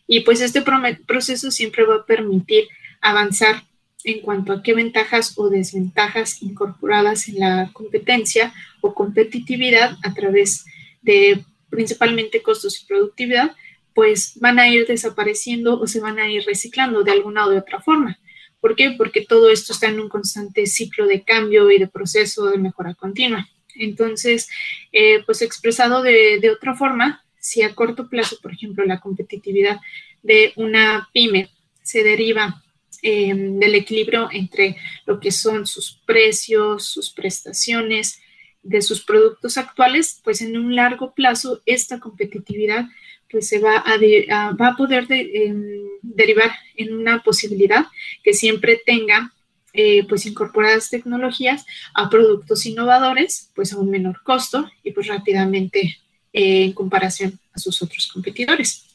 Y 0.07 0.21
pues 0.21 0.39
este 0.39 0.63
proceso 1.05 1.51
siempre 1.51 1.83
va 1.83 1.95
a 1.95 2.05
permitir 2.05 2.69
avanzar 3.01 3.63
en 4.03 4.19
cuanto 4.21 4.53
a 4.53 4.63
qué 4.63 4.73
ventajas 4.73 5.33
o 5.37 5.49
desventajas 5.49 6.41
incorporadas 6.41 7.27
en 7.27 7.39
la 7.39 7.69
competencia 7.73 8.53
o 8.81 8.93
competitividad 8.93 9.97
a 10.03 10.13
través 10.13 10.65
de 11.01 11.43
principalmente 11.69 12.41
costos 12.41 12.81
y 12.81 12.85
productividad, 12.85 13.55
pues 13.93 14.33
van 14.39 14.59
a 14.59 14.67
ir 14.67 14.85
desapareciendo 14.87 15.79
o 15.79 15.87
se 15.87 15.99
van 15.99 16.19
a 16.19 16.29
ir 16.29 16.43
reciclando 16.45 17.03
de 17.03 17.11
alguna 17.11 17.47
de 17.47 17.57
otra 17.57 17.79
forma. 17.79 18.19
¿Por 18.63 18.77
qué? 18.77 18.95
Porque 18.97 19.21
todo 19.21 19.49
esto 19.49 19.73
está 19.73 19.89
en 19.89 19.99
un 19.99 20.07
constante 20.07 20.65
ciclo 20.65 21.05
de 21.05 21.23
cambio 21.23 21.69
y 21.69 21.77
de 21.77 21.87
proceso 21.87 22.45
de 22.45 22.57
mejora 22.57 22.95
continua. 22.95 23.47
Entonces, 23.75 24.47
eh, 24.93 25.21
pues 25.25 25.41
expresado 25.41 26.01
de, 26.01 26.49
otra 26.49 26.73
forma, 26.73 27.25
si 27.39 27.61
a 27.61 27.75
corto 27.75 28.07
plazo, 28.07 28.37
por 28.41 28.53
ejemplo, 28.53 28.85
la 28.85 29.01
competitividad 29.01 29.81
de 30.21 30.53
una 30.55 31.09
pyme 31.11 31.49
se 31.81 32.03
deriva 32.03 32.63
Em, 33.05 33.59
del 33.59 33.75
equilibrio 33.75 34.29
entre 34.31 34.77
lo 35.05 35.19
que 35.19 35.29
son 35.29 35.67
sus 35.67 35.99
precios, 36.05 36.85
sus 36.85 37.09
prestaciones 37.09 38.21
de 38.61 38.81
sus 38.81 39.03
productos 39.03 39.57
actuales, 39.57 40.21
pues 40.23 40.41
en 40.41 40.55
un 40.55 40.73
largo 40.73 41.13
plazo 41.13 41.61
esta 41.65 41.99
competitividad 41.99 42.85
pues 43.33 43.47
se 43.47 43.57
va 43.57 43.77
a, 43.77 44.51
va 44.51 44.67
a 44.67 44.75
poder 44.77 45.07
em, 45.09 45.65
derivar 46.03 46.51
en 46.77 46.93
una 46.93 47.23
posibilidad 47.23 47.87
que 48.23 48.33
siempre 48.33 48.79
tenga 48.85 49.33
eh, 49.73 50.05
pues 50.07 50.27
incorporadas 50.27 50.91
tecnologías 50.91 51.65
a 51.95 52.11
productos 52.11 52.63
innovadores, 52.67 53.49
pues 53.55 53.73
a 53.73 53.79
un 53.79 53.89
menor 53.89 54.21
costo 54.21 54.69
y 54.83 54.91
pues 54.91 55.07
rápidamente 55.07 55.97
eh, 56.31 56.65
en 56.65 56.73
comparación 56.73 57.39
a 57.53 57.57
sus 57.57 57.81
otros 57.81 58.07
competidores. 58.07 58.85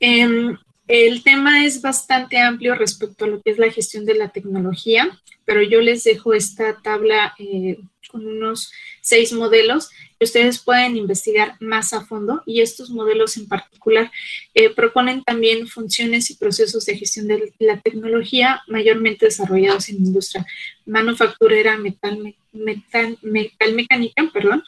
Em, 0.00 0.56
el 0.88 1.22
tema 1.22 1.64
es 1.64 1.82
bastante 1.82 2.38
amplio 2.38 2.74
respecto 2.74 3.24
a 3.24 3.28
lo 3.28 3.42
que 3.42 3.50
es 3.50 3.58
la 3.58 3.70
gestión 3.70 4.04
de 4.04 4.14
la 4.14 4.28
tecnología, 4.28 5.18
pero 5.44 5.62
yo 5.62 5.80
les 5.80 6.04
dejo 6.04 6.32
esta 6.32 6.80
tabla 6.82 7.34
eh, 7.38 7.78
con 8.08 8.26
unos 8.26 8.72
seis 9.00 9.32
modelos 9.32 9.90
que 10.18 10.24
ustedes 10.24 10.58
pueden 10.58 10.96
investigar 10.96 11.56
más 11.60 11.92
a 11.92 12.04
fondo 12.04 12.42
y 12.46 12.60
estos 12.60 12.90
modelos 12.90 13.36
en 13.36 13.46
particular 13.48 14.10
eh, 14.54 14.70
proponen 14.70 15.22
también 15.22 15.66
funciones 15.68 16.30
y 16.30 16.36
procesos 16.36 16.86
de 16.86 16.96
gestión 16.96 17.28
de 17.28 17.52
la 17.58 17.80
tecnología 17.80 18.62
mayormente 18.68 19.26
desarrollados 19.26 19.88
en 19.88 19.96
industria 19.96 20.46
manufacturera, 20.86 21.76
metal, 21.76 22.34
metal, 22.52 23.18
mecánica, 23.22 24.30
perdón, 24.32 24.62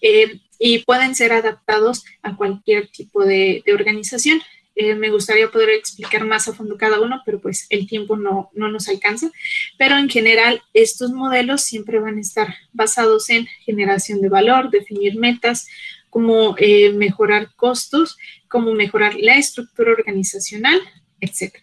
eh, 0.00 0.40
y 0.58 0.80
pueden 0.80 1.14
ser 1.14 1.32
adaptados 1.32 2.04
a 2.22 2.36
cualquier 2.36 2.88
tipo 2.88 3.24
de 3.24 3.64
organización. 3.72 4.42
Eh, 4.80 4.94
me 4.94 5.10
gustaría 5.10 5.50
poder 5.50 5.68
explicar 5.68 6.24
más 6.24 6.48
a 6.48 6.54
fondo 6.54 6.78
cada 6.78 7.00
uno, 7.00 7.20
pero 7.26 7.38
pues 7.38 7.66
el 7.68 7.86
tiempo 7.86 8.16
no, 8.16 8.50
nos 8.54 8.88
alcanza. 8.88 9.30
Pero 9.76 9.98
en 9.98 10.08
general, 10.08 10.62
estos 10.72 11.10
modelos 11.10 11.60
siempre 11.60 11.98
van 11.98 12.16
a 12.16 12.22
estar 12.22 12.54
basados 12.72 13.28
en 13.28 13.46
generación 13.66 14.22
de 14.22 14.30
valor, 14.30 14.70
definir 14.70 15.16
metas, 15.16 15.68
cómo 16.08 16.54
eh, 16.56 16.92
mejorar 16.94 17.50
costos, 17.56 18.16
cómo 18.48 18.72
mejorar 18.72 19.16
la 19.16 19.36
estructura 19.36 19.92
organizacional, 19.92 20.80
etc. 21.20 21.56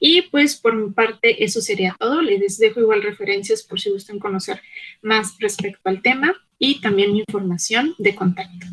Y 0.00 0.22
pues 0.22 0.56
por 0.56 0.74
mi 0.74 0.90
parte 0.90 1.44
eso 1.44 1.60
sería 1.60 1.94
todo. 2.00 2.22
Les 2.22 2.56
dejo 2.56 2.80
igual 2.80 3.02
referencias 3.02 3.62
por 3.62 3.78
si 3.78 3.90
gustan 3.90 4.18
conocer 4.18 4.62
más 5.02 5.36
respecto 5.38 5.86
al 5.90 6.00
tema 6.00 6.34
y 6.58 6.80
también 6.80 7.14
información 7.14 7.94
de 7.98 8.14
contacto. 8.14 8.66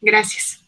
Gracias. 0.00 0.65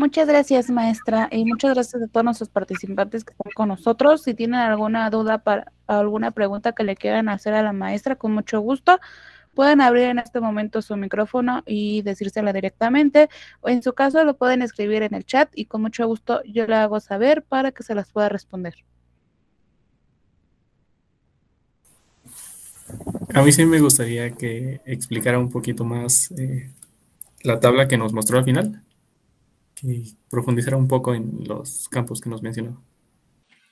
Muchas 0.00 0.26
gracias, 0.26 0.70
maestra, 0.70 1.28
y 1.30 1.44
muchas 1.44 1.74
gracias 1.74 2.02
a 2.02 2.06
todos 2.06 2.24
nuestros 2.24 2.48
participantes 2.48 3.22
que 3.22 3.32
están 3.32 3.52
con 3.52 3.68
nosotros. 3.68 4.22
Si 4.22 4.32
tienen 4.32 4.58
alguna 4.58 5.10
duda 5.10 5.42
para 5.42 5.72
alguna 5.86 6.30
pregunta 6.30 6.72
que 6.72 6.84
le 6.84 6.96
quieran 6.96 7.28
hacer 7.28 7.52
a 7.52 7.62
la 7.62 7.74
maestra, 7.74 8.16
con 8.16 8.32
mucho 8.32 8.60
gusto, 8.60 8.98
pueden 9.54 9.82
abrir 9.82 10.04
en 10.04 10.18
este 10.18 10.40
momento 10.40 10.80
su 10.80 10.96
micrófono 10.96 11.62
y 11.66 12.00
decírsela 12.00 12.54
directamente, 12.54 13.28
o 13.60 13.68
en 13.68 13.82
su 13.82 13.92
caso 13.92 14.24
lo 14.24 14.38
pueden 14.38 14.62
escribir 14.62 15.02
en 15.02 15.12
el 15.12 15.26
chat 15.26 15.50
y 15.54 15.66
con 15.66 15.82
mucho 15.82 16.06
gusto 16.06 16.40
yo 16.44 16.66
le 16.66 16.76
hago 16.76 16.98
saber 17.00 17.42
para 17.42 17.70
que 17.70 17.82
se 17.82 17.94
las 17.94 18.10
pueda 18.10 18.30
responder. 18.30 18.76
A 23.34 23.42
mí 23.42 23.52
sí 23.52 23.66
me 23.66 23.80
gustaría 23.80 24.30
que 24.30 24.80
explicara 24.86 25.38
un 25.38 25.50
poquito 25.50 25.84
más 25.84 26.30
eh, 26.38 26.70
la 27.42 27.60
tabla 27.60 27.86
que 27.86 27.98
nos 27.98 28.14
mostró 28.14 28.38
al 28.38 28.44
final 28.44 28.82
y 29.82 30.14
profundizar 30.28 30.74
un 30.74 30.88
poco 30.88 31.14
en 31.14 31.44
los 31.46 31.88
campos 31.88 32.20
que 32.20 32.30
nos 32.30 32.42
mencionó. 32.42 32.82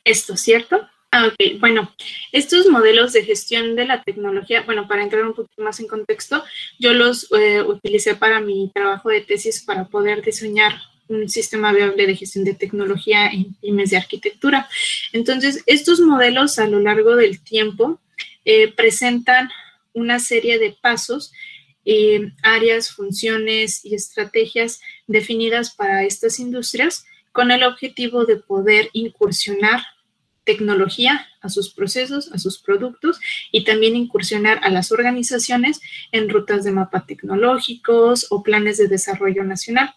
Esto, 0.04 0.36
¿cierto? 0.36 0.80
Ah, 1.10 1.26
ok, 1.26 1.58
bueno, 1.58 1.94
estos 2.32 2.66
modelos 2.68 3.14
de 3.14 3.24
gestión 3.24 3.76
de 3.76 3.86
la 3.86 4.02
tecnología, 4.02 4.62
bueno, 4.62 4.86
para 4.86 5.02
entrar 5.02 5.24
un 5.24 5.34
poquito 5.34 5.62
más 5.62 5.80
en 5.80 5.86
contexto, 5.86 6.44
yo 6.78 6.92
los 6.92 7.32
eh, 7.32 7.62
utilicé 7.62 8.14
para 8.14 8.40
mi 8.40 8.70
trabajo 8.74 9.08
de 9.08 9.22
tesis 9.22 9.62
para 9.62 9.86
poder 9.86 10.22
diseñar 10.22 10.74
un 11.08 11.28
sistema 11.30 11.72
viable 11.72 12.06
de 12.06 12.16
gestión 12.16 12.44
de 12.44 12.54
tecnología 12.54 13.28
en 13.28 13.54
pymes 13.54 13.90
de 13.90 13.96
arquitectura. 13.96 14.68
Entonces, 15.14 15.62
estos 15.64 16.00
modelos 16.00 16.58
a 16.58 16.66
lo 16.66 16.78
largo 16.80 17.16
del 17.16 17.42
tiempo 17.42 17.98
eh, 18.44 18.72
presentan 18.72 19.48
una 19.94 20.18
serie 20.18 20.58
de 20.58 20.76
pasos 20.80 21.32
eh, 21.90 22.32
áreas, 22.42 22.90
funciones 22.90 23.82
y 23.82 23.94
estrategias 23.94 24.82
definidas 25.06 25.74
para 25.74 26.04
estas 26.04 26.38
industrias 26.38 27.06
con 27.32 27.50
el 27.50 27.62
objetivo 27.62 28.26
de 28.26 28.36
poder 28.36 28.90
incursionar 28.92 29.80
tecnología 30.44 31.26
a 31.40 31.48
sus 31.48 31.72
procesos, 31.72 32.30
a 32.32 32.38
sus 32.38 32.58
productos 32.58 33.18
y 33.52 33.64
también 33.64 33.96
incursionar 33.96 34.60
a 34.64 34.68
las 34.68 34.92
organizaciones 34.92 35.80
en 36.12 36.28
rutas 36.28 36.62
de 36.62 36.72
mapa 36.72 37.06
tecnológicos 37.06 38.26
o 38.28 38.42
planes 38.42 38.76
de 38.76 38.88
desarrollo 38.88 39.42
nacional. 39.44 39.94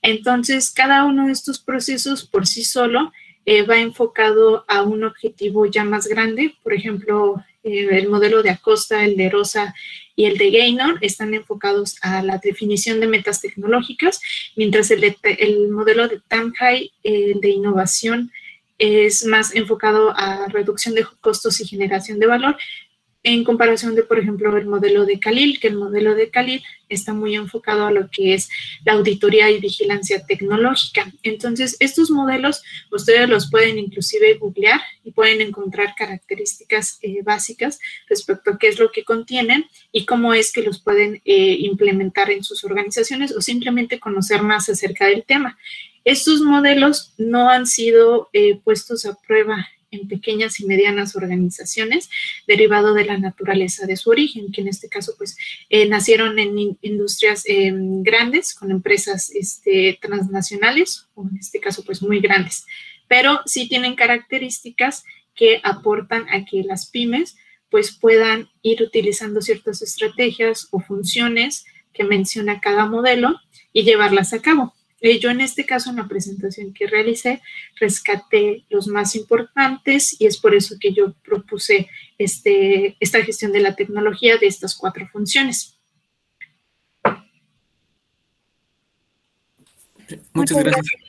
Entonces, 0.00 0.70
cada 0.70 1.02
uno 1.02 1.26
de 1.26 1.32
estos 1.32 1.58
procesos 1.58 2.24
por 2.24 2.46
sí 2.46 2.62
solo 2.62 3.12
eh, 3.46 3.62
va 3.62 3.78
enfocado 3.78 4.64
a 4.68 4.82
un 4.82 5.02
objetivo 5.02 5.66
ya 5.66 5.82
más 5.82 6.06
grande. 6.06 6.54
Por 6.62 6.72
ejemplo, 6.72 7.44
eh, 7.64 7.88
el 7.92 8.08
modelo 8.08 8.42
de 8.42 8.50
Acosta, 8.50 9.04
el 9.04 9.16
de 9.16 9.30
Rosa 9.30 9.74
y 10.16 10.26
el 10.26 10.36
de 10.38 10.50
Gaynor 10.50 10.98
están 11.00 11.34
enfocados 11.34 11.96
a 12.02 12.22
la 12.22 12.38
definición 12.38 13.00
de 13.00 13.06
metas 13.06 13.40
tecnológicas, 13.40 14.20
mientras 14.56 14.90
el, 14.90 15.16
el 15.22 15.68
modelo 15.68 16.08
de 16.08 16.20
Tamhai 16.28 16.92
eh, 17.02 17.34
de 17.40 17.48
innovación 17.48 18.30
es 18.78 19.24
más 19.24 19.54
enfocado 19.54 20.12
a 20.16 20.48
reducción 20.48 20.94
de 20.94 21.06
costos 21.20 21.60
y 21.60 21.66
generación 21.68 22.18
de 22.18 22.26
valor, 22.26 22.56
en 23.24 23.44
comparación 23.44 23.94
de, 23.94 24.02
por 24.02 24.18
ejemplo, 24.18 24.56
el 24.56 24.66
modelo 24.66 25.06
de 25.06 25.20
Khalil, 25.20 25.60
que 25.60 25.68
el 25.68 25.76
modelo 25.76 26.14
de 26.14 26.30
Khalil 26.30 26.62
está 26.88 27.12
muy 27.12 27.36
enfocado 27.36 27.86
a 27.86 27.92
lo 27.92 28.10
que 28.10 28.34
es 28.34 28.48
la 28.84 28.94
auditoría 28.94 29.50
y 29.50 29.60
vigilancia 29.60 30.26
tecnológica. 30.26 31.10
Entonces, 31.22 31.76
estos 31.78 32.10
modelos 32.10 32.62
ustedes 32.90 33.28
los 33.28 33.50
pueden 33.50 33.78
inclusive 33.78 34.34
googlear 34.34 34.80
y 35.04 35.12
pueden 35.12 35.40
encontrar 35.40 35.94
características 35.96 36.98
eh, 37.02 37.22
básicas 37.22 37.78
respecto 38.08 38.50
a 38.50 38.58
qué 38.58 38.68
es 38.68 38.78
lo 38.78 38.90
que 38.90 39.04
contienen 39.04 39.66
y 39.92 40.04
cómo 40.04 40.34
es 40.34 40.52
que 40.52 40.62
los 40.62 40.82
pueden 40.82 41.22
eh, 41.24 41.56
implementar 41.60 42.30
en 42.30 42.42
sus 42.42 42.64
organizaciones 42.64 43.34
o 43.36 43.40
simplemente 43.40 44.00
conocer 44.00 44.42
más 44.42 44.68
acerca 44.68 45.06
del 45.06 45.24
tema. 45.24 45.56
Estos 46.04 46.40
modelos 46.40 47.14
no 47.18 47.48
han 47.48 47.66
sido 47.66 48.28
eh, 48.32 48.58
puestos 48.64 49.06
a 49.06 49.14
prueba 49.14 49.68
en 49.92 50.08
pequeñas 50.08 50.58
y 50.58 50.66
medianas 50.66 51.14
organizaciones, 51.14 52.10
derivado 52.48 52.94
de 52.94 53.04
la 53.04 53.18
naturaleza 53.18 53.86
de 53.86 53.96
su 53.96 54.10
origen, 54.10 54.50
que 54.50 54.62
en 54.62 54.68
este 54.68 54.88
caso 54.88 55.14
pues 55.16 55.36
eh, 55.70 55.86
nacieron 55.86 56.38
en 56.40 56.76
industrias 56.82 57.44
em, 57.46 58.02
grandes, 58.02 58.54
con 58.54 58.70
empresas 58.72 59.30
este, 59.30 59.98
transnacionales, 60.02 61.06
o 61.14 61.28
en 61.28 61.36
este 61.36 61.60
caso 61.60 61.84
pues 61.84 62.02
muy 62.02 62.20
grandes, 62.20 62.66
pero 63.06 63.40
sí 63.46 63.68
tienen 63.68 63.94
características 63.94 65.04
que 65.34 65.60
aportan 65.62 66.26
a 66.30 66.44
que 66.44 66.62
las 66.62 66.86
pymes 66.86 67.36
pues 67.70 67.90
puedan 67.92 68.50
ir 68.62 68.82
utilizando 68.82 69.40
ciertas 69.40 69.80
estrategias 69.80 70.68
o 70.72 70.80
funciones 70.80 71.64
que 71.92 72.04
menciona 72.04 72.60
cada 72.60 72.86
modelo 72.86 73.40
y 73.72 73.84
llevarlas 73.84 74.32
a 74.32 74.42
cabo. 74.42 74.74
Eh, 75.02 75.18
yo 75.18 75.30
en 75.30 75.40
este 75.40 75.66
caso, 75.66 75.90
en 75.90 75.96
la 75.96 76.06
presentación 76.06 76.72
que 76.72 76.86
realicé, 76.86 77.42
rescaté 77.80 78.64
los 78.70 78.86
más 78.86 79.16
importantes 79.16 80.18
y 80.20 80.26
es 80.26 80.38
por 80.38 80.54
eso 80.54 80.76
que 80.80 80.92
yo 80.92 81.12
propuse 81.24 81.88
este, 82.18 82.96
esta 83.00 83.20
gestión 83.24 83.50
de 83.50 83.60
la 83.60 83.74
tecnología 83.74 84.38
de 84.38 84.46
estas 84.46 84.76
cuatro 84.76 85.08
funciones. 85.08 85.76
Muchas 90.32 90.62
gracias. 90.62 91.02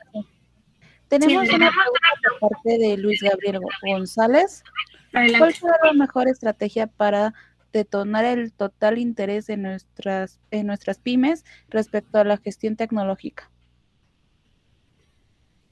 Tenemos 1.08 1.48
una 1.50 1.70
pregunta 1.70 2.10
por 2.40 2.50
parte 2.50 2.78
de 2.80 2.98
Luis 2.98 3.22
Gabriel 3.22 3.60
González. 3.84 4.64
¿Cuál 5.12 5.54
será 5.54 5.78
la 5.84 5.94
mejor 5.94 6.28
estrategia 6.28 6.88
para 6.88 7.36
detonar 7.72 8.26
el 8.26 8.52
total 8.54 8.98
interés 8.98 9.50
en 9.50 9.62
nuestras, 9.62 10.40
en 10.50 10.66
nuestras 10.66 10.98
pymes 10.98 11.46
respecto 11.70 12.18
a 12.18 12.24
la 12.24 12.38
gestión 12.38 12.76
tecnológica? 12.76 13.53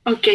Ok. 0.03 0.27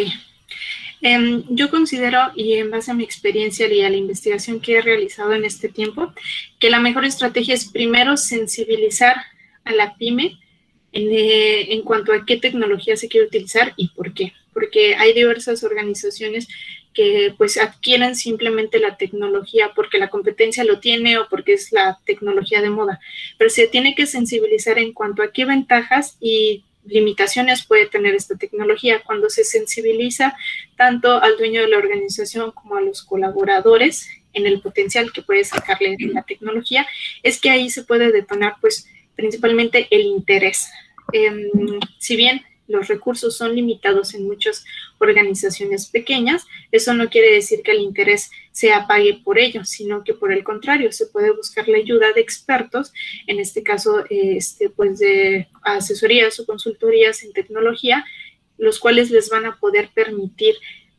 Em, 1.01 1.43
yo 1.49 1.69
considero, 1.69 2.31
y 2.35 2.53
en 2.53 2.71
base 2.71 2.91
a 2.91 2.93
mi 2.93 3.03
experiencia 3.03 3.71
y 3.71 3.81
a 3.81 3.89
la 3.89 3.97
investigación 3.97 4.59
que 4.59 4.77
he 4.77 4.81
realizado 4.81 5.33
en 5.33 5.45
este 5.45 5.69
tiempo, 5.69 6.13
que 6.59 6.69
la 6.69 6.79
mejor 6.79 7.05
estrategia 7.05 7.53
es 7.53 7.65
primero 7.65 8.17
sensibilizar 8.17 9.15
a 9.63 9.73
la 9.73 9.95
pyme 9.95 10.39
en, 10.91 11.11
eh, 11.11 11.73
en 11.73 11.83
cuanto 11.83 12.13
a 12.13 12.25
qué 12.25 12.37
tecnología 12.37 12.97
se 12.97 13.09
quiere 13.09 13.27
utilizar 13.27 13.73
y 13.77 13.89
por 13.89 14.13
qué. 14.13 14.33
Porque 14.53 14.95
hay 14.95 15.13
diversas 15.13 15.63
organizaciones 15.63 16.47
que 16.97 17.35
pues 17.37 17.57
adquieren 17.57 18.15
simplemente 18.15 18.79
la 18.79 18.97
tecnología 18.97 19.71
porque 19.75 19.99
la 19.99 20.09
competencia 20.09 20.63
lo 20.63 20.79
tiene 20.79 21.19
o 21.19 21.27
porque 21.29 21.53
es 21.53 21.71
la 21.71 21.99
tecnología 22.07 22.59
de 22.59 22.71
moda, 22.71 22.99
pero 23.37 23.51
se 23.51 23.67
tiene 23.67 23.93
que 23.93 24.07
sensibilizar 24.07 24.79
en 24.79 24.93
cuanto 24.93 25.21
a 25.21 25.31
qué 25.31 25.45
ventajas 25.45 26.17
y 26.19 26.63
limitaciones 26.87 27.65
puede 27.65 27.85
tener 27.87 28.15
esta 28.15 28.35
tecnología. 28.37 29.01
Cuando 29.05 29.29
se 29.29 29.43
sensibiliza 29.43 30.35
tanto 30.75 31.21
al 31.21 31.37
dueño 31.37 31.61
de 31.61 31.67
la 31.67 31.77
organización 31.77 32.51
como 32.51 32.75
a 32.75 32.81
los 32.81 33.03
colaboradores 33.03 34.09
en 34.33 34.45
el 34.45 34.61
potencial 34.61 35.11
que 35.11 35.21
puede 35.21 35.43
sacarle 35.43 35.95
la 35.99 36.23
tecnología, 36.23 36.87
es 37.23 37.39
que 37.39 37.49
ahí 37.49 37.69
se 37.69 37.83
puede 37.83 38.11
detonar 38.11 38.55
pues 38.61 38.87
principalmente 39.15 39.87
el 39.91 40.01
interés. 40.01 40.69
Em, 41.11 41.49
si 41.99 42.15
bien 42.15 42.43
los 42.67 42.87
recursos 42.87 43.37
son 43.37 43.55
limitados 43.55 44.13
en 44.13 44.25
muchas 44.25 44.65
organizaciones 44.99 45.87
pequeñas, 45.87 46.45
eso 46.71 46.93
no 46.93 47.09
quiere 47.09 47.33
decir 47.33 47.61
que 47.63 47.71
el 47.71 47.81
interés 47.81 48.29
se 48.51 48.73
apague 48.73 49.21
por 49.23 49.37
ello, 49.39 49.63
sino 49.63 50.03
que 50.03 50.13
por 50.13 50.31
el 50.31 50.43
contrario, 50.43 50.91
se 50.91 51.07
puede 51.07 51.31
buscar 51.31 51.67
la 51.67 51.77
ayuda 51.77 52.11
de 52.13 52.21
expertos, 52.21 52.91
en 53.27 53.39
este 53.39 53.63
caso, 53.63 54.03
este, 54.09 54.69
pues 54.69 54.99
de 54.99 55.47
asesorías 55.63 56.39
o 56.39 56.45
consultorías 56.45 57.23
en 57.23 57.33
tecnología, 57.33 58.05
los 58.57 58.79
cuales 58.79 59.11
les 59.11 59.29
van 59.29 59.45
a 59.45 59.57
poder 59.59 59.89
permitir 59.93 60.55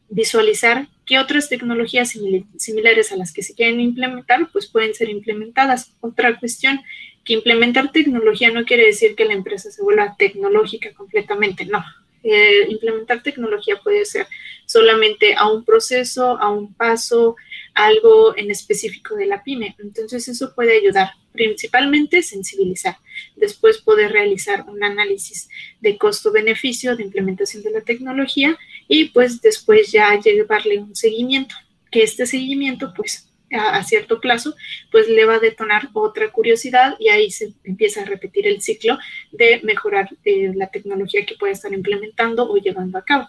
visualizar 0.08 0.88
qué 1.04 1.18
otras 1.18 1.48
tecnologías 1.48 2.14
similares 2.56 3.12
a 3.12 3.16
las 3.16 3.32
que 3.32 3.42
se 3.42 3.54
quieren 3.54 3.80
implementar, 3.80 4.48
pues 4.52 4.66
pueden 4.66 4.94
ser 4.94 5.10
implementadas. 5.10 5.92
Otra 6.00 6.38
cuestión 6.38 6.80
que 7.28 7.34
implementar 7.34 7.92
tecnología 7.92 8.50
no 8.50 8.64
quiere 8.64 8.86
decir 8.86 9.14
que 9.14 9.26
la 9.26 9.34
empresa 9.34 9.70
se 9.70 9.82
vuelva 9.82 10.16
tecnológica 10.16 10.94
completamente, 10.94 11.66
no. 11.66 11.84
Eh, 12.22 12.64
implementar 12.70 13.22
tecnología 13.22 13.78
puede 13.84 14.06
ser 14.06 14.26
solamente 14.64 15.34
a 15.34 15.46
un 15.46 15.62
proceso, 15.62 16.38
a 16.38 16.48
un 16.48 16.72
paso, 16.72 17.36
algo 17.74 18.34
en 18.34 18.50
específico 18.50 19.14
de 19.14 19.26
la 19.26 19.42
pyme. 19.44 19.76
Entonces 19.78 20.26
eso 20.26 20.54
puede 20.54 20.78
ayudar, 20.78 21.10
principalmente 21.32 22.22
sensibilizar, 22.22 22.96
después 23.36 23.76
poder 23.76 24.10
realizar 24.10 24.64
un 24.66 24.82
análisis 24.82 25.50
de 25.82 25.98
costo-beneficio 25.98 26.96
de 26.96 27.02
implementación 27.02 27.62
de 27.62 27.72
la 27.72 27.82
tecnología 27.82 28.58
y 28.88 29.10
pues 29.10 29.42
después 29.42 29.92
ya 29.92 30.18
llevarle 30.18 30.78
un 30.78 30.96
seguimiento, 30.96 31.54
que 31.90 32.02
este 32.04 32.24
seguimiento 32.24 32.94
pues 32.96 33.27
a, 33.52 33.82
cierto 33.82 34.20
plazo, 34.20 34.54
pues 34.90 35.08
le 35.08 35.24
va 35.24 35.34
a 35.34 35.38
detonar 35.38 35.88
otra 35.92 36.30
curiosidad 36.30 36.94
y 36.98 37.08
ahí 37.08 37.30
se 37.30 37.54
empieza 37.64 38.02
a 38.02 38.04
repetir 38.04 38.46
el 38.46 38.60
ciclo 38.60 38.98
de 39.32 39.60
mejorar 39.62 40.08
eh, 40.24 40.52
la 40.54 40.68
tecnología 40.68 41.24
que 41.26 41.36
puede 41.36 41.52
estar 41.52 41.72
implementando 41.72 42.50
o 42.50 42.56
llevando 42.56 42.98
a 42.98 43.04
cabo. 43.04 43.28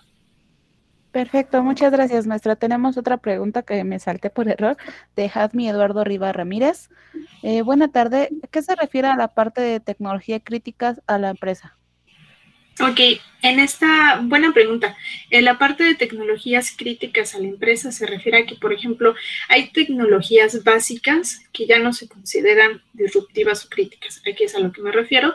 Perfecto, 1.12 1.64
muchas 1.64 1.92
gracias, 1.92 2.28
maestra. 2.28 2.56
Tenemos 2.56 2.96
otra 2.96 3.18
pregunta 3.18 3.64
que 3.64 3.84
me 3.84 3.98
salté 3.98 4.30
por 4.30 4.48
error 4.48 4.78
de 5.16 5.32
Hadmi 5.34 5.68
Eduardo 5.68 6.04
Riva 6.04 6.32
Ramírez. 6.32 6.90
Eh, 7.42 7.64
buena 7.64 7.92
tarde. 7.92 8.30
¿Qué 8.52 8.62
se 8.62 8.76
refiere 8.76 9.08
a 9.08 9.16
la 9.16 9.30
parte 9.30 9.60
de 9.60 9.80
tecnología 9.80 10.40
críticas 10.40 11.02
a 11.08 11.18
la 11.18 11.32
empresa? 11.32 11.79
Ok, 12.82 13.00
en 13.42 13.60
esta 13.60 14.22
buena 14.24 14.54
pregunta, 14.54 14.96
en 15.30 15.44
la 15.44 15.58
parte 15.58 15.84
de 15.84 15.96
tecnologías 15.96 16.74
críticas 16.76 17.36
a 17.36 17.40
la 17.40 17.48
empresa 17.48 17.92
se 17.92 18.06
refiere 18.06 18.38
a 18.38 18.46
que, 18.46 18.56
por 18.56 18.72
ejemplo, 18.72 19.16
hay 19.50 19.72
tecnologías 19.72 20.64
básicas 20.64 21.42
que 21.52 21.68
ya 21.68 21.80
no 21.80 21.92
se 21.92 22.08
consideran 22.08 22.82
disruptivas 22.94 23.66
o 23.66 23.70
críticas. 23.70 24.22
Aquí 24.26 24.46
es 24.46 24.56
a 24.56 24.60
lo 24.60 24.72
que 24.72 24.82
me 24.82 24.94
refiero. 24.94 25.34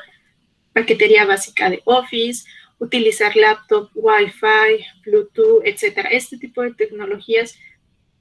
Paquetería 0.72 1.26
básica 1.26 1.68
de 1.68 1.82
Office, 1.84 2.48
utilizar 2.78 3.36
laptop, 3.36 3.90
Wi-Fi, 3.94 4.86
Bluetooth, 5.04 5.62
etcétera. 5.64 6.08
Este 6.08 6.38
tipo 6.38 6.62
de 6.62 6.72
tecnologías 6.72 7.58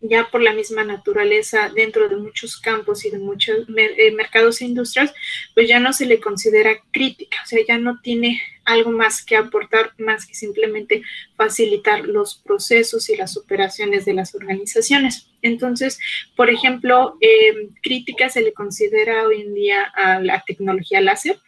ya 0.02 0.30
por 0.30 0.42
la 0.42 0.54
misma 0.54 0.84
naturaleza 0.84 1.72
dentro 1.74 2.10
de 2.10 2.18
muchos 2.18 2.60
campos 2.60 3.06
y 3.06 3.10
de 3.10 3.20
muchos 3.20 3.68
eh, 3.78 4.12
mercados 4.12 4.60
e 4.60 4.66
industrias, 4.66 5.14
pues 5.54 5.70
ya 5.70 5.80
no 5.80 5.94
se 5.94 6.06
le 6.06 6.20
considera 6.20 6.78
crítica, 6.92 7.38
o 7.42 7.48
sea, 7.48 7.64
ya 7.66 7.78
no 7.78 8.02
tiene 8.02 8.42
algo 8.66 8.92
más 8.92 9.24
que 9.24 9.36
aportar, 9.36 9.94
más 9.98 10.26
que 10.26 10.34
simplemente 10.34 11.04
facilitar 11.36 12.06
los 12.06 12.36
procesos 12.36 13.10
y 13.10 13.16
las 13.16 13.38
operaciones 13.38 14.06
de 14.06 14.14
las 14.14 14.36
organizaciones. 14.36 15.28
Entonces, 15.42 16.00
por 16.36 16.50
ejemplo, 16.50 17.18
eh, 17.22 17.70
crítica 17.82 18.30
se 18.30 18.42
le 18.42 18.54
considera 18.54 19.28
hoy 19.28 19.42
en 19.42 19.54
día 19.54 19.84
a 19.96 20.20
la 20.20 20.44
tecnología 20.46 21.02
láser, 21.02 21.40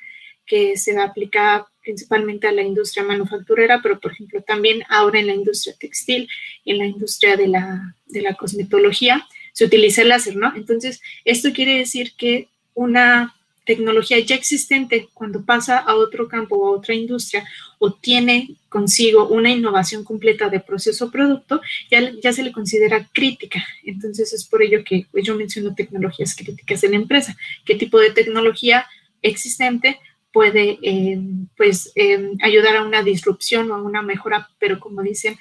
que 0.46 0.78
se 0.78 0.98
aplica 1.00 1.68
principalmente 1.82 2.48
a 2.48 2.52
la 2.52 2.62
industria 2.62 3.04
manufacturera, 3.04 3.80
pero 3.82 4.00
por 4.00 4.12
ejemplo 4.12 4.42
también 4.42 4.84
ahora 4.90 5.20
en 5.20 5.28
la 5.28 5.34
industria 5.34 5.76
textil, 5.80 6.28
en 6.66 6.80
la 6.80 6.86
industria 6.86 7.38
de 7.38 7.48
la, 7.48 7.96
de 8.08 8.22
la 8.22 8.34
cosmetología, 8.34 9.26
se 9.54 9.66
utiliza 9.66 10.02
el 10.02 10.10
láser, 10.10 10.36
¿no? 10.36 10.54
Entonces, 10.56 11.02
esto 11.24 11.54
quiere 11.54 11.78
decir 11.78 12.14
que 12.18 12.50
una 12.74 13.35
tecnología 13.66 14.20
ya 14.20 14.36
existente, 14.36 15.10
cuando 15.14 15.44
pasa 15.44 15.80
a 15.80 15.96
otro 15.96 16.28
campo 16.28 16.56
o 16.56 16.68
a 16.68 16.78
otra 16.78 16.94
industria 16.94 17.44
o 17.80 17.94
tiene 17.94 18.56
consigo 18.70 19.28
una 19.28 19.52
innovación 19.52 20.04
completa 20.04 20.50
de 20.50 20.60
proceso 20.60 21.06
o 21.06 21.12
producto, 21.12 21.62
ya, 21.90 22.12
ya 22.22 22.32
se 22.32 22.44
le 22.44 22.52
considera 22.52 23.10
crítica. 23.12 23.66
Entonces, 23.84 24.32
es 24.34 24.46
por 24.46 24.62
ello 24.62 24.84
que 24.86 25.08
pues, 25.12 25.24
yo 25.26 25.36
menciono 25.36 25.76
tecnologías 25.76 26.36
críticas 26.36 26.84
en 26.84 26.92
la 26.92 26.98
empresa. 26.98 27.36
¿Qué 27.66 27.76
tipo 27.76 28.00
de 28.00 28.12
tecnología 28.12 28.86
existente 29.22 30.00
puede 30.32 30.78
eh, 30.82 31.18
pues 31.56 31.94
eh, 31.96 32.34
ayudar 32.42 32.76
a 32.76 32.84
una 32.84 33.02
disrupción 33.02 33.72
o 33.72 33.76
a 33.76 33.82
una 33.82 34.02
mejora, 34.02 34.50
pero 34.60 34.82
como 34.82 35.02
dicen, 35.02 35.38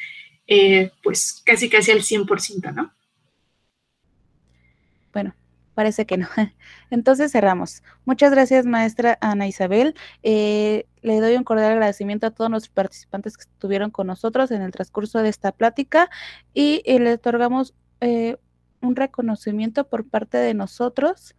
eh, 0.47 0.93
pues 1.03 1.43
casi 1.45 1.69
casi 1.69 1.91
al 1.91 2.03
100%, 2.03 2.73
¿no? 2.73 2.93
Bueno, 5.13 5.35
parece 5.75 6.07
que 6.07 6.17
no. 6.17 6.29
Entonces 6.91 7.33
cerramos. 7.33 7.83
Muchas 8.05 8.31
gracias, 8.31 8.67
maestra 8.67 9.19
Ana 9.21 9.47
Isabel. 9.47 9.95
le 10.23 10.87
doy 11.03 11.37
un 11.37 11.45
cordial 11.45 11.73
agradecimiento 11.73 12.27
a 12.27 12.31
todos 12.31 12.51
los 12.51 12.69
participantes 12.69 13.37
que 13.37 13.43
estuvieron 13.43 13.91
con 13.91 14.07
nosotros 14.07 14.51
en 14.51 14.63
el 14.63 14.73
transcurso 14.73 15.21
de 15.23 15.29
esta 15.29 15.53
plática 15.53 16.11
y, 16.55 16.83
le 16.87 17.15
otorgamos 17.15 17.75
un 18.81 18.97
reconocimiento 18.97 19.89
por 19.89 20.09
parte 20.09 20.39
de 20.39 20.55
nosotros, 20.55 21.35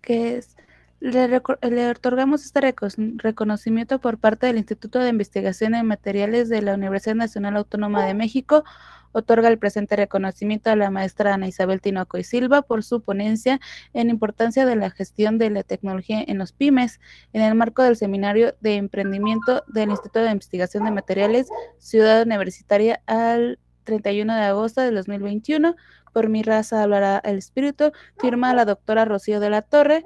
que 0.00 0.36
es 0.36 0.56
le, 1.00 1.90
otorgamos 1.90 2.44
este 2.44 2.74
reconocimiento 3.16 4.00
por 4.00 4.18
parte 4.18 4.46
del 4.46 4.58
Instituto 4.58 4.98
de 4.98 5.10
Investigación 5.10 5.74
en 5.74 5.86
Materiales 5.86 6.48
de 6.48 6.62
la 6.62 6.74
Universidad 6.74 7.14
Nacional 7.14 7.56
Autónoma 7.56 8.06
de 8.06 8.14
México. 8.14 8.64
Otorga 9.12 9.48
el 9.48 9.58
presente 9.58 9.96
reconocimiento 9.96 10.70
a 10.70 10.76
la 10.76 10.90
maestra 10.90 11.32
Ana 11.32 11.48
Isabel 11.48 11.80
Tinoco 11.80 12.18
y 12.18 12.24
Silva 12.24 12.62
por 12.62 12.82
su 12.82 13.00
ponencia 13.00 13.60
en 13.94 14.10
importancia 14.10 14.66
de 14.66 14.76
la 14.76 14.90
gestión 14.90 15.38
de 15.38 15.48
la 15.50 15.62
tecnología 15.62 16.22
en 16.26 16.38
los 16.38 16.52
pymes 16.52 17.00
en 17.32 17.40
el 17.42 17.54
marco 17.54 17.82
del 17.82 17.96
Seminario 17.96 18.54
de 18.60 18.76
Emprendimiento 18.76 19.64
del 19.68 19.90
Instituto 19.90 20.20
de 20.20 20.32
Investigación 20.32 20.84
de 20.84 20.90
Materiales 20.90 21.48
Ciudad 21.78 22.22
Universitaria 22.22 23.00
al 23.06 23.58
31 23.84 24.34
de 24.34 24.42
agosto 24.42 24.82
de 24.82 24.90
2021 24.90 25.76
por 26.16 26.30
mi 26.30 26.42
raza 26.42 26.82
hablará 26.82 27.20
el 27.24 27.36
espíritu, 27.36 27.92
firma 28.18 28.54
la 28.54 28.64
doctora 28.64 29.04
Rocío 29.04 29.38
de 29.38 29.50
la 29.50 29.60
Torre, 29.60 30.02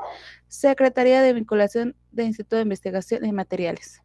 Secretaría 0.50 1.22
de 1.22 1.32
Vinculación 1.32 1.94
del 2.10 2.26
Instituto 2.26 2.56
de 2.56 2.62
Investigación 2.62 3.22
de 3.22 3.32
Materiales. 3.32 4.02